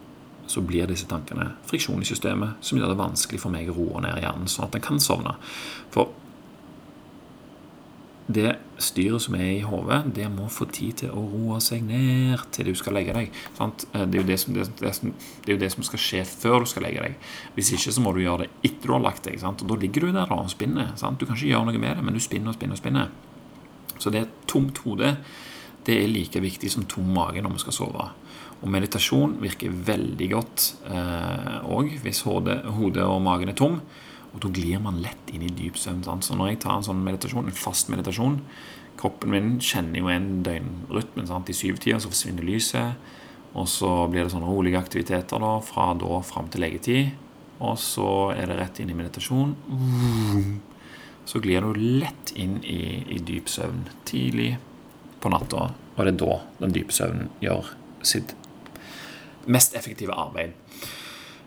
så 0.50 0.64
blir 0.66 0.88
disse 0.90 1.06
tankene 1.06 1.52
friksjon 1.70 2.02
i 2.02 2.08
systemet 2.10 2.58
som 2.66 2.80
gjør 2.80 2.94
det 2.94 3.02
vanskelig 3.02 3.42
for 3.44 3.54
meg 3.54 3.70
å 3.70 3.76
roe 3.78 4.02
ned 4.02 4.18
hjernen, 4.18 4.50
sånn 4.50 4.66
at 4.66 4.74
den 4.74 4.86
kan 4.86 5.02
sovne. 5.04 5.36
For 5.94 6.16
det 8.30 8.52
styret 8.78 9.24
som 9.24 9.36
er 9.40 9.48
i 9.56 9.66
hodet, 9.66 10.04
det 10.14 10.28
må 10.30 10.46
få 10.54 10.68
tid 10.70 11.00
til 11.02 11.14
å 11.18 11.24
roe 11.32 11.58
seg 11.64 11.82
ned 11.88 12.44
til 12.54 12.70
du 12.70 12.78
skal 12.78 12.94
legge 13.00 13.16
deg. 13.16 13.32
Eh, 13.34 14.06
det, 14.06 14.22
er 14.22 14.28
det, 14.28 14.38
som, 14.44 14.54
det, 14.54 14.68
det, 14.78 14.92
er 15.48 15.56
jo 15.56 15.60
det, 15.64 15.72
som, 15.74 15.86
skal 15.88 16.04
skje 16.04 16.24
før 16.30 16.64
du 16.64 16.70
skal 16.70 16.86
legge 16.86 17.08
deg. 17.08 17.32
Hvis 17.58 17.74
ikke 17.74 17.96
så 17.96 18.06
må 18.06 18.14
du 18.14 18.22
gjøre 18.22 18.46
det 18.46 18.52
etter 18.70 18.86
du 18.86 18.96
har 18.96 19.06
lagt 19.08 19.26
deg. 19.26 19.40
Sant? 19.42 19.66
Og 19.66 19.74
Da 19.74 19.80
ligger 19.82 20.06
du 20.06 20.14
der 20.14 20.34
og 20.36 20.54
spinner. 20.54 20.94
Sant? 21.02 21.18
Du 21.18 21.26
kan 21.26 21.40
ikke 21.40 21.52
gjøre 21.52 21.72
noe 21.72 21.82
med 21.82 21.98
det, 21.98 22.06
men 22.06 22.18
du 22.18 22.24
spinner 22.24 22.54
og 22.54 22.60
spinner 22.60 22.78
og 22.78 22.84
spinner. 22.84 23.14
Så 24.00 24.14
det 24.14 24.24
er 24.24 24.34
tomt 24.48 24.84
hode 24.86 25.16
det 25.88 25.96
er 25.96 26.12
like 26.12 26.42
viktig 26.44 26.70
som 26.70 26.86
tom 26.90 27.08
mage 27.16 27.42
når 27.42 27.56
vi 27.56 27.64
skal 27.64 27.76
sove. 27.76 28.10
Og 28.60 28.70
meditasjon 28.70 29.38
virker 29.42 29.74
veldig 29.74 30.28
godt 30.34 30.66
òg 30.86 31.94
eh, 31.94 32.00
hvis 32.04 32.22
hodet, 32.28 32.60
hodet 32.78 33.06
og 33.08 33.22
magen 33.26 33.50
er 33.50 33.58
tom. 33.58 33.80
Og 34.34 34.44
da 34.44 34.52
glir 34.54 34.82
man 34.84 35.00
lett 35.04 35.32
inn 35.34 35.46
i 35.46 35.54
dyp 35.54 35.78
søvn. 35.80 36.04
Så 36.06 36.38
når 36.38 36.54
jeg 36.54 36.62
tar 36.66 36.78
en 36.78 36.86
sånn 36.86 37.06
meditasjon, 37.06 37.50
en 37.50 37.64
fast 37.66 37.90
meditasjon 37.94 38.42
Kroppen 39.00 39.32
min 39.32 39.52
kjenner 39.64 40.02
jo 40.02 40.10
en 40.12 40.28
døgnrytme. 40.44 41.24
Sant? 41.30 41.48
I 41.48 41.56
syvtida 41.56 42.02
så 42.04 42.12
forsvinner 42.12 42.44
lyset. 42.44 42.98
Og 43.56 43.68
så 43.72 43.90
blir 44.12 44.26
det 44.26 44.34
sånne 44.34 44.50
rolige 44.50 44.80
aktiviteter 44.80 45.40
da, 45.42 45.54
fra 45.64 45.94
da 45.98 46.20
fram 46.26 46.50
til 46.52 46.66
leggetid. 46.66 47.14
Og 47.64 47.78
så 47.80 48.10
er 48.36 48.52
det 48.52 48.58
rett 48.60 48.82
inn 48.84 48.92
i 48.92 48.98
meditasjon. 48.98 49.56
Så 51.30 51.40
glir 51.44 51.64
du 51.64 51.80
lett 51.80 52.34
inn 52.36 52.60
i, 52.64 53.06
i 53.08 53.22
dyp 53.24 53.50
søvn 53.52 53.86
tidlig 54.10 54.58
på 55.24 55.32
natta. 55.32 55.70
Og 55.96 56.04
det 56.04 56.14
er 56.14 56.20
da 56.20 56.38
den 56.60 56.76
dype 56.76 56.96
søvnen 56.96 57.32
gjør 57.44 57.72
sitt 58.04 58.36
mest 59.50 59.76
effektive 59.80 60.16
arbeid. 60.16 60.54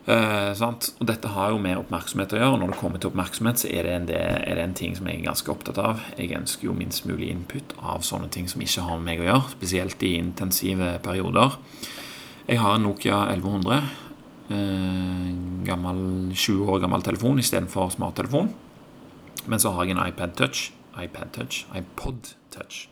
Uh, 0.03 0.51
og 0.59 1.05
dette 1.07 1.31
har 1.31 1.53
jo 1.55 1.61
med 1.63 1.79
oppmerksomhet 1.79 2.33
å 2.35 2.41
gjøre. 2.41 2.55
og 2.57 2.61
Når 2.63 2.73
det 2.73 2.79
kommer 2.81 3.03
til 3.03 3.13
oppmerksomhet, 3.13 3.63
så 3.63 3.71
er 3.71 3.87
det, 3.87 3.93
en, 3.95 4.09
er 4.11 4.59
det 4.59 4.65
en 4.65 4.75
ting 4.75 4.97
som 4.99 5.07
jeg 5.07 5.21
er 5.21 5.29
ganske 5.29 5.53
opptatt 5.53 5.79
av. 5.79 6.03
Jeg 6.19 6.35
ønsker 6.39 6.67
jo 6.67 6.75
minst 6.75 7.07
mulig 7.07 7.31
input 7.31 7.77
av 7.79 8.03
sånne 8.07 8.31
ting 8.35 8.51
som 8.51 8.65
ikke 8.65 8.87
har 8.89 8.99
med 8.99 9.13
meg 9.13 9.23
å 9.23 9.29
gjøre, 9.29 9.53
spesielt 9.55 10.03
i 10.03 10.17
intensive 10.19 10.97
perioder. 11.07 11.59
Jeg 12.49 12.59
har 12.59 12.75
en 12.75 12.87
Nokia 12.89 13.25
1100. 13.31 13.93
Eh, 14.53 15.29
gammel, 15.65 16.33
20 16.35 16.67
år 16.69 16.83
gammel 16.83 17.05
telefon 17.07 17.39
istedenfor 17.39 17.93
smarttelefon. 17.95 18.51
Men 19.47 19.63
så 19.63 19.71
har 19.75 19.87
jeg 19.87 19.97
en 19.97 20.07
iPad 20.07 20.35
Touch. 20.37 20.73
iPad 20.99 21.33
Touch, 21.33 21.65
iPod 21.75 22.35
Touch. 22.51 22.89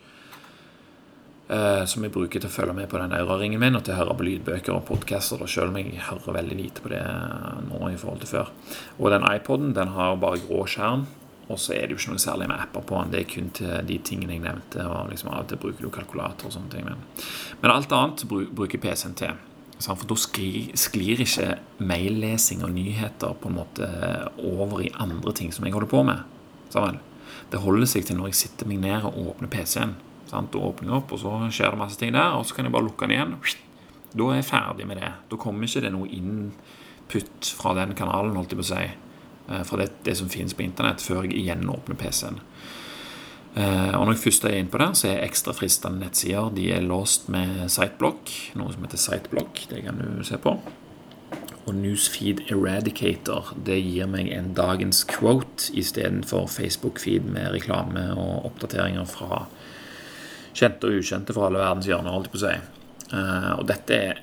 Eh, 1.50 1.84
som 1.90 2.04
jeg 2.06 2.12
bruker 2.14 2.38
til 2.38 2.46
å 2.46 2.52
følge 2.52 2.76
med 2.78 2.86
på 2.92 2.98
den 3.00 3.10
Aura-ringen 3.16 3.58
min 3.58 3.74
og 3.74 3.82
til 3.82 3.96
å 3.96 4.04
høre 4.04 4.14
på 4.14 4.22
lydbøker 4.22 4.70
og 4.70 4.84
podcaster, 4.86 5.40
selv 5.50 5.72
om 5.72 5.78
jeg 5.80 5.96
hører 6.06 6.36
veldig 6.36 6.58
lite 6.58 6.82
på 6.84 6.92
det 6.92 7.00
nå 7.66 7.80
i 7.88 7.96
forhold 7.98 8.20
til 8.22 8.30
før. 8.36 8.52
Og 9.00 9.08
den 9.10 9.24
iPoden 9.26 9.72
den 9.74 9.90
har 9.96 10.20
bare 10.22 10.38
grå 10.44 10.60
skjerm, 10.70 11.08
og 11.50 11.58
så 11.58 11.74
er 11.74 11.88
det 11.88 11.96
jo 11.96 11.98
ikke 11.98 12.12
noe 12.12 12.22
særlig 12.22 12.46
med 12.52 12.62
apper 12.62 12.84
på 12.86 13.00
den. 13.00 13.10
Det 13.10 13.18
er 13.18 13.26
kun 13.32 13.48
til 13.58 13.88
de 13.88 13.96
tingene 14.06 14.36
jeg 14.36 14.44
nevnte, 14.44 14.84
og 14.86 15.10
liksom 15.10 15.32
av 15.32 15.40
og 15.42 15.48
til 15.50 15.58
bruker 15.64 15.82
du 15.82 15.90
kalkulator 15.96 16.46
og 16.46 16.54
sånne 16.54 16.70
ting. 16.70 16.86
Men, 16.86 17.02
men 17.64 17.72
alt 17.72 17.94
annet 17.96 18.22
bruker 18.30 18.82
PC-en 18.84 19.16
til. 19.18 19.40
For 19.80 20.06
da 20.06 20.18
sklir, 20.22 20.68
sklir 20.78 21.24
ikke 21.24 21.48
maillesing 21.82 22.62
og 22.62 22.70
nyheter 22.76 23.34
på 23.40 23.50
en 23.50 23.56
måte 23.56 23.88
over 24.38 24.84
i 24.84 24.92
andre 25.02 25.34
ting 25.34 25.50
som 25.56 25.66
jeg 25.66 25.74
holder 25.74 25.90
på 25.90 26.04
med. 26.06 27.02
Det 27.50 27.64
holder 27.64 27.90
seg 27.90 28.06
til 28.06 28.20
når 28.20 28.30
jeg 28.30 28.40
sitter 28.44 28.70
meg 28.70 28.84
ned 28.84 29.08
og 29.08 29.18
åpner 29.32 29.50
PC-en. 29.50 29.96
Sant? 30.30 30.52
Da 30.54 30.62
åpner 30.62 30.92
jeg 30.92 30.96
opp, 31.00 31.14
og 31.14 31.22
så 31.22 31.34
skjer 31.50 31.74
det 31.74 31.80
masse 31.80 31.98
ting 31.98 32.14
der, 32.14 32.36
og 32.38 32.46
så 32.46 32.56
kan 32.56 32.68
jeg 32.68 32.74
bare 32.74 32.86
lukke 32.86 33.08
den 33.08 33.16
igjen. 33.16 33.36
Da 34.10 34.26
er 34.30 34.40
jeg 34.40 34.50
ferdig 34.50 34.86
med 34.86 35.00
det. 35.02 35.12
Da 35.30 35.38
kommer 35.40 35.66
ikke 35.66 35.82
det 35.84 35.94
noe 35.94 36.10
input 36.10 37.54
fra 37.58 37.74
den 37.78 37.96
kanalen, 37.98 38.36
holdt 38.38 38.54
jeg 38.54 38.60
på 38.60 38.66
å 38.66 38.70
si, 38.70 38.84
eh, 39.50 39.64
fra 39.66 39.80
det, 39.82 39.90
det 40.06 40.16
som 40.18 40.30
finnes 40.30 40.54
på 40.54 40.66
internett, 40.66 41.02
før 41.02 41.26
jeg 41.26 41.38
igjen 41.42 41.66
åpner 41.70 41.98
PC-en. 41.98 42.38
Eh, 43.56 43.94
og 43.98 44.06
når 44.06 44.14
jeg 44.14 44.22
først 44.24 44.44
er 44.46 44.60
inne 44.60 44.70
på 44.70 44.78
det, 44.78 44.90
så 44.98 45.08
er 45.10 45.24
ekstra 45.24 45.54
fristende 45.56 46.04
nettsider 46.04 46.52
de 46.54 46.68
er 46.70 46.86
låst 46.86 47.26
med 47.34 47.64
siteblock, 47.66 48.30
noe 48.58 48.74
som 48.74 48.86
heter 48.86 49.02
siteblock. 49.02 49.64
Det 49.72 49.82
kan 49.86 49.98
du 49.98 50.22
se 50.26 50.38
på. 50.38 50.54
Og 51.66 51.74
Newsfeed 51.74 52.44
Eradicator 52.50 53.50
det 53.66 53.80
gir 53.82 54.06
meg 54.10 54.30
en 54.34 54.52
dagens 54.54 55.02
quote 55.10 55.70
istedenfor 55.78 56.46
Facebook-feed 56.50 57.26
med 57.30 57.50
reklame 57.54 58.06
og 58.14 58.46
oppdateringer 58.48 59.06
fra 59.10 59.44
kjente 60.56 60.88
og 60.88 61.00
ukjente 61.00 61.36
fra 61.36 61.48
alle 61.48 61.62
verdens 61.62 61.88
hjørner, 61.90 62.14
holdt 62.14 62.30
jeg 62.30 62.34
på 62.34 62.40
å 62.40 62.44
si. 62.44 62.56
Uh, 63.10 63.52
og 63.58 63.64
dette 63.70 63.96
er, 63.96 64.22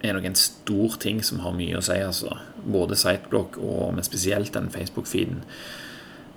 er 0.00 0.16
nok 0.16 0.30
en 0.30 0.38
stor 0.38 0.96
ting 1.02 1.20
som 1.26 1.42
har 1.44 1.56
mye 1.56 1.78
å 1.78 1.84
si, 1.84 1.98
altså. 2.00 2.36
Både 2.60 2.98
Siteblock 2.98 3.60
og 3.60 3.94
men 3.96 4.06
spesielt 4.06 4.52
den 4.56 4.70
Facebook-feeden. 4.72 5.42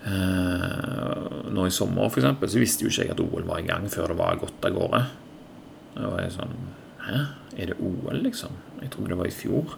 Uh, 0.03 1.47
nå 1.53 1.67
i 1.69 1.73
sommer, 1.73 2.09
for 2.11 2.19
eksempel, 2.19 2.51
så 2.51 2.59
visste 2.59 2.83
jo 2.85 2.91
ikke 2.91 3.07
jeg 3.07 3.15
at 3.15 3.23
OL 3.23 3.47
var 3.47 3.61
i 3.61 3.69
gang 3.69 3.87
før 3.91 4.11
det 4.11 4.19
var 4.19 4.41
gått 4.41 4.67
av 4.67 4.75
gårde. 4.75 5.05
Det 5.93 6.09
var 6.09 6.23
jeg 6.23 6.35
sånn 6.35 6.59
Hæ? 7.03 7.17
Er 7.57 7.69
det 7.69 7.77
OL, 7.79 8.17
liksom? 8.23 8.55
Jeg 8.81 8.91
trodde 8.93 9.13
det 9.13 9.19
var 9.19 9.29
i 9.29 9.35
fjor. 9.35 9.75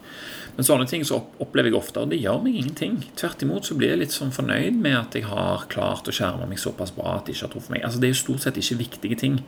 Men 0.55 0.67
sånne 0.67 0.87
ting 0.89 1.03
så 1.07 1.19
opplever 1.43 1.69
jeg 1.69 1.77
ofte, 1.77 2.01
og 2.01 2.11
det 2.13 2.21
gjør 2.21 2.41
meg 2.45 2.57
ingenting. 2.61 2.97
Tvert 3.19 3.43
imot 3.45 3.67
så 3.67 3.77
blir 3.77 3.93
jeg 3.93 4.01
litt 4.01 4.15
sånn 4.15 4.33
fornøyd 4.35 4.79
med 4.79 4.97
at 4.97 5.17
jeg 5.17 5.27
har 5.27 5.67
klart 5.71 6.07
å 6.07 6.15
skjerme 6.15 6.47
meg 6.49 6.61
såpass 6.61 6.95
bra 6.95 7.17
at 7.17 7.27
det 7.27 7.35
ikke 7.35 7.47
har 7.47 7.53
truffet 7.53 7.75
meg. 7.75 7.85
Altså 7.87 8.01
Det 8.01 8.09
er 8.09 8.15
jo 8.15 8.21
stort 8.23 8.45
sett 8.45 8.59
ikke 8.61 8.79
viktige 8.81 9.19
ting 9.19 9.39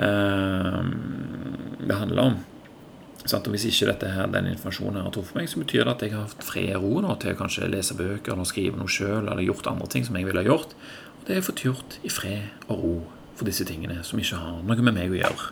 uh, 0.00 0.82
det 1.86 1.98
handler 2.00 2.22
om. 2.30 2.38
Så 3.26 3.40
at 3.40 3.48
hvis 3.50 3.66
ikke 3.66 3.88
dette 3.90 4.10
her, 4.14 4.28
den 4.30 4.52
informasjonen 4.52 5.02
har 5.02 5.12
truffet 5.14 5.38
meg, 5.38 5.48
så 5.50 5.60
betyr 5.60 5.84
det 5.84 5.94
at 5.96 6.04
jeg 6.06 6.14
har 6.14 6.28
hatt 6.28 6.46
fred 6.46 6.76
og 6.78 6.86
ro 6.86 7.02
nå, 7.02 7.16
til 7.20 7.34
å 7.34 7.38
kanskje 7.40 7.70
lese 7.72 7.96
bøker 7.98 8.36
eller 8.36 8.46
skrive 8.46 8.78
noe 8.78 8.92
sjøl 8.92 9.26
eller 9.26 9.42
gjort 9.42 9.66
andre 9.70 9.88
ting 9.90 10.06
som 10.06 10.18
jeg 10.18 10.28
ville 10.28 10.42
ha 10.44 10.46
gjort. 10.46 10.76
Og 11.18 11.26
det 11.26 11.34
har 11.34 11.40
jeg 11.40 11.48
fått 11.48 11.64
gjort 11.66 11.98
i 12.06 12.12
fred 12.12 12.70
og 12.70 12.82
ro 12.84 12.96
for 13.36 13.48
disse 13.48 13.66
tingene 13.68 13.98
som 14.06 14.20
ikke 14.22 14.38
har 14.40 14.60
noe 14.62 14.84
med 14.86 14.94
meg 14.96 15.12
å 15.12 15.18
gjøre. 15.18 15.50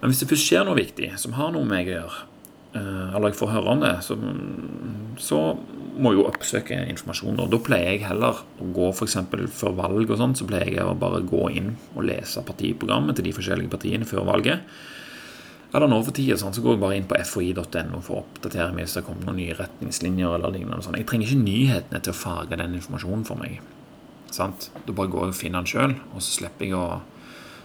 Men 0.00 0.12
hvis 0.12 0.22
det 0.22 0.30
først 0.30 0.48
skjer 0.48 0.66
noe 0.66 0.78
viktig 0.78 1.12
som 1.20 1.36
har 1.36 1.52
noe 1.54 1.66
med 1.66 1.74
meg 1.74 1.90
å 1.90 1.96
gjøre, 1.98 2.22
eh, 2.78 3.16
eller 3.16 3.30
jeg 3.30 3.40
får 3.40 3.52
høre 3.54 3.74
om 3.74 3.82
det, 3.84 3.94
så, 4.06 4.16
så 5.20 5.40
må 6.00 6.12
jeg 6.12 6.20
jo 6.20 6.28
oppsøke 6.30 6.78
informasjon. 6.92 7.40
Og 7.42 7.50
da 7.52 7.60
pleier 7.60 7.92
jeg 7.94 8.06
heller 8.08 8.40
å 8.40 8.70
gå 8.76 8.88
f.eks. 8.94 9.18
før 9.56 9.76
valg 9.82 10.08
og 10.08 10.20
sånn, 10.20 10.36
så 10.38 10.48
pleier 10.48 10.72
jeg 10.78 10.86
å 10.86 10.96
bare 10.98 11.20
gå 11.28 11.50
inn 11.60 11.74
og 11.94 12.06
lese 12.08 12.44
partiprogrammet 12.46 13.18
til 13.18 13.28
de 13.28 13.36
forskjellige 13.36 13.74
partiene 13.74 14.08
før 14.08 14.24
valget. 14.30 14.64
Eller 15.70 15.86
nå 15.86 16.00
for 16.02 16.16
tida 16.16 16.34
sånn, 16.38 16.54
så 16.56 16.64
går 16.64 16.74
jeg 16.74 16.82
bare 16.82 16.96
inn 16.98 17.10
på 17.10 17.18
foi.no 17.28 18.00
for 18.02 18.16
å 18.16 18.22
oppdatere 18.24 18.72
meg 18.74 18.88
hvis 18.88 18.96
det 18.98 19.04
kommer 19.06 19.28
noen 19.28 19.38
nye 19.38 19.58
retningslinjer. 19.58 20.34
eller 20.34 20.56
lignende 20.56 20.82
sånn. 20.82 20.98
Jeg 20.98 21.06
trenger 21.10 21.28
ikke 21.28 21.44
nyhetene 21.44 22.00
til 22.02 22.14
å 22.14 22.18
farge 22.18 22.58
den 22.58 22.74
informasjonen 22.80 23.22
for 23.28 23.38
meg. 23.38 23.60
Sant? 24.34 24.70
Da 24.86 24.94
bare 24.94 25.10
går 25.12 25.28
jeg 25.28 25.34
og 25.34 25.38
finner 25.38 25.62
den 25.62 25.70
sjøl, 25.70 25.94
og 26.10 26.24
så 26.24 26.40
slipper 26.40 26.66
jeg 26.66 26.78
å 26.78 27.00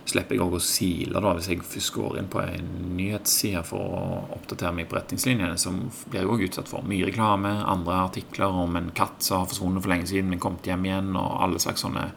slipper 0.06 0.38
jeg 0.38 0.44
òg 0.46 0.56
å 0.58 0.62
sile 0.62 1.22
da, 1.22 1.34
hvis 1.34 1.50
jeg 1.50 1.66
først 1.66 1.94
går 1.96 2.18
inn 2.20 2.30
på 2.32 2.42
en 2.44 2.72
nyhetsside 2.98 3.64
for 3.66 3.82
å 3.98 4.02
oppdatere 4.38 4.74
meg 4.78 4.90
på 4.90 5.00
retningslinjene, 5.00 5.58
så 5.58 5.74
blir 5.74 6.22
jeg 6.22 6.32
òg 6.32 6.44
utsatt 6.46 6.70
for 6.70 6.86
mye 6.86 7.08
reklame, 7.08 7.52
andre 7.66 8.02
artikler 8.04 8.60
om 8.64 8.78
en 8.78 8.92
katt 8.96 9.26
som 9.26 9.42
har 9.42 9.50
forsvunnet 9.50 9.82
for 9.82 9.94
lenge 9.94 10.10
siden, 10.12 10.30
men 10.30 10.42
kommet 10.44 10.68
hjem 10.70 10.86
igjen, 10.86 11.14
og 11.18 11.40
alle 11.46 11.62
slags 11.64 11.86
sånne 11.86 12.10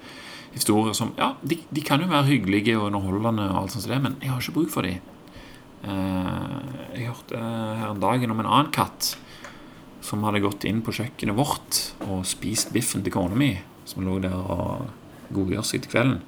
historier 0.52 0.96
som 0.96 1.14
Ja, 1.18 1.34
de, 1.42 1.60
de 1.70 1.84
kan 1.84 2.02
jo 2.02 2.10
være 2.10 2.28
hyggelige 2.28 2.76
og 2.78 2.90
underholdende, 2.90 3.48
og 3.52 3.62
alt 3.62 3.76
sånt 3.76 3.86
som 3.86 3.94
det, 3.94 4.02
men 4.04 4.18
jeg 4.20 4.34
har 4.34 4.44
ikke 4.44 4.58
bruk 4.60 4.74
for 4.74 4.88
dem. 4.88 5.00
Eh, 5.88 6.54
jeg 6.98 7.08
hørte 7.08 7.40
her 7.40 7.88
en 7.92 8.02
dag 8.02 8.28
om 8.28 8.40
en 8.42 8.50
annen 8.50 8.72
katt 8.74 9.14
som 10.04 10.24
hadde 10.26 10.42
gått 10.42 10.66
inn 10.68 10.80
på 10.84 10.94
kjøkkenet 10.96 11.36
vårt 11.36 11.82
og 12.08 12.24
spist 12.26 12.72
biffen 12.74 13.04
til 13.04 13.14
kona 13.14 13.36
mi, 13.38 13.52
som 13.88 14.04
lå 14.06 14.18
der 14.24 14.36
og 14.36 14.88
godgjør 15.34 15.66
seg 15.66 15.84
til 15.84 15.92
kvelden. 15.92 16.22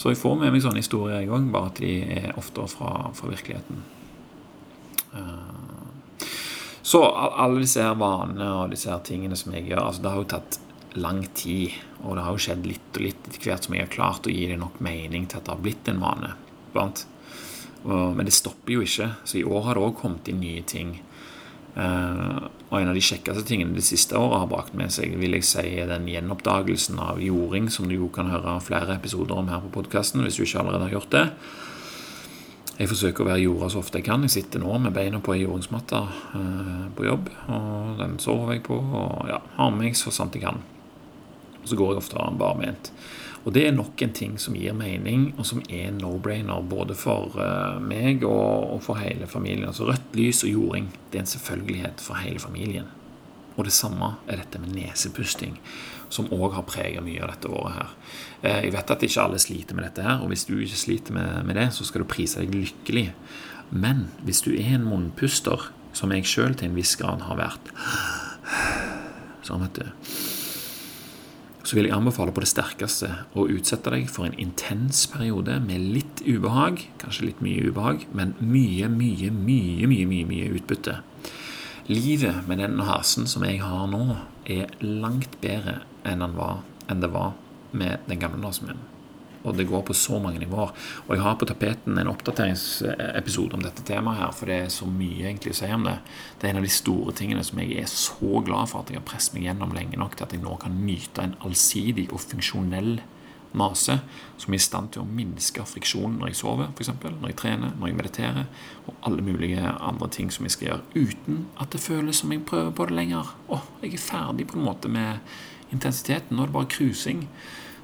Så 0.00 0.14
jeg 0.14 0.16
får 0.16 0.38
med 0.40 0.54
meg 0.54 0.62
sånne 0.64 0.80
historier, 0.80 1.20
jeg 1.20 1.28
òg, 1.28 1.50
bare 1.52 1.68
at 1.68 1.80
de 1.82 1.90
er 2.16 2.30
oftere 2.40 2.70
fra, 2.72 3.10
fra 3.12 3.28
virkeligheten. 3.28 3.82
Eh, 5.12 6.24
så 6.80 7.02
alle 7.04 7.60
disse 7.60 7.84
her 7.84 7.98
vanene 8.00 8.46
og 8.62 8.72
disse 8.72 8.88
her 8.88 9.02
tingene 9.04 9.36
som 9.36 9.52
jeg 9.54 9.68
gjør 9.68 9.82
altså 9.84 10.02
Det 10.02 10.10
har 10.10 10.22
jo 10.22 10.30
tatt 10.32 10.56
lang 10.96 11.20
tid, 11.36 11.76
og 12.00 12.16
det 12.16 12.24
har 12.24 12.34
jo 12.34 12.42
skjedd 12.46 12.64
litt 12.66 12.96
og 12.96 13.04
litt 13.04 13.28
etter 13.28 13.44
hvert 13.44 13.68
som 13.68 13.76
jeg 13.76 13.84
har 13.84 13.92
klart 13.92 14.26
å 14.26 14.32
gi 14.32 14.48
det 14.48 14.56
nok 14.58 14.80
mening 14.82 15.28
til 15.28 15.38
at 15.38 15.46
det 15.46 15.52
har 15.52 15.62
blitt 15.68 15.92
en 15.92 16.00
vane. 16.02 16.32
Men 17.84 18.24
det 18.24 18.34
stopper 18.34 18.78
jo 18.78 18.86
ikke, 18.86 19.12
så 19.22 19.38
i 19.38 19.44
år 19.46 19.68
har 19.68 19.78
det 19.78 19.84
òg 19.84 19.94
kommet 20.00 20.32
inn 20.32 20.40
nye 20.40 20.64
ting. 20.66 20.96
Uh, 21.80 22.50
og 22.68 22.76
en 22.76 22.90
av 22.90 22.96
de 22.98 23.02
kjekkeste 23.02 23.46
tingene 23.48 23.72
det 23.72 23.86
siste 23.86 24.18
året 24.18 24.42
har 24.42 24.50
brakt 24.50 24.74
med 24.76 24.92
seg, 24.92 25.14
vil 25.16 25.32
jeg 25.38 25.46
si, 25.48 25.64
er 25.80 25.88
den 25.88 26.08
gjenoppdagelsen 26.10 26.98
av 27.00 27.22
jording, 27.24 27.70
som 27.72 27.88
du 27.88 27.96
jo 27.96 28.10
kan 28.12 28.28
høre 28.28 28.58
flere 28.62 28.98
episoder 28.98 29.38
om 29.40 29.48
her 29.48 29.62
på 29.64 29.72
podkasten 29.78 30.20
hvis 30.26 30.36
du 30.36 30.44
ikke 30.44 30.60
allerede 30.60 30.88
har 30.88 30.96
gjort 30.98 31.14
det. 31.14 31.24
Jeg 32.80 32.88
forsøker 32.88 33.24
å 33.24 33.28
være 33.28 33.44
jorda 33.44 33.70
så 33.72 33.80
ofte 33.82 34.00
jeg 34.00 34.06
kan. 34.06 34.22
Jeg 34.24 34.32
sitter 34.32 34.62
nå 34.62 34.76
med 34.80 34.94
beina 34.96 35.18
på 35.24 35.34
ei 35.34 35.42
jordingsmatte 35.42 35.98
uh, 36.00 36.84
på 36.96 37.08
jobb. 37.08 37.32
og 37.52 37.96
Den 37.98 38.20
sover 38.22 38.54
jeg 38.54 38.64
på 38.68 38.76
og 38.76 39.28
ja, 39.28 39.40
har 39.56 39.72
med 39.72 39.86
meg 39.86 39.98
så 40.00 40.12
sant 40.14 40.36
jeg 40.36 40.46
kan. 40.46 40.60
Og 41.60 41.68
Så 41.68 41.76
går 41.76 41.94
jeg 41.94 42.04
ofte 42.04 42.30
barbeint. 42.40 42.92
Og 43.40 43.54
det 43.56 43.62
er 43.66 43.72
nok 43.72 44.02
en 44.04 44.12
ting 44.12 44.34
som 44.40 44.56
gir 44.58 44.74
mening, 44.76 45.30
og 45.40 45.46
som 45.48 45.62
er 45.72 45.94
no-brainer 45.96 46.60
både 46.68 46.96
for 46.98 47.32
uh, 47.40 47.78
meg 47.80 48.24
og, 48.28 48.76
for 48.84 49.00
hele 49.00 49.28
familien. 49.30 49.68
Altså 49.70 49.88
Rødt 49.88 50.16
lys 50.18 50.42
og 50.44 50.52
jording 50.52 50.90
det 51.10 51.20
er 51.20 51.24
en 51.24 51.30
selvfølgelighet 51.30 52.04
for 52.04 52.20
hele 52.20 52.42
familien. 52.42 52.90
Og 53.56 53.64
det 53.66 53.72
samme 53.74 54.12
er 54.28 54.42
dette 54.42 54.60
med 54.60 54.74
nesepusting, 54.76 55.56
som 56.12 56.28
òg 56.34 56.54
har 56.56 56.66
preget 56.68 57.04
mye 57.04 57.22
av 57.24 57.32
dette 57.32 57.48
året 57.48 57.78
her. 57.78 57.94
Uh, 58.44 58.58
jeg 58.66 58.74
vet 58.76 58.92
at 58.96 59.06
ikke 59.08 59.24
alle 59.24 59.40
sliter 59.40 59.78
med 59.78 59.88
dette 59.88 60.04
her, 60.04 60.20
og 60.20 60.34
hvis 60.34 60.44
du 60.48 60.58
ikke 60.58 60.82
sliter 60.84 61.16
med, 61.16 61.40
med 61.48 61.56
det, 61.56 61.70
så 61.76 61.88
skal 61.88 62.04
du 62.04 62.10
prise 62.12 62.42
deg 62.42 62.52
lykkelig. 62.52 63.06
Men 63.70 64.10
hvis 64.26 64.44
du 64.44 64.52
er 64.52 64.76
en 64.76 64.88
munnpuster, 64.90 65.70
som 65.96 66.12
jeg 66.12 66.28
sjøl 66.28 66.52
til 66.54 66.68
en 66.68 66.76
viss 66.76 66.92
grad 67.00 67.24
har 67.26 67.38
vært 67.40 67.72
Sånn, 69.42 69.64
vet 69.64 69.80
du 69.80 70.39
så 71.70 71.76
vil 71.78 71.86
jeg 71.86 71.94
anbefale 71.94 72.32
på 72.34 72.42
det 72.42 72.48
sterkeste 72.50 73.08
å 73.38 73.44
utsette 73.46 73.92
deg 73.94 74.08
for 74.10 74.26
en 74.26 74.34
intens 74.42 75.04
periode 75.12 75.60
med 75.62 75.84
litt 75.94 76.22
ubehag, 76.26 76.82
kanskje 76.98 77.28
litt 77.28 77.44
mye 77.46 77.68
ubehag, 77.70 78.08
men 78.10 78.32
mye, 78.42 78.88
mye, 78.90 79.30
mye, 79.30 79.86
mye, 79.86 80.08
mye, 80.10 80.26
mye 80.32 80.50
utbytte. 80.58 80.98
Livet 81.86 82.42
med 82.50 82.58
den 82.58 82.82
hasen 82.88 83.30
som 83.30 83.46
jeg 83.46 83.62
har 83.62 83.86
nå, 83.86 84.18
er 84.50 84.74
langt 84.82 85.38
bedre 85.44 85.84
enn, 86.02 86.26
var, 86.34 86.64
enn 86.90 87.06
det 87.06 87.14
var 87.14 87.36
med 87.70 88.02
den 88.10 88.18
gamle 88.18 88.42
nasen 88.42 88.72
min 88.72 88.89
og 89.42 89.56
det 89.56 89.68
går 89.70 89.84
på 89.88 89.96
så 89.96 90.18
mange 90.20 90.40
nivåer. 90.42 90.72
Og 91.06 91.14
jeg 91.14 91.24
har 91.24 91.38
på 91.40 91.48
tapeten 91.48 91.98
en 91.98 92.10
oppdateringsepisode 92.12 93.56
om 93.56 93.64
dette 93.64 93.84
temaet 93.88 94.20
her, 94.20 94.34
for 94.36 94.50
det 94.50 94.58
er 94.64 94.74
så 94.74 94.88
mye 94.88 95.28
egentlig 95.28 95.54
å 95.54 95.60
si 95.62 95.70
om 95.72 95.86
det. 95.88 95.96
Det 96.38 96.48
er 96.48 96.54
en 96.54 96.60
av 96.60 96.68
de 96.68 96.74
store 96.74 97.14
tingene 97.16 97.44
som 97.46 97.62
jeg 97.62 97.78
er 97.80 97.88
så 97.92 98.42
glad 98.46 98.72
for 98.72 98.82
at 98.82 98.92
jeg 98.92 99.00
har 99.00 99.08
presset 99.08 99.36
meg 99.36 99.48
gjennom 99.48 99.72
lenge 99.76 100.00
nok 100.00 100.18
til 100.18 100.28
at 100.28 100.36
jeg 100.36 100.44
nå 100.44 100.58
kan 100.60 100.76
nyte 100.84 101.24
en 101.24 101.38
allsidig 101.46 102.10
og 102.10 102.22
funksjonell 102.24 103.00
mase 103.52 103.96
som 104.38 104.54
er 104.54 104.60
i 104.60 104.62
stand 104.62 104.92
til 104.94 105.02
å 105.02 105.10
minske 105.10 105.64
friksjonen 105.66 106.20
når 106.20 106.30
jeg 106.30 106.38
sover, 106.40 106.70
f.eks., 106.70 106.92
når 107.02 107.32
jeg 107.32 107.38
trener, 107.40 107.72
når 107.78 107.90
jeg 107.90 107.98
mediterer, 107.98 108.50
og 108.86 109.06
alle 109.08 109.24
mulige 109.26 109.72
andre 109.74 110.08
ting 110.14 110.30
som 110.30 110.46
jeg 110.46 110.54
skal 110.54 110.68
gjøre, 110.68 110.84
uten 110.94 111.40
at 111.60 111.72
det 111.74 111.82
føles 111.82 112.22
som 112.22 112.32
jeg 112.34 112.44
prøver 112.46 112.70
på 112.76 112.86
det 112.88 112.98
lenger. 112.98 113.32
Å, 113.50 113.62
jeg 113.82 113.96
er 113.96 114.04
ferdig 114.04 114.46
på 114.50 114.60
en 114.60 114.68
måte 114.68 114.92
med 114.92 115.18
intensiteten. 115.74 116.36
Nå 116.36 116.44
er 116.44 116.52
det 116.52 116.56
bare 116.56 116.70
krusing. 116.70 117.26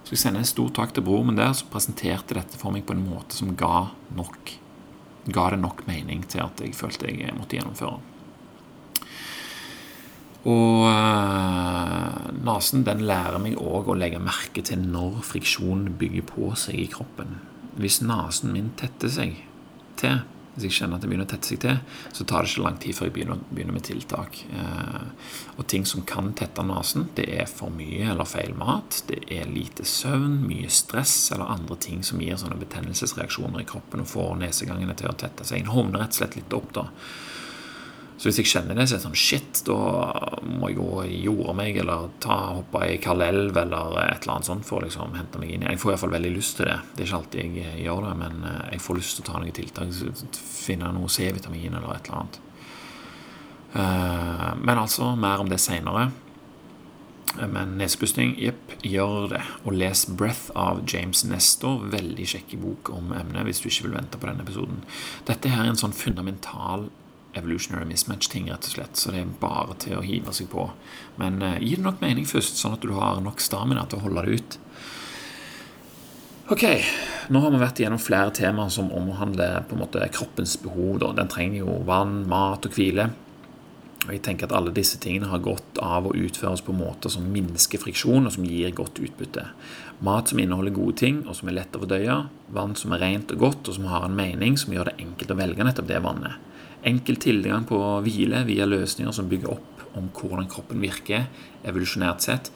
Så 0.07 0.15
jeg 0.15 0.23
sender 0.23 0.45
en 0.45 0.47
stor 0.47 0.71
takk 0.71 0.93
til 0.95 1.03
broren 1.03 1.33
min 1.33 1.41
der, 1.41 1.51
som 1.59 1.71
presenterte 1.73 2.37
dette 2.39 2.61
for 2.61 2.71
meg 2.71 2.87
på 2.87 2.95
en 2.95 3.03
måte 3.09 3.35
som 3.35 3.57
ga 3.59 3.89
nok 4.15 4.55
ga 5.27 5.49
det 5.51 5.59
nok 5.59 5.83
mening 5.89 6.23
til 6.31 6.45
at 6.45 6.61
jeg 6.63 6.77
følte 6.77 7.11
jeg 7.11 7.35
måtte 7.37 7.59
gjennomføre. 7.59 7.99
Og 10.47 10.85
uh, 10.87 12.29
nesen 12.47 12.85
den 12.87 13.03
lærer 13.09 13.41
meg 13.43 13.59
òg 13.59 13.91
å 13.91 13.99
legge 13.99 14.23
merke 14.23 14.63
til 14.67 14.85
når 14.87 15.25
friksjon 15.27 15.89
bygger 15.99 16.27
på 16.29 16.53
seg 16.59 16.79
i 16.85 16.89
kroppen. 16.93 17.41
Hvis 17.81 17.99
nesen 18.05 18.55
min 18.55 18.71
tetter 18.79 19.11
seg 19.11 19.41
til, 19.99 20.23
hvis 20.57 20.67
jeg 20.71 20.77
kjenner 20.79 20.97
at 20.97 21.05
det 21.05 21.11
begynner 21.11 21.29
å 21.29 21.31
tette 21.31 21.51
seg 21.51 21.61
til, 21.63 21.79
så 22.17 22.25
tar 22.25 22.45
det 22.45 22.53
ikke 22.53 22.65
lang 22.65 22.79
tid 22.81 22.97
før 22.97 23.11
jeg 23.11 23.15
begynner, 23.19 23.43
begynner 23.51 23.77
med 23.77 23.87
tiltak. 23.87 24.41
Uh, 24.57 25.05
og 25.61 25.67
ting 25.69 25.85
som 25.89 26.05
kan 26.09 26.33
tette 26.39 26.65
nesen, 26.65 27.09
det 27.19 27.29
er 27.37 27.51
for 27.51 27.73
mye 27.75 28.09
eller 28.13 28.29
feil 28.29 28.57
mat, 28.57 29.03
det 29.11 29.21
er 29.37 29.51
lite 29.53 29.85
søvn, 29.89 30.41
mye 30.49 30.73
stress 30.73 31.15
eller 31.37 31.53
andre 31.53 31.79
ting 31.87 32.03
som 32.07 32.23
gir 32.25 32.41
sånne 32.41 32.59
betennelsesreaksjoner 32.65 33.63
i 33.63 33.69
kroppen 33.69 34.05
og 34.05 34.11
får 34.11 34.37
nesegangene 34.43 34.97
til 34.97 35.13
å 35.13 35.17
tette 35.21 35.45
seg. 35.45 35.63
En 35.63 35.75
hovner 35.77 36.07
rett 36.07 36.17
og 36.17 36.23
slett 36.23 36.41
litt 36.41 36.57
opp 36.57 36.73
da. 36.77 36.89
Så 38.17 38.31
hvis 38.31 38.39
jeg 38.41 38.49
kjenner 38.49 38.79
det, 38.79 38.87
så 38.89 38.97
er 38.97 39.01
det 39.01 39.05
sånn 39.05 39.19
Shit, 39.21 39.61
da 39.67 39.77
må 40.49 40.71
jeg 40.71 40.79
gå 40.79 41.03
i 41.05 41.19
jorda 41.27 41.53
meg, 41.59 41.77
eller 41.83 42.09
ta, 42.25 42.37
hoppe 42.57 42.81
i 42.89 42.97
kald 43.03 43.25
elv, 43.27 43.59
eller 43.61 43.99
et 44.07 44.25
eller 44.25 44.39
annet 44.39 44.49
sånt 44.49 44.65
for 44.65 44.81
å 44.81 44.87
liksom 44.87 45.19
hente 45.19 45.41
meg 45.43 45.53
inn. 45.53 45.67
Jeg 45.69 45.83
får 45.83 45.93
iallfall 45.93 46.17
veldig 46.17 46.33
lyst 46.33 46.57
til 46.61 46.71
det. 46.71 46.79
Det 46.95 47.05
er 47.05 47.11
ikke 47.11 47.21
alltid 47.21 47.43
jeg 47.45 47.67
eh, 47.67 47.79
gjør 47.85 48.09
det, 48.09 48.15
men 48.25 48.49
eh, 48.49 48.63
jeg 48.73 48.85
får 48.87 49.01
lyst 49.03 49.19
til 49.19 49.27
å 49.27 49.29
ta 49.29 49.43
noen 49.43 49.57
tiltak. 49.61 49.95
Finne 50.41 50.93
noe 50.97 51.13
C-vitamin 51.13 51.77
eller 51.77 51.93
et 51.93 52.09
eller 52.09 52.23
annet. 52.23 52.41
Eh, 53.77 54.51
men 54.65 54.79
altså, 54.81 55.13
mer 55.21 55.45
om 55.45 55.53
det 55.53 55.61
seinere. 55.61 56.09
Men 57.37 57.75
nesepusting, 57.77 58.37
jepp, 58.41 58.79
gjør 58.87 59.27
det. 59.35 59.43
Og 59.69 59.75
les 59.77 60.07
'Breath' 60.09 60.55
av 60.57 60.87
James 60.89 61.27
Nestor. 61.29 61.83
Veldig 61.93 62.33
kjekk 62.33 62.57
bok 62.63 62.97
om 62.97 63.13
emnet 63.13 63.45
hvis 63.45 63.61
du 63.61 63.69
ikke 63.69 63.91
vil 63.91 63.99
vente 63.99 64.17
på 64.17 64.31
denne 64.31 64.47
episoden. 64.47 64.87
Dette 65.29 65.53
her 65.53 65.67
er 65.67 65.75
en 65.75 65.85
sånn 65.85 65.93
fundamental 65.93 66.89
evolutionary 67.37 67.87
mismatch-ting, 67.89 68.51
rett 68.51 68.69
og 68.69 68.77
slett. 68.77 69.01
Så 69.01 69.13
det 69.13 69.23
er 69.23 69.35
bare 69.41 69.77
til 69.83 69.99
å 69.99 70.05
hive 70.05 70.35
seg 70.37 70.51
på. 70.53 70.69
Men 71.21 71.41
uh, 71.45 71.57
gi 71.61 71.75
det 71.77 71.85
nok 71.85 72.03
mening 72.05 72.29
først, 72.29 72.61
sånn 72.61 72.77
at 72.77 72.85
du 72.85 72.95
har 72.97 73.21
nok 73.25 73.43
stamina 73.45 73.87
til 73.87 74.01
å 74.01 74.07
holde 74.07 74.27
det 74.27 74.39
ut. 74.41 74.59
Ok, 76.55 76.63
nå 77.35 77.41
har 77.43 77.51
vi 77.51 77.59
vært 77.59 77.81
igjennom 77.83 77.99
flere 77.99 78.31
temaer 78.31 78.71
som 78.71 78.93
omhandler 78.95 79.65
på 79.67 79.75
en 79.75 79.81
måte 79.83 80.05
kroppens 80.15 80.55
behov. 80.63 81.01
Da. 81.03 81.11
Den 81.19 81.31
trenger 81.33 81.65
jo 81.65 81.81
vann, 81.89 82.21
mat 82.31 82.69
og 82.69 82.77
hvile. 82.77 83.09
Og 84.07 84.13
jeg 84.15 84.23
tenker 84.23 84.47
at 84.47 84.55
Alle 84.55 84.71
disse 84.71 85.01
tingene 85.03 85.27
har 85.33 85.43
godt 85.43 85.81
av 85.83 86.07
å 86.07 86.15
utføres 86.15 86.63
på 86.63 86.75
måter 86.77 87.11
som 87.11 87.27
minsker 87.35 87.83
friksjon, 87.83 88.29
og 88.29 88.37
som 88.37 88.47
gir 88.47 88.71
godt 88.79 89.01
utbytte. 89.03 89.49
Mat 90.07 90.31
som 90.31 90.39
inneholder 90.39 90.77
gode 90.77 90.95
ting, 91.03 91.25
og 91.27 91.35
som 91.35 91.51
er 91.51 91.59
lett 91.59 91.75
å 91.75 91.83
fordøye. 91.83 92.21
Vann 92.55 92.79
som 92.79 92.95
er 92.95 93.03
rent 93.03 93.35
og 93.35 93.43
godt, 93.43 93.67
og 93.67 93.81
som 93.81 93.91
har 93.91 94.07
en 94.07 94.15
mening 94.15 94.55
som 94.61 94.77
gjør 94.77 94.93
det 94.93 95.01
enkelt 95.03 95.35
å 95.35 95.41
velge 95.43 95.67
nettopp 95.67 95.91
det 95.91 96.05
vannet 96.05 96.39
enkel 96.87 97.19
tilgang 97.23 97.67
på 97.69 97.79
hvile 98.07 98.45
via 98.49 98.67
løsninger 98.69 99.15
som 99.15 99.29
bygger 99.31 99.57
opp 99.57 99.85
om 99.97 100.11
hvordan 100.13 100.49
kroppen 100.53 100.83
virker 100.83 101.29
evolusjonært 101.67 102.25
sett. 102.25 102.51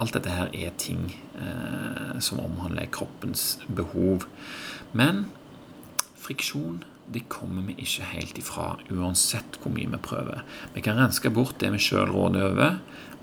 Alt 0.00 0.16
dette 0.16 0.32
her 0.32 0.52
er 0.56 0.72
ting 0.80 1.10
eh, 1.36 2.16
som 2.24 2.40
omhandler 2.40 2.88
kroppens 2.92 3.58
behov. 3.68 4.24
Men 4.96 5.26
friksjon 6.20 6.80
det 7.10 7.26
kommer 7.32 7.66
vi 7.66 7.74
ikke 7.82 8.06
helt 8.12 8.38
ifra, 8.38 8.76
uansett 8.94 9.58
hvor 9.60 9.74
mye 9.74 9.90
vi 9.90 9.98
prøver. 10.02 10.44
Vi 10.76 10.82
kan 10.84 10.98
renske 11.00 11.32
bort 11.34 11.58
det 11.58 11.72
vi 11.74 11.82
sjøl 11.82 12.12
råder 12.14 12.52
over, 12.52 12.76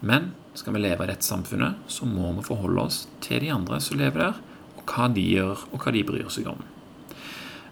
men 0.04 0.34
skal 0.58 0.76
vi 0.76 0.82
leve 0.84 1.06
i 1.06 1.12
dette 1.12 1.26
samfunnet, 1.26 1.80
så 1.88 2.08
må 2.10 2.34
vi 2.36 2.44
forholde 2.46 2.84
oss 2.84 3.06
til 3.24 3.46
de 3.46 3.54
andre 3.54 3.80
som 3.84 4.00
lever 4.02 4.26
der, 4.26 4.42
og 4.76 4.84
hva 4.92 5.08
de 5.14 5.24
gjør, 5.24 5.70
og 5.72 5.80
hva 5.80 5.94
de 5.96 6.04
bryr 6.08 6.28
seg 6.34 6.50
om. 6.52 6.60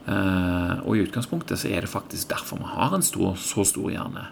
Eh, 0.06 0.74
og 0.86 0.93
i 0.93 1.01
utgangspunktet 1.01 1.58
så 1.58 1.70
er 1.74 1.82
det 1.82 1.89
faktisk 1.89 2.30
derfor 2.30 2.62
vi 2.62 2.74
har 2.76 2.93
en 2.93 3.06
stor, 3.06 3.38
så 3.41 3.66
stor 3.66 3.89
hjerne. 3.89 4.28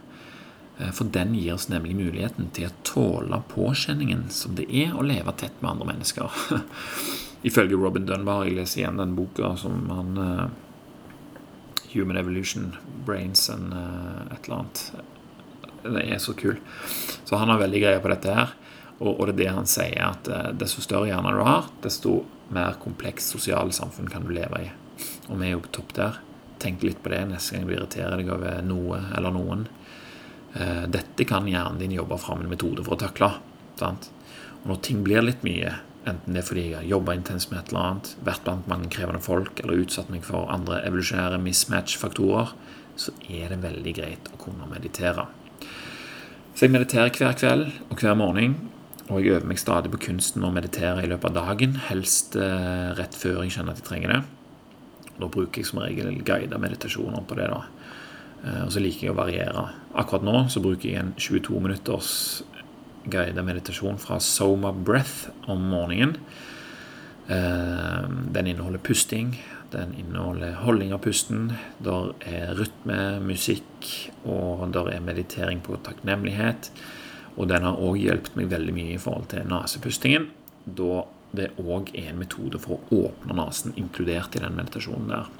Eh, 0.77 0.91
for 0.93 1.09
den 1.09 1.33
gir 1.37 1.55
oss 1.55 1.69
nemlig 1.71 1.95
muligheten 1.97 2.51
til 2.53 2.69
å 2.69 2.75
tåle 2.85 3.41
påkjenningen 3.49 4.27
som 4.33 4.53
det 4.59 4.67
er 4.69 4.93
å 4.93 5.05
leve 5.05 5.33
tett 5.39 5.57
med 5.61 5.73
andre 5.73 5.93
mennesker. 5.93 6.43
Ifølge 7.47 7.79
Robin 7.79 8.05
Dunbar, 8.07 8.45
jeg 8.45 8.59
leser 8.59 8.83
igjen 8.83 9.01
den 9.01 9.17
boka 9.17 9.55
som 9.59 9.81
han 9.91 10.13
uh, 10.15 10.45
Human 11.91 12.15
Evolution, 12.15 12.69
Brains 13.03 13.49
and 13.51 13.73
et 13.73 14.45
eller 14.45 14.61
annet. 14.61 14.83
Det 15.83 16.05
er 16.05 16.21
så 16.23 16.31
kul. 16.39 16.61
Så 17.27 17.35
han 17.35 17.51
har 17.51 17.59
veldig 17.59 17.81
greie 17.83 17.99
på 17.99 18.13
dette 18.13 18.37
her. 18.37 18.53
Og, 19.03 19.25
det 19.27 19.33
er 19.33 19.39
det 19.41 19.49
han 19.57 19.67
sier, 19.67 19.99
at 20.05 20.29
desto 20.55 20.79
større 20.85 21.09
hjerne 21.09 21.33
du 21.35 21.41
har, 21.43 21.67
desto 21.83 22.21
mer 22.55 22.79
komplekst 22.79 23.35
sosiale 23.35 23.75
samfunn 23.75 24.07
kan 24.07 24.23
du 24.23 24.31
leve 24.31 24.63
i 24.63 24.71
og 25.29 25.39
vi 25.39 25.47
er 25.47 25.55
jo 25.55 25.63
på 25.63 25.73
topp 25.79 25.95
der. 25.97 26.19
Tenk 26.63 26.83
litt 26.85 27.01
på 27.03 27.11
det 27.11 27.23
neste 27.29 27.55
gang 27.55 27.67
du 27.67 27.73
irriterer 27.75 28.19
deg 28.19 28.29
over 28.31 28.61
noe 28.65 28.99
eller 29.17 29.35
noen. 29.35 29.65
Eh, 30.53 30.83
dette 30.91 31.25
kan 31.27 31.47
hjernen 31.49 31.81
din 31.81 31.95
jobbe 31.97 32.19
fram 32.21 32.43
en 32.43 32.51
metode 32.51 32.85
for 32.85 32.95
å 32.95 33.03
takle. 33.03 33.31
Sant? 33.79 34.09
Og 34.63 34.71
når 34.71 34.83
ting 34.85 35.01
blir 35.05 35.25
litt 35.25 35.43
mye, 35.45 35.73
enten 36.07 36.35
det 36.35 36.43
er 36.43 36.47
fordi 36.47 36.65
jeg 36.69 36.77
har 36.77 36.89
jobba 36.89 37.15
intenst 37.17 37.51
med 37.51 37.59
et 37.59 37.71
eller 37.71 37.87
annet, 37.87 38.11
vært 38.27 38.43
blant 38.45 38.69
mange 38.71 38.91
krevende 38.93 39.23
folk 39.23 39.63
eller 39.63 39.81
utsatt 39.83 40.11
meg 40.13 40.25
for 40.27 40.51
andre 40.51 40.81
evolusjonære 40.87 41.39
mismatch-faktorer, 41.43 42.53
så 42.99 43.15
er 43.25 43.49
det 43.49 43.63
veldig 43.63 43.95
greit 43.97 44.29
å 44.31 44.39
kunne 44.41 44.69
meditere. 44.69 45.25
Så 46.53 46.67
jeg 46.67 46.75
mediterer 46.75 47.09
hver 47.17 47.33
kveld 47.39 47.65
og 47.89 47.97
hver 47.97 48.15
morgen. 48.19 48.55
Og 49.09 49.19
jeg 49.19 49.33
øver 49.35 49.49
meg 49.49 49.59
stadig 49.59 49.91
på 49.91 49.99
kunsten 50.05 50.45
å 50.47 50.53
meditere 50.53 51.01
i 51.03 51.09
løpet 51.11 51.33
av 51.33 51.49
dagen, 51.49 51.75
helst 51.89 52.37
eh, 52.39 52.93
rett 52.95 53.17
før 53.19 53.41
jeg 53.43 53.57
kjenner 53.57 53.75
at 53.75 53.81
jeg 53.81 53.87
trenger 53.89 54.13
det. 54.13 54.21
Da 55.19 55.29
bruker 55.29 55.61
jeg 55.61 55.69
som 55.69 55.83
regel 55.83 56.15
guidede 56.25 56.59
meditasjoner 56.61 57.25
på 57.27 57.37
det. 57.39 57.49
da. 57.51 57.61
Eh, 58.43 58.63
og 58.65 58.73
så 58.73 58.83
liker 58.83 59.07
jeg 59.07 59.13
å 59.13 59.19
variere. 59.19 59.67
Akkurat 59.95 60.25
nå 60.25 60.47
så 60.51 60.63
bruker 60.63 60.89
jeg 60.89 61.01
en 61.01 61.13
22 61.17 61.61
minutters 61.63 62.11
guidet 63.03 63.43
meditasjon 63.45 63.99
fra 63.99 64.19
Soma 64.23 64.71
Breath 64.73 65.29
om 65.51 65.63
morgenen. 65.73 66.17
Eh, 67.27 68.07
den 68.35 68.47
inneholder 68.51 68.83
pusting, 68.83 69.37
den 69.71 69.95
inneholder 69.99 70.57
holdning 70.63 70.93
av 70.93 71.03
pusten. 71.05 71.53
Der 71.83 72.11
er 72.27 72.53
rytme, 72.59 73.19
musikk, 73.23 74.11
og 74.25 74.67
der 74.75 74.91
er 74.95 75.05
meditering 75.05 75.63
på 75.63 75.79
takknemlighet. 75.85 76.71
Og 77.37 77.47
den 77.49 77.65
har 77.65 77.79
òg 77.81 77.97
hjulpet 77.97 78.35
meg 78.37 78.51
veldig 78.51 78.75
mye 78.75 78.95
i 78.95 79.01
forhold 79.01 79.31
til 79.31 79.47
nesepustingen. 79.49 80.29
Da 80.63 81.03
det 81.33 81.49
òg 81.61 81.89
er 81.97 82.11
en 82.11 82.21
metode 82.21 82.59
for 82.61 82.77
å 82.77 82.99
åpne 83.07 83.37
nesen, 83.37 83.73
inkludert 83.79 84.35
i 84.37 84.43
den 84.43 84.57
meditasjonen 84.57 85.09
der. 85.09 85.31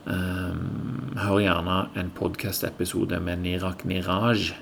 Um, 0.00 1.12
hør 1.20 1.42
gjerne 1.44 1.76
en 2.00 2.10
podkast-episode 2.16 3.18
med 3.20 3.42
Nirak 3.44 3.84
Niraj 3.84 4.54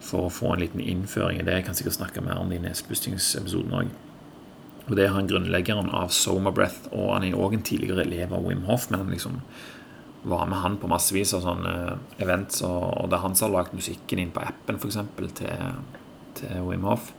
for 0.00 0.26
å 0.26 0.32
få 0.32 0.54
en 0.54 0.62
liten 0.64 0.80
innføring 0.80 1.42
i 1.42 1.44
det. 1.44 1.58
Jeg 1.58 1.66
kan 1.68 1.76
sikkert 1.76 1.98
snakke 1.98 2.24
mer 2.24 2.40
om 2.40 2.48
det 2.50 2.60
i 2.60 2.64
nesepustingsepisoden 2.64 3.76
òg. 3.76 3.94
Og 4.86 4.94
Det 4.96 5.04
er 5.04 5.12
han 5.12 5.28
grunnleggeren 5.28 5.90
av 5.90 6.12
Soma 6.14 6.52
Breath, 6.54 6.88
og 6.94 7.12
han 7.12 7.26
er 7.26 7.36
òg 7.36 7.56
en 7.56 7.66
tidligere 7.66 8.06
elev 8.06 8.32
av 8.32 8.46
Wim 8.46 8.64
Hof. 8.68 8.88
Men 8.90 9.02
han 9.02 9.12
liksom 9.12 9.40
var 10.26 10.46
med 10.46 10.62
han 10.62 10.78
på 10.78 10.88
massevis 10.90 11.34
av 11.36 11.42
sånne 11.44 11.74
events, 12.22 12.62
og 12.66 13.10
det 13.10 13.18
er 13.18 13.24
han 13.26 13.36
som 13.36 13.50
har 13.50 13.60
lagd 13.60 13.76
musikken 13.76 14.22
inn 14.22 14.32
på 14.34 14.42
appen 14.46 14.78
eksempel, 14.78 15.28
til, 15.36 15.82
til 16.38 16.64
Wim 16.66 16.86
Hof. 16.86 17.12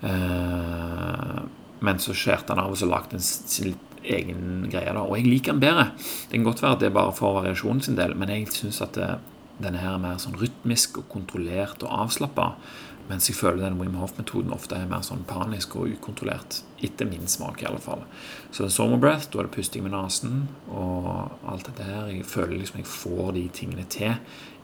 Uh, 0.00 1.40
men 1.84 2.00
så 2.00 2.14
skjærte 2.16 2.52
han 2.54 2.62
av 2.62 2.74
og 2.74 2.80
så 2.80 2.88
lagde 2.88 3.16
en 3.16 3.24
sin 3.24 3.74
egen 4.04 4.68
greie. 4.70 4.92
da, 4.92 5.00
Og 5.00 5.16
jeg 5.18 5.28
liker 5.28 5.52
den 5.52 5.60
bedre. 5.60 5.90
Det 5.96 6.38
kan 6.38 6.44
godt 6.44 6.62
være 6.62 6.72
at 6.72 6.80
det 6.80 6.90
er 6.90 6.98
bare 6.98 7.16
for 7.16 7.40
variasjonen 7.40 7.82
sin 7.84 7.96
del, 7.96 8.16
men 8.16 8.32
jeg 8.32 8.48
syns 8.52 8.80
at 8.84 8.94
det, 8.96 9.10
denne 9.60 9.80
her 9.80 9.96
er 9.96 10.04
mer 10.04 10.20
sånn 10.20 10.38
rytmisk 10.40 11.02
og 11.02 11.08
kontrollert 11.12 11.82
og 11.84 12.06
avslappa. 12.06 12.54
Mens 13.10 13.26
jeg 13.26 13.34
føler 13.34 13.64
den 13.64 13.78
Wim 13.80 13.96
Hof-metoden 13.98 14.52
ofte 14.54 14.76
er 14.78 14.86
mer 14.86 15.02
sånn 15.02 15.24
panisk 15.26 15.74
og 15.80 15.90
ukontrollert. 15.96 16.60
Etter 16.78 17.08
min 17.10 17.26
smak, 17.28 17.58
i 17.60 17.66
alle 17.66 17.80
fall. 17.82 18.04
Så 18.52 18.62
det 18.62 18.68
er 18.70 18.76
summer 18.76 19.00
breath, 19.02 19.26
da 19.32 19.40
er 19.40 19.48
det 19.48 19.56
pusting 19.56 19.82
med 19.82 19.96
nesen 19.96 20.44
og 20.68 21.08
alt 21.50 21.66
dette 21.66 21.88
her. 21.88 22.06
Jeg 22.12 22.28
føler 22.30 22.60
liksom 22.60 22.78
jeg 22.80 22.92
får 22.92 23.32
de 23.34 23.44
tingene 23.56 23.88
til 23.90 24.14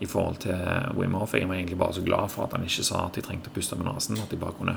i 0.01 0.09
forhold 0.09 0.41
til 0.45 0.57
Wim 0.99 1.15
Hof. 1.17 1.35
Jeg 1.35 1.49
var 1.49 1.57
egentlig 1.57 1.79
bare 1.81 1.97
så 1.97 2.05
glad 2.05 2.31
for 2.33 2.47
at 2.47 2.57
han 2.57 2.67
ikke 2.67 2.85
sa 2.85 3.07
at 3.07 3.17
de 3.17 3.25
trengte 3.25 3.53
å 3.53 3.55
puste 3.55 3.79
med 3.79 3.89
nesen. 3.89 4.19
At 4.21 4.33
de 4.33 4.41
bare 4.41 4.57
kunne 4.59 4.77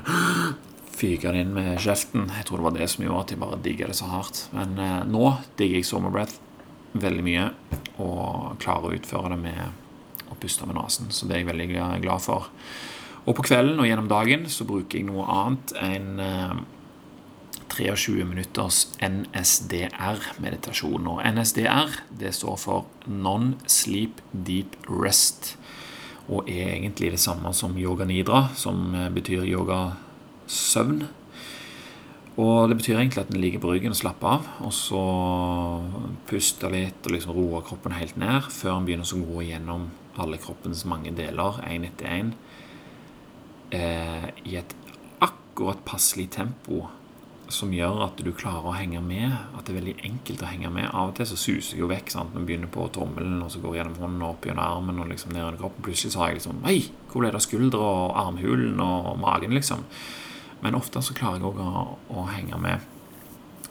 fyke 1.00 1.32
det 1.32 1.44
inn 1.44 1.52
med 1.56 1.80
kjeften. 1.80 2.30
Jeg 2.36 2.46
tror 2.48 2.60
det 2.60 2.68
var 2.68 2.78
det 2.78 2.88
som 2.92 3.04
gjorde 3.04 3.24
at 3.24 3.32
de 3.32 3.40
bare 3.40 3.60
digga 3.64 3.90
det 3.90 3.98
så 3.98 4.08
hardt. 4.10 4.46
Men 4.56 4.78
eh, 4.80 5.02
nå 5.08 5.34
digger 5.60 5.80
jeg 5.80 5.88
summer 5.88 6.14
breath 6.14 6.40
veldig 6.90 7.22
mye 7.22 7.50
og 8.02 8.56
klarer 8.62 8.88
å 8.88 8.96
utføre 8.96 9.30
det 9.34 9.38
med 9.44 10.30
å 10.32 10.38
puste 10.40 10.66
med 10.66 10.78
nesen. 10.78 11.12
Så 11.14 11.28
det 11.28 11.36
er 11.36 11.44
jeg 11.44 11.50
veldig 11.52 11.68
glad 12.02 12.24
for. 12.24 12.50
Og 13.26 13.36
på 13.36 13.44
kvelden 13.46 13.80
og 13.80 13.86
gjennom 13.86 14.08
dagen 14.10 14.46
så 14.50 14.66
bruker 14.68 14.98
jeg 14.98 15.08
noe 15.08 15.26
annet 15.28 15.74
enn 15.84 16.22
eh, 16.24 16.60
23 17.70 18.24
minutters 18.26 18.88
NSDR-meditasjon. 19.02 21.06
Og 21.10 21.24
NSDR 21.24 21.88
det 22.20 22.34
står 22.36 22.56
for 22.60 22.86
Non-Sleep 23.06 24.20
Deep 24.32 24.76
Rest. 24.90 25.58
Og 26.30 26.50
er 26.50 26.74
egentlig 26.76 27.10
det 27.14 27.20
samme 27.22 27.54
som 27.56 27.78
yoga 27.78 28.04
nidra, 28.06 28.48
som 28.54 28.94
eh, 28.94 29.10
betyr 29.10 29.44
yoga 29.48 29.92
søvn. 30.50 31.08
Og 32.40 32.68
det 32.70 32.76
betyr 32.78 32.98
egentlig 32.98 33.24
at 33.24 33.32
en 33.34 33.40
ligger 33.42 33.60
på 33.60 33.70
ryggen 33.72 33.92
og 33.92 33.98
slapper 33.98 34.28
av, 34.38 34.42
og 34.64 34.72
så 34.72 35.02
puster 36.30 36.70
litt 36.72 37.06
og 37.06 37.12
liksom 37.16 37.34
roer 37.36 37.62
kroppen 37.66 37.92
helt 37.98 38.16
ned 38.20 38.42
før 38.54 38.72
en 38.78 38.84
begynner 38.86 39.04
å 39.04 39.24
gå 39.26 39.40
gjennom 39.48 39.82
alle 40.20 40.38
kroppens 40.40 40.84
mange 40.88 41.10
deler, 41.16 41.52
én 41.66 41.84
etter 41.88 42.06
én, 42.06 42.32
eh, 43.74 44.28
i 44.46 44.56
et 44.56 44.74
akkurat 45.20 45.84
passelig 45.84 46.30
tempo 46.38 46.86
som 47.50 47.72
gjør 47.74 48.04
at 48.06 48.20
du 48.22 48.30
klarer 48.36 48.70
å 48.70 48.76
henge 48.76 49.02
med. 49.04 49.34
At 49.56 49.66
det 49.66 49.74
er 49.74 49.80
veldig 49.80 49.96
enkelt 50.06 50.44
å 50.44 50.50
henge 50.50 50.70
med. 50.72 50.88
Av 50.88 51.10
og 51.10 51.16
til 51.18 51.28
så 51.28 51.38
suser 51.38 51.76
jeg 51.76 51.82
jo 51.82 51.90
vekk. 51.90 52.12
sant? 52.14 52.34
Man 52.34 52.46
begynner 52.48 52.70
på 52.72 52.86
tommelen, 52.94 53.42
og 53.42 53.50
så 53.52 53.62
går 53.62 53.74
jeg 53.74 53.82
gjennom 53.82 54.00
hånden 54.04 54.26
opp 54.28 54.46
gjennom 54.46 54.64
armen 54.64 55.02
og 55.02 55.10
liksom 55.10 55.34
ned 55.34 55.44
under 55.44 55.60
kroppen. 55.60 55.84
Plutselig 55.86 56.14
så 56.14 56.22
har 56.22 56.32
jeg 56.32 56.40
liksom 56.40 56.64
Hei, 56.64 56.78
hvor 57.10 57.24
ble 57.24 57.30
det 57.30 57.40
av 57.40 57.46
skuldre 57.46 57.82
og 57.90 58.16
armhulen 58.22 58.80
og 58.84 59.12
magen, 59.20 59.54
liksom? 59.56 59.84
Men 60.60 60.76
ofte 60.76 61.02
så 61.02 61.16
klarer 61.16 61.40
jeg 61.40 61.48
òg 61.50 61.60
å, 61.64 61.86
å, 62.12 62.26
henge 62.30 62.58
med. 62.60 62.84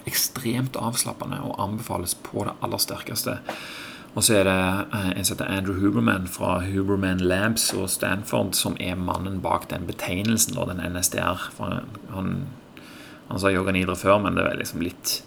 Ekstremt 0.10 0.80
avslappende 0.80 1.42
og 1.46 1.60
anbefales 1.62 2.16
på 2.26 2.48
det 2.48 2.56
aller 2.66 2.82
sterkeste. 2.82 3.40
Og 4.18 4.26
så 4.26 4.40
er 4.40 4.48
det 4.48 4.56
eh, 4.58 5.12
en 5.14 5.26
som 5.28 5.36
heter 5.36 5.52
Andrew 5.54 5.78
Huberman 5.78 6.26
fra 6.28 6.56
Huberman 6.66 7.22
Labs 7.22 7.68
og 7.78 7.92
Stanford 7.94 8.56
som 8.58 8.78
er 8.82 8.98
mannen 8.98 9.38
bak 9.44 9.70
den 9.70 9.86
betegnelsen, 9.86 10.58
da, 10.58 10.66
den 10.72 10.82
NSDR. 10.82 11.52
For 11.54 11.84
han 12.16 12.34
han 13.30 13.40
sa 13.40 13.52
yoga 13.54 13.72
nidra 13.72 13.94
før, 13.96 14.18
men 14.24 14.38
det 14.38 14.46
er 14.50 14.58
liksom 14.58 14.82
litt, 14.82 15.20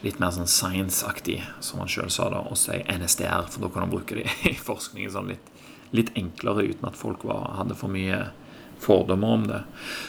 litt 0.00 0.20
mer 0.22 0.32
sånn 0.32 0.48
science-aktig, 0.48 1.42
som 1.60 1.82
han 1.82 1.90
sjøl 1.92 2.08
sa, 2.12 2.30
da, 2.32 2.40
å 2.48 2.56
si 2.56 2.78
NSDR, 2.88 3.50
for 3.52 3.66
da 3.66 3.68
kan 3.72 3.84
han 3.84 3.92
bruke 3.92 4.16
det 4.16 4.28
i 4.48 4.54
forskningen 4.56 5.12
sånn 5.12 5.28
litt, 5.34 5.50
litt 5.92 6.12
enklere 6.16 6.64
uten 6.70 6.88
at 6.88 6.96
folk 6.96 7.26
var, 7.28 7.50
hadde 7.58 7.76
for 7.76 7.92
mye 7.92 8.30
fordommer 8.80 9.34
om 9.36 9.44
det. 9.50 9.60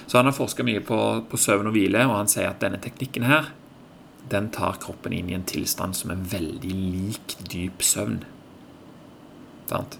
Så 0.07 0.21
han 0.21 0.29
har 0.29 0.37
forska 0.37 0.63
mye 0.63 0.79
på, 0.87 0.99
på, 1.27 1.41
søvn 1.43 1.67
og 1.67 1.75
hvile, 1.75 2.05
og 2.07 2.21
han 2.21 2.31
sier 2.31 2.53
at 2.53 2.63
denne 2.63 2.79
teknikken 2.79 3.27
her 3.27 3.51
den 4.31 4.47
tar 4.55 4.79
kroppen 4.79 5.11
inn 5.11 5.27
i 5.27 5.35
en 5.35 5.43
tilstand 5.43 5.97
som 5.97 6.13
er 6.13 6.23
veldig 6.31 6.71
lik 6.71 7.35
dyp 7.51 7.83
søvn. 7.83 8.21
Sant? 9.67 9.99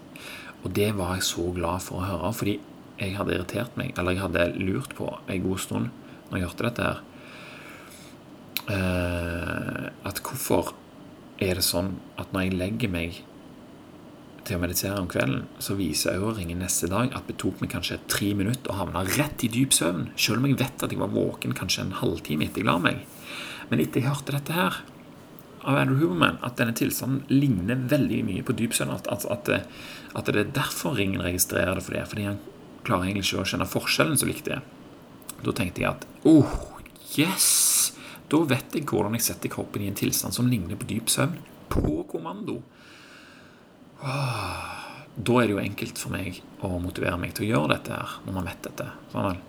Og 0.64 0.72
det 0.78 0.94
var 0.96 1.18
jeg 1.18 1.28
så 1.28 1.50
glad 1.52 1.84
for 1.84 2.00
å 2.00 2.08
høre, 2.08 2.32
fordi 2.38 2.60
jeg 3.02 3.18
hadde 3.18 3.36
irritert 3.36 3.76
meg, 3.76 3.92
eller 3.98 4.16
jeg 4.16 4.24
hadde 4.24 4.52
lurt 4.62 4.96
på 4.96 5.10
en 5.20 5.48
god 5.50 5.60
stund 5.60 5.92
når 6.30 6.38
jeg 6.38 6.48
hørte 6.48 6.70
dette 6.70 6.86
her 6.86 7.08
at 8.78 10.22
hvorfor 10.26 10.74
er 11.42 11.58
det 11.58 11.66
sånn 11.66 11.96
at 12.22 12.32
når 12.34 12.48
jeg 12.48 12.58
legger 12.60 12.92
meg 12.94 13.22
til 14.46 14.58
å 14.58 14.62
meditere 14.62 15.02
om 15.02 15.10
kvelden, 15.10 15.46
så 15.62 15.76
viser 15.78 16.18
øreringen 16.18 16.62
neste 16.64 16.90
dag 16.92 17.14
at 17.18 17.28
det 17.30 17.38
tok 17.42 17.62
meg 17.62 17.72
kanskje 17.74 18.00
tre 18.12 18.32
minutter 18.38 18.74
å 18.74 18.80
havne 18.80 19.04
rett 19.14 19.46
i 19.46 19.50
dyp 19.54 19.76
søvn, 19.76 20.10
selv 20.18 20.42
om 20.42 20.50
jeg 20.50 20.60
vet 20.62 20.86
at 20.86 20.94
jeg 20.94 21.02
var 21.02 21.14
våken 21.14 21.54
kanskje 21.58 21.86
en 21.86 21.98
halvtime 22.02 22.48
etter 22.48 22.64
jeg 22.64 22.70
la 22.70 22.78
meg. 22.82 23.04
Men 23.70 23.84
etter 23.84 24.02
jeg 24.02 24.10
hørte 24.10 24.36
dette 24.36 24.58
her 24.58 24.82
av 25.62 25.78
Andrew 25.78 26.02
Huberman, 26.02 26.40
at 26.42 26.58
denne 26.58 26.74
tilstanden 26.78 27.22
ligner 27.30 27.86
veldig 27.92 28.22
mye 28.26 28.46
på 28.46 28.56
dyp 28.58 28.74
søvn, 28.78 28.94
at, 28.96 29.10
at, 29.14 29.28
at, 29.30 29.52
at, 30.16 30.26
det 30.26 30.46
er 30.48 30.54
derfor 30.58 30.98
ringen 30.98 31.22
registrerer 31.22 31.78
det 31.78 31.86
for 31.86 31.98
det, 31.98 32.08
fordi 32.10 32.30
han 32.32 32.42
klarer 32.86 33.12
egentlig 33.12 33.28
ikke 33.30 33.44
å 33.44 33.50
kjenne 33.54 33.70
forskjellen 33.70 34.18
så 34.18 34.30
likt 34.30 34.50
det. 34.50 34.62
Da 35.46 35.54
tenkte 35.58 35.84
jeg 35.84 35.94
at 35.94 36.08
oh, 36.30 36.82
yes! 37.18 37.94
Da 38.32 38.44
vet 38.48 38.78
jeg 38.78 38.88
hvordan 38.88 39.18
jeg 39.18 39.28
setter 39.28 39.52
kroppen 39.52 39.84
i 39.84 39.90
en 39.92 39.98
tilstand 39.98 40.36
som 40.36 40.48
ligner 40.48 40.80
på 40.80 40.88
dyp 40.90 41.12
søvn. 41.12 41.36
På 41.72 42.02
kommando. 42.10 42.62
Da 44.02 45.34
er 45.42 45.50
det 45.50 45.54
jo 45.54 45.60
enkelt 45.60 46.00
for 46.00 46.14
meg 46.14 46.40
å 46.64 46.78
motivere 46.82 47.20
meg 47.20 47.34
til 47.36 47.46
å 47.46 47.50
gjøre 47.50 47.74
dette 47.74 47.98
her, 47.98 48.14
når 48.26 48.38
man 48.38 48.48
vet 48.48 48.64
dette. 48.70 48.88
Sånn 49.12 49.42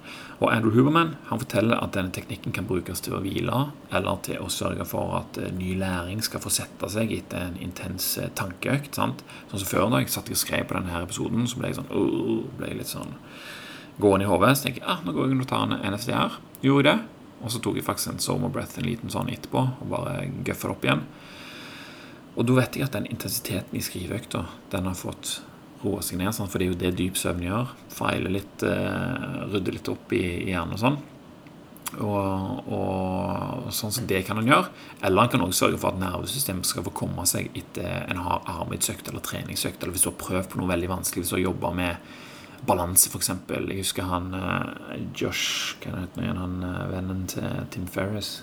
og 0.42 0.50
Andrew 0.50 0.74
Huberman 0.74 1.12
han 1.28 1.38
forteller 1.38 1.78
at 1.78 1.94
denne 1.94 2.10
teknikken 2.14 2.54
kan 2.56 2.66
brukes 2.66 2.98
til 3.04 3.14
å 3.14 3.20
hvile, 3.22 3.60
eller 3.94 4.18
til 4.26 4.42
å 4.42 4.50
sørge 4.50 4.82
for 4.90 5.14
at 5.20 5.38
uh, 5.38 5.52
ny 5.54 5.76
læring 5.78 6.18
skal 6.26 6.42
få 6.42 6.50
sette 6.50 6.88
seg 6.90 7.14
etter 7.14 7.46
en 7.46 7.60
intens 7.62 8.08
uh, 8.18 8.26
tankeøkt. 8.34 8.98
Sant? 8.98 9.22
Sånn 9.52 9.62
som 9.62 9.70
før 9.70 9.92
da 9.92 10.02
jeg 10.02 10.10
satt 10.10 10.32
og 10.34 10.40
skrev 10.40 10.66
på 10.66 10.80
denne 10.80 11.04
episoden, 11.04 11.46
så 11.46 11.62
ble 11.62 11.70
jeg 11.70 11.78
sånn, 11.78 11.92
ble 12.58 12.72
jeg 12.72 12.80
litt 12.80 12.90
sånn 12.90 13.14
gående 14.02 14.26
i 14.26 14.32
hodet. 14.32 14.56
Så 14.58 14.66
tenker 14.66 14.82
jeg 14.82 14.90
ah, 14.90 15.06
nå 15.06 15.14
går 15.14 15.30
jeg 15.30 15.44
og 15.44 15.50
tar 15.52 15.68
en 15.68 15.92
NFDR. 15.94 16.40
Gjorde 16.66 16.82
jeg 16.82 16.90
det? 16.90 17.21
Og 17.42 17.50
så 17.50 17.60
tok 17.62 17.78
jeg 17.78 17.86
faktisk 17.86 18.12
en 18.12 18.22
Sormo 18.22 18.50
Breath 18.52 18.78
en 18.78 18.86
liten 18.86 19.10
sånn 19.12 19.30
etterpå 19.32 19.62
og 19.82 19.86
bare 19.90 20.28
gøffa 20.46 20.68
det 20.68 20.74
opp 20.76 20.84
igjen. 20.86 21.06
Og 22.32 22.46
da 22.48 22.56
vet 22.56 22.78
jeg 22.78 22.86
at 22.86 22.94
den 22.96 23.08
intensiteten 23.10 23.76
i 23.76 23.84
skriveøkta, 23.84 24.46
den 24.72 24.86
har 24.88 24.96
fått 24.96 25.40
roa 25.82 26.02
seg 26.04 26.20
ned. 26.20 26.32
Sånn, 26.32 26.48
for 26.48 26.62
det 26.62 26.68
er 26.68 26.72
jo 26.72 26.80
det 26.80 26.92
dyp 27.00 27.18
søvn 27.20 27.44
gjør. 27.44 27.72
Feile 27.92 28.30
litt, 28.32 28.62
eh, 28.64 29.42
rydde 29.52 29.74
litt 29.74 29.90
opp 29.92 30.14
i, 30.16 30.22
i 30.46 30.52
hjernen 30.54 30.78
og 30.78 30.82
sånn. 30.82 31.00
Og, 32.00 32.68
og, 32.72 33.66
sånn 33.74 33.92
som 33.92 34.06
det 34.08 34.22
kan 34.24 34.40
en 34.40 34.48
gjøre. 34.48 34.70
Eller 35.04 35.26
en 35.26 35.32
kan 35.34 35.44
også 35.44 35.66
sørge 35.66 35.80
for 35.82 35.92
at 35.92 36.00
nervesystemet 36.00 36.68
skal 36.68 36.86
få 36.86 36.94
komme 37.02 37.26
seg 37.28 37.52
etter 37.58 38.06
en 38.08 38.22
har 38.24 38.46
arbeidsøkt 38.48 39.10
eller 39.10 39.24
treningsøkt. 39.26 39.82
Eller 39.82 39.92
hvis 39.92 40.06
du 40.06 40.12
har 40.12 40.20
prøvd 40.22 40.52
på 40.52 40.62
noe 40.62 40.72
veldig 40.72 40.92
vanskelig, 40.94 41.26
hvis 41.26 41.34
du 41.34 41.38
har 41.40 41.48
jobba 41.50 41.74
med 41.76 42.12
balanse, 42.66 43.10
f.eks. 43.10 43.30
Jeg 43.48 43.78
husker 43.80 44.08
han 44.08 44.32
uh, 44.36 44.96
Josh 45.18 45.76
Hva 45.82 45.96
heter 46.04 46.28
han, 46.28 46.40
han 46.40 46.58
uh, 46.66 46.90
vennen 46.92 47.24
til 47.30 47.64
Tim 47.74 47.88
Ferris. 47.90 48.42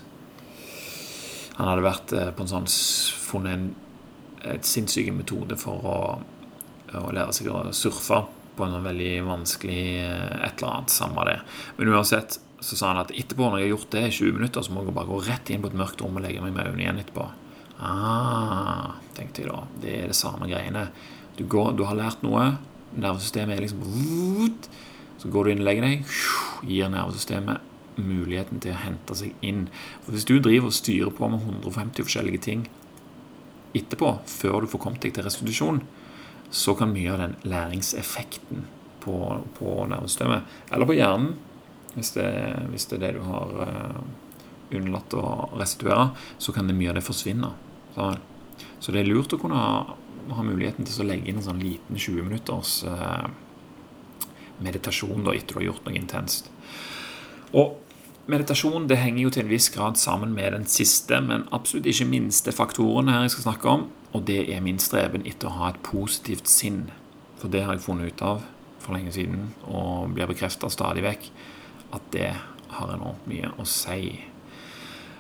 Han 1.60 1.70
hadde 1.70 1.86
vært 1.86 2.16
uh, 2.16 2.30
på 2.36 2.46
en 2.46 2.52
sånn 2.52 2.68
funnet 3.30 3.56
en 3.56 3.70
et 4.48 4.64
sinnssyk 4.64 5.10
metode 5.12 5.58
for 5.60 5.84
å, 5.84 5.96
å, 6.96 7.08
lære 7.12 7.34
seg 7.36 7.50
å 7.52 7.64
surfe 7.76 8.22
på 8.56 8.66
en 8.66 8.76
sånn 8.76 8.86
veldig 8.86 9.10
vanskelig 9.28 9.82
et 10.00 10.62
eller 10.62 10.70
annet. 10.70 10.94
Samme 10.94 11.26
det. 11.28 11.38
Men 11.78 11.92
uansett 11.92 12.40
så 12.60 12.76
sa 12.76 12.92
han 12.92 13.02
at 13.04 13.14
etterpå, 13.16 13.48
når 13.48 13.62
jeg 13.62 13.70
har 13.70 13.74
gjort 13.76 13.92
det 13.96 14.06
i 14.08 14.16
20 14.16 14.38
minutter, 14.40 14.64
så 14.66 14.76
må 14.76 14.84
jeg 14.84 14.96
bare 14.96 15.12
gå 15.12 15.20
rett 15.28 15.52
inn 15.52 15.64
på 15.64 15.72
et 15.72 15.78
mørkt 15.80 16.04
rom 16.04 16.18
og 16.20 16.26
legge 16.26 16.44
meg 16.44 16.56
med 16.56 16.68
øynene 16.68 16.84
igjen 16.86 17.02
etterpå. 17.04 17.28
Ah, 17.80 18.98
tenkte 19.16 19.46
jeg 19.46 19.52
da. 19.52 19.62
Det 19.80 19.94
er 20.02 20.12
det 20.12 20.18
samme 20.20 20.50
greiene. 20.50 20.90
Du, 21.38 21.46
går, 21.48 21.72
du 21.80 21.86
har 21.88 21.96
lært 21.96 22.26
noe, 22.26 22.50
nervesystemet 22.96 23.58
er 23.58 23.66
liksom 23.66 24.54
Så 25.20 25.30
går 25.30 25.44
du 25.44 25.52
inn 25.52 25.60
og 25.60 25.68
legger 25.68 25.84
deg, 25.84 26.06
gir 26.64 26.90
nervesystemet 26.90 27.66
muligheten 28.00 28.62
til 28.64 28.72
å 28.72 28.80
hente 28.80 29.16
seg 29.16 29.34
inn. 29.44 29.68
For 30.06 30.16
Hvis 30.16 30.28
du 30.28 30.40
driver 30.40 30.70
og 30.70 30.78
styrer 30.78 31.12
på 31.12 31.28
med 31.28 31.44
150 31.44 32.08
forskjellige 32.08 32.44
ting 32.46 32.68
etterpå, 33.76 34.20
før 34.26 34.62
du 34.62 34.72
får 34.72 34.80
kommet 34.80 35.04
deg 35.04 35.14
til 35.14 35.28
restitusjon, 35.28 35.82
så 36.50 36.74
kan 36.74 36.94
mye 36.94 37.12
av 37.12 37.20
den 37.20 37.36
læringseffekten 37.44 38.66
på, 39.04 39.18
på 39.60 39.76
nervesystemet, 39.92 40.48
eller 40.72 40.90
på 40.90 40.98
hjernen, 40.98 41.36
hvis 41.94 42.14
det, 42.16 42.30
hvis 42.72 42.88
det 42.90 42.98
er 43.00 43.04
det 43.04 43.14
du 43.18 43.24
har 43.28 43.54
unnlatt 44.76 45.14
å 45.18 45.26
restituere, 45.58 46.12
så 46.38 46.54
kan 46.56 46.70
det 46.70 46.78
mye 46.78 46.92
av 46.92 47.00
det 47.00 47.06
forsvinne. 47.06 47.52
Så 47.96 48.94
det 48.94 49.02
er 49.02 49.10
lurt 49.10 49.34
å 49.34 49.40
kunne 49.42 49.64
ha 50.36 50.46
muligheten 50.46 50.88
til 50.88 51.04
å 51.04 51.10
legge 51.10 51.30
inn 51.32 51.40
en 51.42 51.46
sånn 51.46 51.62
liten 51.64 51.98
20 51.98 52.26
minutters 52.28 52.80
eh, 52.88 53.28
meditasjon 54.64 55.26
da, 55.26 55.36
etter 55.36 55.56
du 55.56 55.62
har 55.62 55.68
gjort 55.70 55.88
noe 55.88 55.98
intenst. 56.00 56.50
Og 57.56 57.78
meditasjon 58.30 58.88
det 58.90 59.00
henger 59.02 59.24
jo 59.24 59.34
til 59.34 59.46
en 59.46 59.52
viss 59.54 59.70
grad 59.74 59.98
sammen 60.02 60.36
med 60.36 60.54
den 60.54 60.68
siste, 60.70 61.22
men 61.26 61.48
absolutt 61.56 61.90
ikke 61.90 62.10
minste 62.10 62.54
faktoren 62.56 63.12
her 63.12 63.26
jeg 63.26 63.38
skal 63.38 63.48
snakke 63.50 63.74
om, 63.74 63.88
og 64.14 64.26
det 64.30 64.44
er 64.54 64.64
min 64.66 64.82
streben 64.82 65.26
etter 65.30 65.50
å 65.50 65.58
ha 65.58 65.72
et 65.74 65.82
positivt 65.86 66.50
sinn. 66.50 66.88
For 67.40 67.52
det 67.52 67.64
har 67.66 67.78
jeg 67.78 67.86
funnet 67.86 68.14
ut 68.14 68.26
av 68.26 68.46
for 68.80 68.96
lenge 68.96 69.14
siden, 69.16 69.54
og 69.68 70.16
blir 70.16 70.30
bekrefta 70.30 70.70
stadig 70.72 71.04
vekk, 71.06 71.30
at 71.96 72.12
det 72.14 72.32
har 72.76 72.94
enormt 72.94 73.26
mye 73.30 73.50
å 73.58 73.66
si 73.68 74.20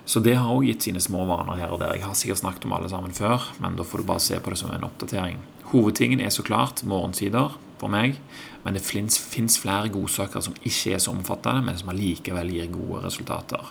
så 0.09 0.21
det 0.25 0.39
har 0.39 0.49
òg 0.49 0.65
gitt 0.65 0.87
sine 0.87 1.01
små 1.03 1.21
vaner 1.29 1.59
her 1.59 1.73
og 1.75 1.83
der. 1.83 1.93
Jeg 1.93 2.07
har 2.07 2.15
sikkert 2.17 2.41
snakket 2.41 2.63
om 2.65 2.73
alle 2.73 2.89
sammen 2.89 3.13
før, 3.13 3.43
men 3.61 3.75
da 3.77 3.85
får 3.85 4.01
du 4.01 4.07
bare 4.09 4.23
se 4.25 4.39
på 4.41 4.49
det 4.49 4.57
som 4.57 4.71
en 4.73 4.87
oppdatering. 4.87 5.37
Hovedtingen 5.69 6.21
er 6.25 6.31
så 6.33 6.41
klart 6.41 6.81
morgensider 6.81 7.53
for 7.77 7.93
meg, 7.93 8.17
men 8.63 8.73
det 8.73 8.81
fins 8.81 9.59
flere 9.61 9.91
godsaker 9.93 10.41
som 10.41 10.55
ikke 10.65 10.95
er 10.95 11.03
så 11.03 11.13
omfattende, 11.13 11.61
men 11.67 11.77
som 11.77 11.91
allikevel 11.93 12.49
gir 12.55 12.71
gode 12.73 13.03
resultater. 13.05 13.69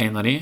En 0.00 0.16
av 0.16 0.24
de, 0.24 0.38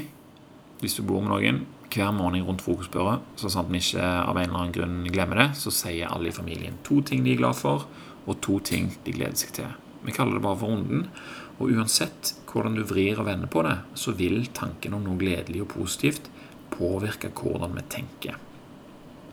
hvis 0.78 0.94
du 0.94 1.02
bor 1.02 1.24
med 1.24 1.34
noen, 1.34 1.64
hver 1.90 2.12
morgen 2.14 2.46
rundt 2.46 2.62
frokostbordet, 2.62 3.18
så 3.40 3.50
sant 3.50 3.72
vi 3.72 3.80
ikke 3.82 4.04
av 4.04 4.36
en 4.36 4.46
eller 4.46 4.60
annen 4.60 4.76
grunn 4.76 4.96
glemmer 5.10 5.42
det, 5.42 5.48
så 5.58 5.72
sier 5.74 6.12
alle 6.12 6.30
i 6.30 6.36
familien 6.36 6.78
to 6.86 7.00
ting 7.02 7.26
de 7.26 7.34
er 7.34 7.40
glad 7.42 7.58
for, 7.58 7.88
og 8.26 8.38
to 8.46 8.60
ting 8.62 8.92
de 9.02 9.14
gleder 9.16 9.38
seg 9.42 9.56
til. 9.58 9.74
Vi 10.06 10.14
kaller 10.14 10.38
det 10.38 10.44
bare 10.46 10.58
for 10.60 10.70
runden. 10.70 11.08
Og 11.56 11.72
uansett 11.72 12.34
hvordan 12.50 12.76
du 12.76 12.84
vrir 12.88 13.20
og 13.20 13.28
vender 13.28 13.50
på 13.52 13.62
det, 13.64 13.76
så 13.96 14.12
vil 14.16 14.48
tanken 14.56 14.96
om 14.96 15.04
noe 15.06 15.20
gledelig 15.20 15.64
og 15.64 15.72
positivt 15.76 16.30
påvirke 16.72 17.30
hvordan 17.32 17.76
vi 17.76 17.84
tenker. 17.92 18.36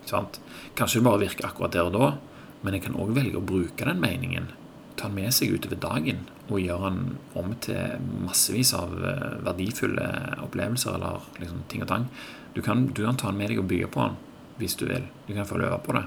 Sant? 0.07 0.39
Kanskje 0.77 0.99
det 0.99 1.07
bare 1.07 1.23
virker 1.23 1.47
akkurat 1.47 1.75
der 1.75 1.87
og 1.87 1.95
da, 1.95 2.11
men 2.63 2.77
jeg 2.77 2.85
kan 2.85 2.99
òg 2.99 3.15
velge 3.15 3.39
å 3.39 3.47
bruke 3.47 3.87
den 3.87 4.01
meningen, 4.03 4.51
ta 4.95 5.09
den 5.09 5.17
med 5.17 5.35
seg 5.35 5.55
utover 5.55 5.79
dagen 5.81 6.23
og 6.49 6.59
gjøre 6.61 6.91
den 6.91 7.17
om 7.39 7.53
til 7.63 8.03
massevis 8.23 8.73
av 8.77 8.93
eh, 8.99 9.37
verdifulle 9.45 10.07
opplevelser 10.43 10.97
eller 10.97 11.27
liksom 11.39 11.63
ting 11.71 11.83
og 11.83 11.89
tang. 11.89 12.07
Du 12.53 12.61
kan, 12.61 12.85
du 12.91 13.03
kan 13.05 13.17
ta 13.19 13.31
den 13.31 13.39
med 13.39 13.51
deg 13.51 13.63
og 13.63 13.69
bygge 13.71 13.89
på 13.91 14.03
den 14.05 14.19
hvis 14.59 14.75
du 14.77 14.85
vil. 14.85 15.07
Du 15.27 15.33
kan 15.33 15.47
få 15.49 15.57
øve 15.57 15.79
på 15.83 15.95
det. 15.97 16.03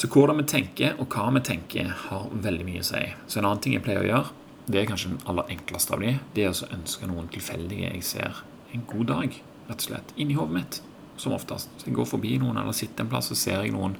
Så 0.00 0.08
hvordan 0.10 0.40
vi 0.40 0.48
tenker, 0.50 0.96
og 0.98 1.12
hva 1.12 1.28
vi 1.36 1.44
tenker, 1.46 1.92
har 2.08 2.30
veldig 2.32 2.64
mye 2.66 2.80
å 2.82 2.86
si. 2.88 3.02
Så 3.28 3.38
en 3.38 3.46
annen 3.46 3.60
ting 3.62 3.76
jeg 3.76 3.84
pleier 3.84 4.02
å 4.02 4.08
gjøre, 4.08 4.32
det 4.66 4.80
er 4.80 4.88
kanskje 4.90 5.14
den 5.14 5.22
aller 5.30 5.50
enkleste 5.50 5.94
av 5.94 6.02
de. 6.04 6.16
Det 6.34 6.44
er 6.46 6.52
å 6.52 6.72
ønske 6.76 7.08
noen 7.10 7.30
tilfeldige 7.32 7.90
jeg 7.90 8.04
ser 8.06 8.42
en 8.72 8.84
god 8.88 9.08
dag, 9.10 9.38
rett 9.68 9.80
og 9.80 9.88
slett, 9.88 10.12
inni 10.16 10.36
hodet 10.38 10.58
mitt, 10.58 10.82
som 11.20 11.34
oftest. 11.36 11.72
Så 11.80 11.88
jeg 11.88 11.96
går 11.96 12.08
forbi 12.08 12.36
noen 12.40 12.60
eller 12.60 12.76
sitter 12.76 13.04
en 13.04 13.10
plass 13.12 13.32
og 13.34 13.40
ser 13.40 13.64
jeg 13.64 13.74
noen 13.74 13.98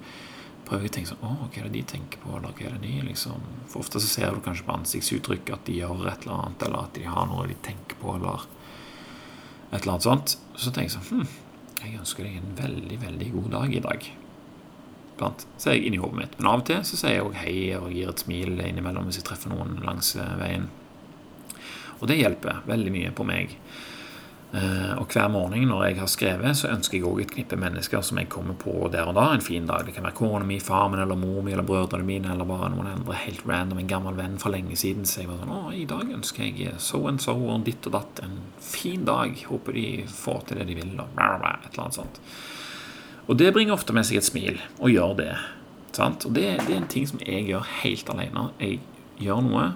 prøver 0.63 0.87
jeg 0.87 0.93
å 0.93 0.95
tenke 0.97 1.11
sånn 1.11 1.25
Å, 1.27 1.33
hva 1.43 1.61
er 1.61 1.67
det 1.67 1.75
de 1.75 1.85
tenker 1.93 2.23
på, 2.23 2.33
eller 2.37 2.55
hva 2.55 2.67
er 2.69 2.77
det 2.77 2.87
de 2.87 3.07
liksom 3.09 3.47
For 3.69 3.83
ofte 3.83 4.01
så 4.01 4.09
ser 4.09 4.33
du 4.33 4.43
kanskje 4.45 4.67
på 4.69 4.77
ansiktsuttrykk 4.79 5.55
at 5.57 5.67
de 5.69 5.79
gjør 5.81 6.07
et 6.07 6.27
eller 6.27 6.39
annet, 6.39 6.67
eller 6.67 6.87
at 6.87 6.97
de 6.97 7.07
har 7.11 7.29
noe 7.29 7.49
de 7.51 7.59
tenker 7.67 7.99
på, 8.01 8.17
eller 8.17 8.47
et 9.73 9.81
eller 9.81 9.95
annet 9.95 10.07
sånt. 10.07 10.37
Så 10.55 10.71
tenker 10.71 10.91
jeg 10.91 10.97
sånn 10.97 11.09
Hm, 11.11 11.39
jeg 11.83 11.99
ønsker 11.99 12.29
deg 12.29 12.39
en 12.39 12.53
veldig, 12.59 12.99
veldig 13.03 13.31
god 13.35 13.55
dag 13.57 13.75
i 13.75 13.83
dag. 13.89 14.11
Blant, 15.23 15.47
så 15.57 15.71
er 15.71 15.79
jeg 15.79 15.89
inni 15.89 16.03
hodet 16.03 16.19
mitt. 16.19 16.37
Men 16.41 16.51
av 16.51 16.65
og 16.65 16.69
til 16.69 16.83
så 16.85 16.99
sier 16.99 17.17
jeg 17.17 17.27
òg 17.29 17.41
hei 17.41 17.57
og 17.79 17.89
gir 17.95 18.11
et 18.11 18.27
smil 18.27 18.59
innimellom 18.59 19.09
hvis 19.09 19.23
jeg 19.23 19.29
treffer 19.31 19.55
noen 19.55 19.79
langs 19.87 20.17
veien. 20.43 20.69
Og 22.03 22.09
det 22.11 22.19
hjelper 22.19 22.65
veldig 22.67 22.93
mye 22.93 23.15
på 23.15 23.27
meg. 23.27 23.57
Uh, 24.53 24.99
og 25.01 25.07
hver 25.09 25.31
morgen 25.33 25.63
når 25.71 25.87
jeg 25.87 25.97
har 25.97 26.09
skrevet, 26.13 26.57
så 26.59 26.69
ønsker 26.69 26.99
jeg 26.99 27.07
òg 27.09 27.23
et 27.23 27.31
knippe 27.33 27.57
mennesker 27.57 28.03
som 28.05 28.19
jeg 28.21 28.29
kommer 28.29 28.57
på 28.61 28.75
der 28.93 29.09
og 29.09 29.15
da. 29.17 29.31
En 29.33 29.45
fin 29.45 29.65
dag. 29.69 29.87
Det 29.87 29.95
kan 29.97 30.05
være 30.05 30.19
kona 30.19 30.45
mi, 30.45 30.59
far 30.61 30.91
min 30.93 31.01
eller 31.01 31.17
mor 31.17 31.41
mi 31.47 31.55
eller 31.55 31.65
brødrene 31.65 32.05
mine 32.05 32.35
eller 32.35 32.49
bare 32.49 32.69
noen 32.75 32.91
andre 32.91 33.17
helt 33.23 33.47
random. 33.49 33.81
En 33.81 33.89
gammel 33.89 34.19
venn 34.19 34.37
fra 34.43 34.53
lenge 34.53 34.77
siden. 34.77 35.09
Så 35.09 35.23
jeg 35.23 35.31
var 35.31 35.41
sånn 35.41 35.55
Å, 35.57 35.63
i 35.73 35.87
dag 35.89 36.11
ønsker 36.19 36.51
jeg 36.51 36.75
so 36.85 37.07
and 37.09 37.23
so 37.25 37.39
og 37.39 37.65
ditt 37.65 37.89
og 37.89 37.97
datt. 37.97 38.21
En 38.27 38.43
fin 38.61 39.07
dag. 39.09 39.39
Håper 39.49 39.79
de 39.79 39.87
får 40.11 40.45
til 40.51 40.61
det 40.61 40.69
de 40.69 40.81
vil. 40.83 40.93
Og 41.01 41.23
et 41.23 41.71
eller 41.73 41.87
annet 41.87 42.01
sånt. 42.03 42.21
Og 43.31 43.39
det 43.39 43.53
bringer 43.55 43.77
ofte 43.77 43.95
med 43.95 44.07
seg 44.09 44.19
et 44.19 44.27
smil 44.27 44.59
å 44.83 44.91
gjøre 44.91 45.19
det. 45.21 45.33
Sant? 45.95 46.27
Og 46.27 46.35
det, 46.35 46.47
det 46.67 46.75
er 46.75 46.81
en 46.81 46.91
ting 46.91 47.07
som 47.09 47.21
jeg 47.23 47.47
gjør 47.51 47.69
helt 47.83 48.11
alene. 48.13 48.49
Jeg 48.63 48.81
gjør 49.23 49.43
noe 49.47 49.71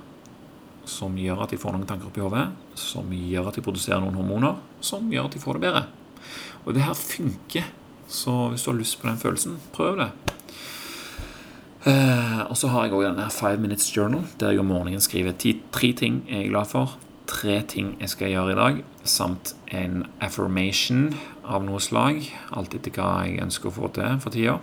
som 0.87 1.17
gjør 1.19 1.43
at 1.45 1.53
jeg 1.53 1.61
får 1.63 1.75
noen 1.75 1.89
tanker 1.89 2.09
opp 2.09 2.19
i 2.19 2.23
hodet, 2.23 2.45
som 2.79 3.11
gjør 3.11 3.51
at 3.51 3.59
jeg 3.59 3.67
produserer 3.67 4.03
noen 4.03 4.19
hormoner, 4.19 4.61
som 4.85 5.09
gjør 5.11 5.29
at 5.29 5.37
jeg 5.37 5.43
får 5.43 5.59
det 5.59 5.65
bedre. 5.67 5.83
Og 6.65 6.75
det 6.75 6.87
her 6.87 6.99
funker. 6.99 7.67
Så 8.07 8.33
hvis 8.53 8.63
du 8.63 8.71
har 8.71 8.79
lyst 8.79 9.01
på 9.01 9.09
den 9.09 9.19
følelsen, 9.19 9.57
prøv 9.75 9.99
det. 9.99 10.11
Uh, 11.87 12.43
og 12.51 12.57
så 12.59 12.71
har 12.71 12.87
jeg 12.87 12.95
òg 12.99 13.05
denne 13.07 13.27
Five 13.31 13.63
Minutes 13.63 13.91
Journal, 13.95 14.25
der 14.39 14.55
jeg 14.55 14.63
om 14.63 14.71
morgenen 14.71 15.03
skriver 15.03 15.35
ti, 15.39 15.57
tre 15.75 15.93
ting 15.95 16.25
jeg 16.27 16.47
er 16.47 16.51
glad 16.51 16.71
for, 16.71 16.97
tre 17.29 17.61
ting 17.69 17.95
jeg 18.01 18.13
skal 18.13 18.33
gjøre 18.33 18.55
i 18.55 18.59
dag, 18.59 18.81
samt 19.07 19.55
en 19.75 20.05
affirmation 20.23 21.11
av 21.45 21.67
noe 21.67 21.83
slag, 21.83 22.23
alt 22.57 22.75
etter 22.79 22.95
hva 22.97 23.27
jeg 23.27 23.43
ønsker 23.45 23.71
å 23.71 23.77
få 23.77 23.93
til 23.97 24.19
for 24.23 24.35
tida. 24.35 24.59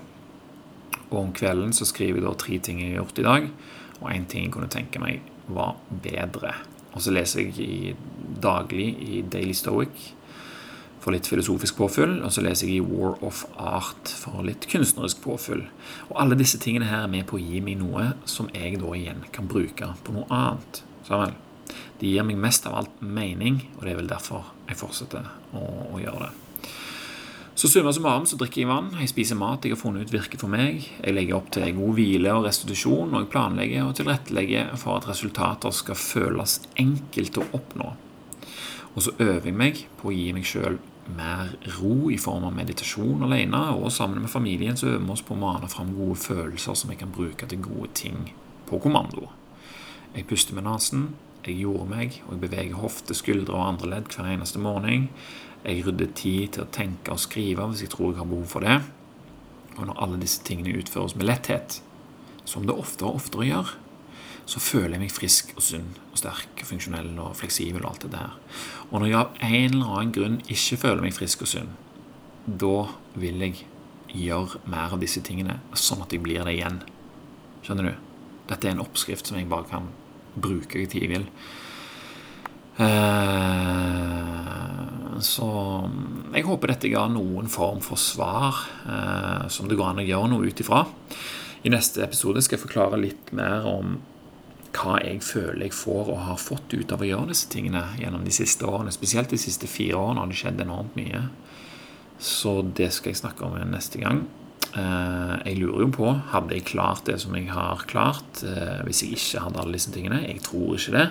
Og 1.12 1.20
om 1.20 1.34
kvelden 1.36 1.74
så 1.76 1.88
skriver 1.88 2.22
jeg 2.22 2.28
da 2.28 2.36
tre 2.40 2.60
ting 2.64 2.82
jeg 2.82 2.96
har 2.96 3.04
gjort 3.04 3.22
i 3.22 3.28
dag, 3.28 3.50
og 4.02 4.12
én 4.12 4.28
ting 4.30 4.48
jeg 4.48 4.56
kunne 4.56 4.72
tenke 4.72 5.02
meg 5.04 5.22
var 5.48 5.78
bedre. 6.04 6.56
Og 6.94 7.02
så 7.02 7.14
leser 7.14 7.42
jeg 7.44 7.58
i, 7.62 7.96
daglig 8.42 8.90
i 9.02 9.22
Daily 9.22 9.56
Stoic 9.58 10.12
for 11.04 11.16
litt 11.16 11.28
filosofisk 11.28 11.78
påfyll. 11.80 12.20
Og 12.24 12.34
så 12.36 12.44
leser 12.46 12.70
jeg 12.70 12.80
i 12.80 12.86
War 12.86 13.18
of 13.26 13.44
Art 13.60 14.12
for 14.22 14.46
litt 14.46 14.68
kunstnerisk 14.72 15.24
påfyll. 15.26 15.66
Og 16.12 16.20
alle 16.22 16.38
disse 16.40 16.62
tingene 16.62 16.90
her 16.92 17.08
er 17.08 17.12
med 17.12 17.28
på 17.30 17.40
å 17.40 17.44
gi 17.44 17.64
meg 17.66 17.82
noe 17.82 18.14
som 18.30 18.52
jeg 18.56 18.80
da 18.82 18.94
igjen 18.98 19.26
kan 19.36 19.50
bruke 19.50 19.94
på 20.06 20.16
noe 20.16 20.30
annet. 20.30 20.84
Så 21.04 21.18
vel. 21.94 22.00
De 22.00 22.08
gir 22.08 22.24
meg 22.24 22.38
mest 22.38 22.66
av 22.68 22.76
alt 22.76 23.02
mening, 23.02 23.70
og 23.78 23.86
det 23.86 23.94
er 23.94 24.00
vel 24.02 24.10
derfor 24.10 24.54
jeg 24.68 24.78
fortsetter 24.78 25.28
å, 25.54 25.64
å 25.94 26.00
gjøre 26.02 26.28
det. 26.28 26.32
Så 27.56 27.70
summa 27.70 27.94
summarum 27.94 28.26
så 28.26 28.36
drikker 28.36 28.64
jeg 28.64 28.68
vann, 28.68 28.96
jeg 28.98 29.12
spiser 29.12 29.38
mat 29.38 29.64
jeg 29.64 29.76
har 29.76 29.80
funnet 29.80 30.08
ut 30.08 30.14
virker 30.14 30.40
for 30.42 30.50
meg, 30.50 30.88
jeg 30.98 31.14
legger 31.14 31.38
opp 31.38 31.52
til 31.54 31.68
god 31.78 31.94
hvile 31.94 32.32
og 32.34 32.48
restitusjon, 32.48 33.14
og 33.14 33.22
jeg 33.22 33.30
planlegger 33.30 33.86
og 33.86 33.94
tilrettelegger 34.00 34.72
for 34.82 34.98
at 34.98 35.06
resultater 35.08 35.72
skal 35.72 36.00
føles 36.00 36.64
enkelt 36.82 37.38
å 37.38 37.46
oppnå. 37.54 37.92
Og 38.96 39.06
så 39.06 39.14
øver 39.22 39.52
jeg 39.52 39.58
meg 39.58 39.84
på 40.00 40.10
å 40.10 40.16
gi 40.16 40.34
meg 40.34 40.50
sjøl 40.50 40.80
mer 41.14 41.54
ro 41.78 42.10
i 42.10 42.18
form 42.18 42.48
av 42.48 42.56
meditasjon 42.58 43.22
alene, 43.28 43.62
og 43.78 43.94
sammen 43.94 44.24
med 44.24 44.34
familien 44.34 44.78
så 44.80 44.90
øver 44.90 45.06
vi 45.06 45.14
oss 45.14 45.24
på 45.26 45.38
å 45.38 45.42
mane 45.44 45.70
fram 45.70 45.94
gode 45.94 46.18
følelser 46.24 46.78
som 46.80 46.90
jeg 46.90 47.04
kan 47.04 47.14
bruke 47.14 47.46
til 47.50 47.62
gode 47.62 47.92
ting 48.02 48.32
på 48.66 48.82
kommando. 48.82 49.30
Jeg 50.14 50.26
puster 50.30 50.58
med 50.58 50.66
nesen, 50.66 51.12
jeg 51.44 51.60
gjorde 51.60 51.90
meg, 51.92 52.20
og 52.28 52.36
jeg 52.36 52.44
beveger 52.46 52.80
hofte, 52.80 53.16
skuldre 53.18 53.56
og 53.58 53.68
andre 53.68 53.90
ledd 53.96 54.12
hver 54.14 54.30
eneste 54.32 54.62
morgen. 54.64 55.10
Jeg 55.64 55.86
rydder 55.86 56.12
tid 56.16 56.56
til 56.56 56.66
å 56.66 56.72
tenke 56.76 57.14
og 57.14 57.22
skrive 57.24 57.68
hvis 57.72 57.86
jeg 57.86 57.94
tror 57.94 58.12
jeg 58.12 58.22
har 58.22 58.30
behov 58.30 58.50
for 58.52 58.66
det. 58.66 58.78
Og 59.78 59.88
når 59.90 60.02
alle 60.06 60.20
disse 60.22 60.44
tingene 60.46 60.76
utføres 60.80 61.16
med 61.18 61.28
letthet, 61.28 61.80
som 62.46 62.68
det 62.68 62.76
oftere 62.76 63.10
og 63.10 63.22
oftere 63.22 63.48
gjør, 63.50 63.74
så 64.46 64.60
føler 64.60 64.98
jeg 64.98 65.04
meg 65.06 65.14
frisk 65.16 65.54
og 65.56 65.64
sunn 65.64 65.94
og 66.12 66.20
sterk 66.20 66.64
og 66.64 66.68
funksjonell 66.68 67.14
og 67.24 67.36
fleksibel 67.40 67.86
og 67.86 67.94
alt 67.94 68.06
det 68.06 68.12
der. 68.16 68.34
Og 68.92 69.00
når 69.00 69.08
jeg 69.08 69.20
av 69.20 69.38
en 69.48 69.70
eller 69.70 69.94
annen 69.94 70.16
grunn 70.16 70.40
ikke 70.52 70.80
føler 70.82 71.06
meg 71.06 71.16
frisk 71.16 71.46
og 71.46 71.52
sunn, 71.54 71.72
da 72.44 72.76
vil 73.16 73.40
jeg 73.46 73.64
gjøre 74.14 74.60
mer 74.70 74.94
av 74.94 75.02
disse 75.02 75.24
tingene, 75.24 75.62
sånn 75.80 76.04
at 76.04 76.12
jeg 76.14 76.24
blir 76.26 76.44
det 76.44 76.58
igjen. 76.58 76.82
Skjønner 77.64 77.88
du? 77.88 77.94
Dette 78.52 78.68
er 78.68 78.76
en 78.76 78.84
oppskrift 78.84 79.30
som 79.30 79.40
jeg 79.40 79.48
bare 79.50 79.70
kan 79.72 79.88
bruke 80.36 80.80
jeg 80.82 80.90
tid 80.94 81.08
vil. 81.14 81.26
Uh, 82.74 84.24
så 85.22 85.50
jeg 86.34 86.46
håper 86.48 86.74
dette 86.74 86.90
ga 86.92 87.06
noen 87.12 87.50
form 87.52 87.82
for 87.86 88.02
svar 88.02 88.58
eh, 88.90 89.46
som 89.54 89.70
det 89.70 89.78
går 89.80 89.92
an 89.92 90.02
å 90.02 90.08
gjøre 90.08 90.32
noe 90.32 90.50
ut 90.50 90.64
ifra. 90.64 90.82
I 91.64 91.72
neste 91.72 92.04
episode 92.04 92.42
skal 92.44 92.58
jeg 92.58 92.66
forklare 92.66 93.00
litt 93.00 93.32
mer 93.36 93.68
om 93.70 94.00
hva 94.74 94.98
jeg 95.04 95.22
føler 95.24 95.68
jeg 95.68 95.78
får 95.78 96.10
og 96.10 96.24
har 96.26 96.42
fått 96.42 96.74
ut 96.74 96.92
av 96.96 97.04
å 97.04 97.08
gjøre 97.08 97.30
disse 97.30 97.50
tingene 97.54 97.86
gjennom 98.02 98.26
de 98.26 98.34
siste 98.34 98.66
årene. 98.66 98.92
Spesielt 98.92 99.32
de 99.32 99.40
siste 99.40 99.70
fire 99.70 100.00
årene 100.02 100.24
har 100.24 100.32
det 100.32 100.40
skjedd 100.40 100.64
enormt 100.66 100.98
mye. 100.98 101.28
Så 102.18 102.62
det 102.66 102.90
skal 102.96 103.14
jeg 103.14 103.22
snakke 103.22 103.46
om 103.46 103.60
neste 103.70 104.02
gang. 104.02 104.26
Eh, 104.74 105.34
jeg 105.46 105.60
lurer 105.60 105.84
jo 105.86 105.90
på 105.94 106.12
hadde 106.32 106.56
jeg 106.58 106.66
klart 106.72 107.06
det 107.06 107.20
som 107.22 107.36
jeg 107.38 107.52
har 107.54 107.84
klart 107.90 108.42
eh, 108.48 108.80
hvis 108.88 109.04
jeg 109.06 109.20
ikke 109.20 109.44
hadde 109.46 109.62
alle 109.62 109.78
disse 109.78 109.94
tingene. 109.94 110.24
Jeg 110.26 110.42
tror 110.46 110.78
ikke 110.78 110.96
det. 110.98 111.08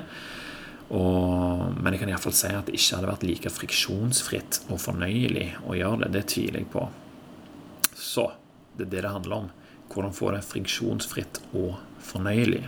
Og, 0.93 1.69
men 1.79 1.95
jeg 1.95 2.03
kan 2.03 2.11
iallfall 2.13 2.35
si 2.37 2.51
at 2.53 2.69
det 2.69 2.77
ikke 2.77 2.99
hadde 2.99 3.13
vært 3.13 3.27
like 3.29 3.53
friksjonsfritt 3.55 4.61
og 4.67 4.83
fornøyelig 4.83 5.49
å 5.65 5.79
gjøre 5.79 6.05
det. 6.05 6.13
Det 6.19 6.25
tviler 6.35 6.61
jeg 6.61 6.71
på. 6.75 6.85
Så 7.97 8.29
det 8.77 8.89
er 8.89 8.95
det 8.97 9.05
det 9.07 9.15
handler 9.15 9.45
om. 9.45 9.51
Hvordan 9.93 10.17
få 10.17 10.33
det 10.35 10.43
friksjonsfritt 10.49 11.43
og 11.53 11.77
fornøyelig. 12.03 12.65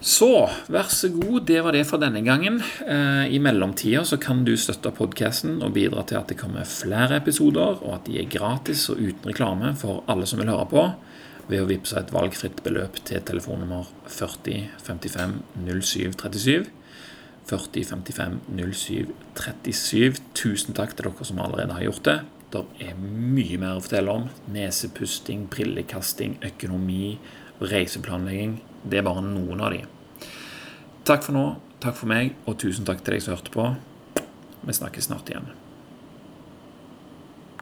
Så 0.00 0.48
vær 0.72 0.88
så 0.88 1.10
god, 1.12 1.42
det 1.44 1.58
var 1.60 1.76
det 1.76 1.82
for 1.84 2.00
denne 2.00 2.22
gangen. 2.24 2.62
Eh, 2.88 3.26
I 3.36 3.38
mellomtida 3.42 4.00
så 4.08 4.16
kan 4.16 4.46
du 4.46 4.54
støtte 4.56 4.94
podkasten 4.96 5.58
og 5.60 5.74
bidra 5.76 6.06
til 6.08 6.16
at 6.16 6.32
det 6.32 6.38
kommer 6.40 6.64
flere 6.64 7.18
episoder, 7.20 7.82
og 7.84 7.98
at 7.98 8.06
de 8.08 8.16
er 8.22 8.30
gratis 8.32 8.86
og 8.88 8.96
uten 8.96 9.28
reklame 9.28 9.74
for 9.76 10.00
alle 10.08 10.24
som 10.24 10.40
vil 10.40 10.48
høre 10.48 10.64
på 10.70 10.86
ved 11.50 11.60
å 11.60 11.68
vippse 11.68 11.98
et 12.00 12.12
valgfritt 12.14 12.62
beløp 12.64 12.96
til 13.04 13.20
telefonnummer 13.28 13.90
40 14.08 14.70
55 14.86 15.36
07 15.68 16.16
37. 16.16 16.70
40 17.50 17.86
55 17.90 18.40
07 18.56 19.12
37. 19.36 20.22
Tusen 20.32 20.80
takk 20.80 20.96
til 20.96 21.10
dere 21.10 21.28
som 21.28 21.44
allerede 21.44 21.76
har 21.76 21.84
gjort 21.90 22.06
det. 22.08 22.16
Det 22.56 22.64
er 22.88 22.96
mye 22.96 23.60
mer 23.60 23.76
å 23.76 23.84
fortelle 23.84 24.16
om. 24.16 24.26
Nesepusting, 24.48 25.44
brillekasting, 25.52 26.38
økonomi, 26.54 27.18
reiseplanlegging. 27.60 28.62
Det 28.82 29.00
er 29.00 29.06
bare 29.06 29.24
noen 29.24 29.60
av 29.60 29.74
de. 29.74 29.82
Takk 31.08 31.24
for 31.26 31.36
nå, 31.36 31.46
takk 31.82 31.98
for 31.98 32.10
meg, 32.10 32.34
og 32.48 32.58
tusen 32.60 32.86
takk 32.88 33.02
til 33.04 33.16
deg 33.16 33.24
som 33.24 33.36
hørte 33.36 33.52
på. 33.54 33.66
Vi 34.64 34.76
snakkes 34.76 35.10
snart 35.10 35.28
igjen. 35.32 35.48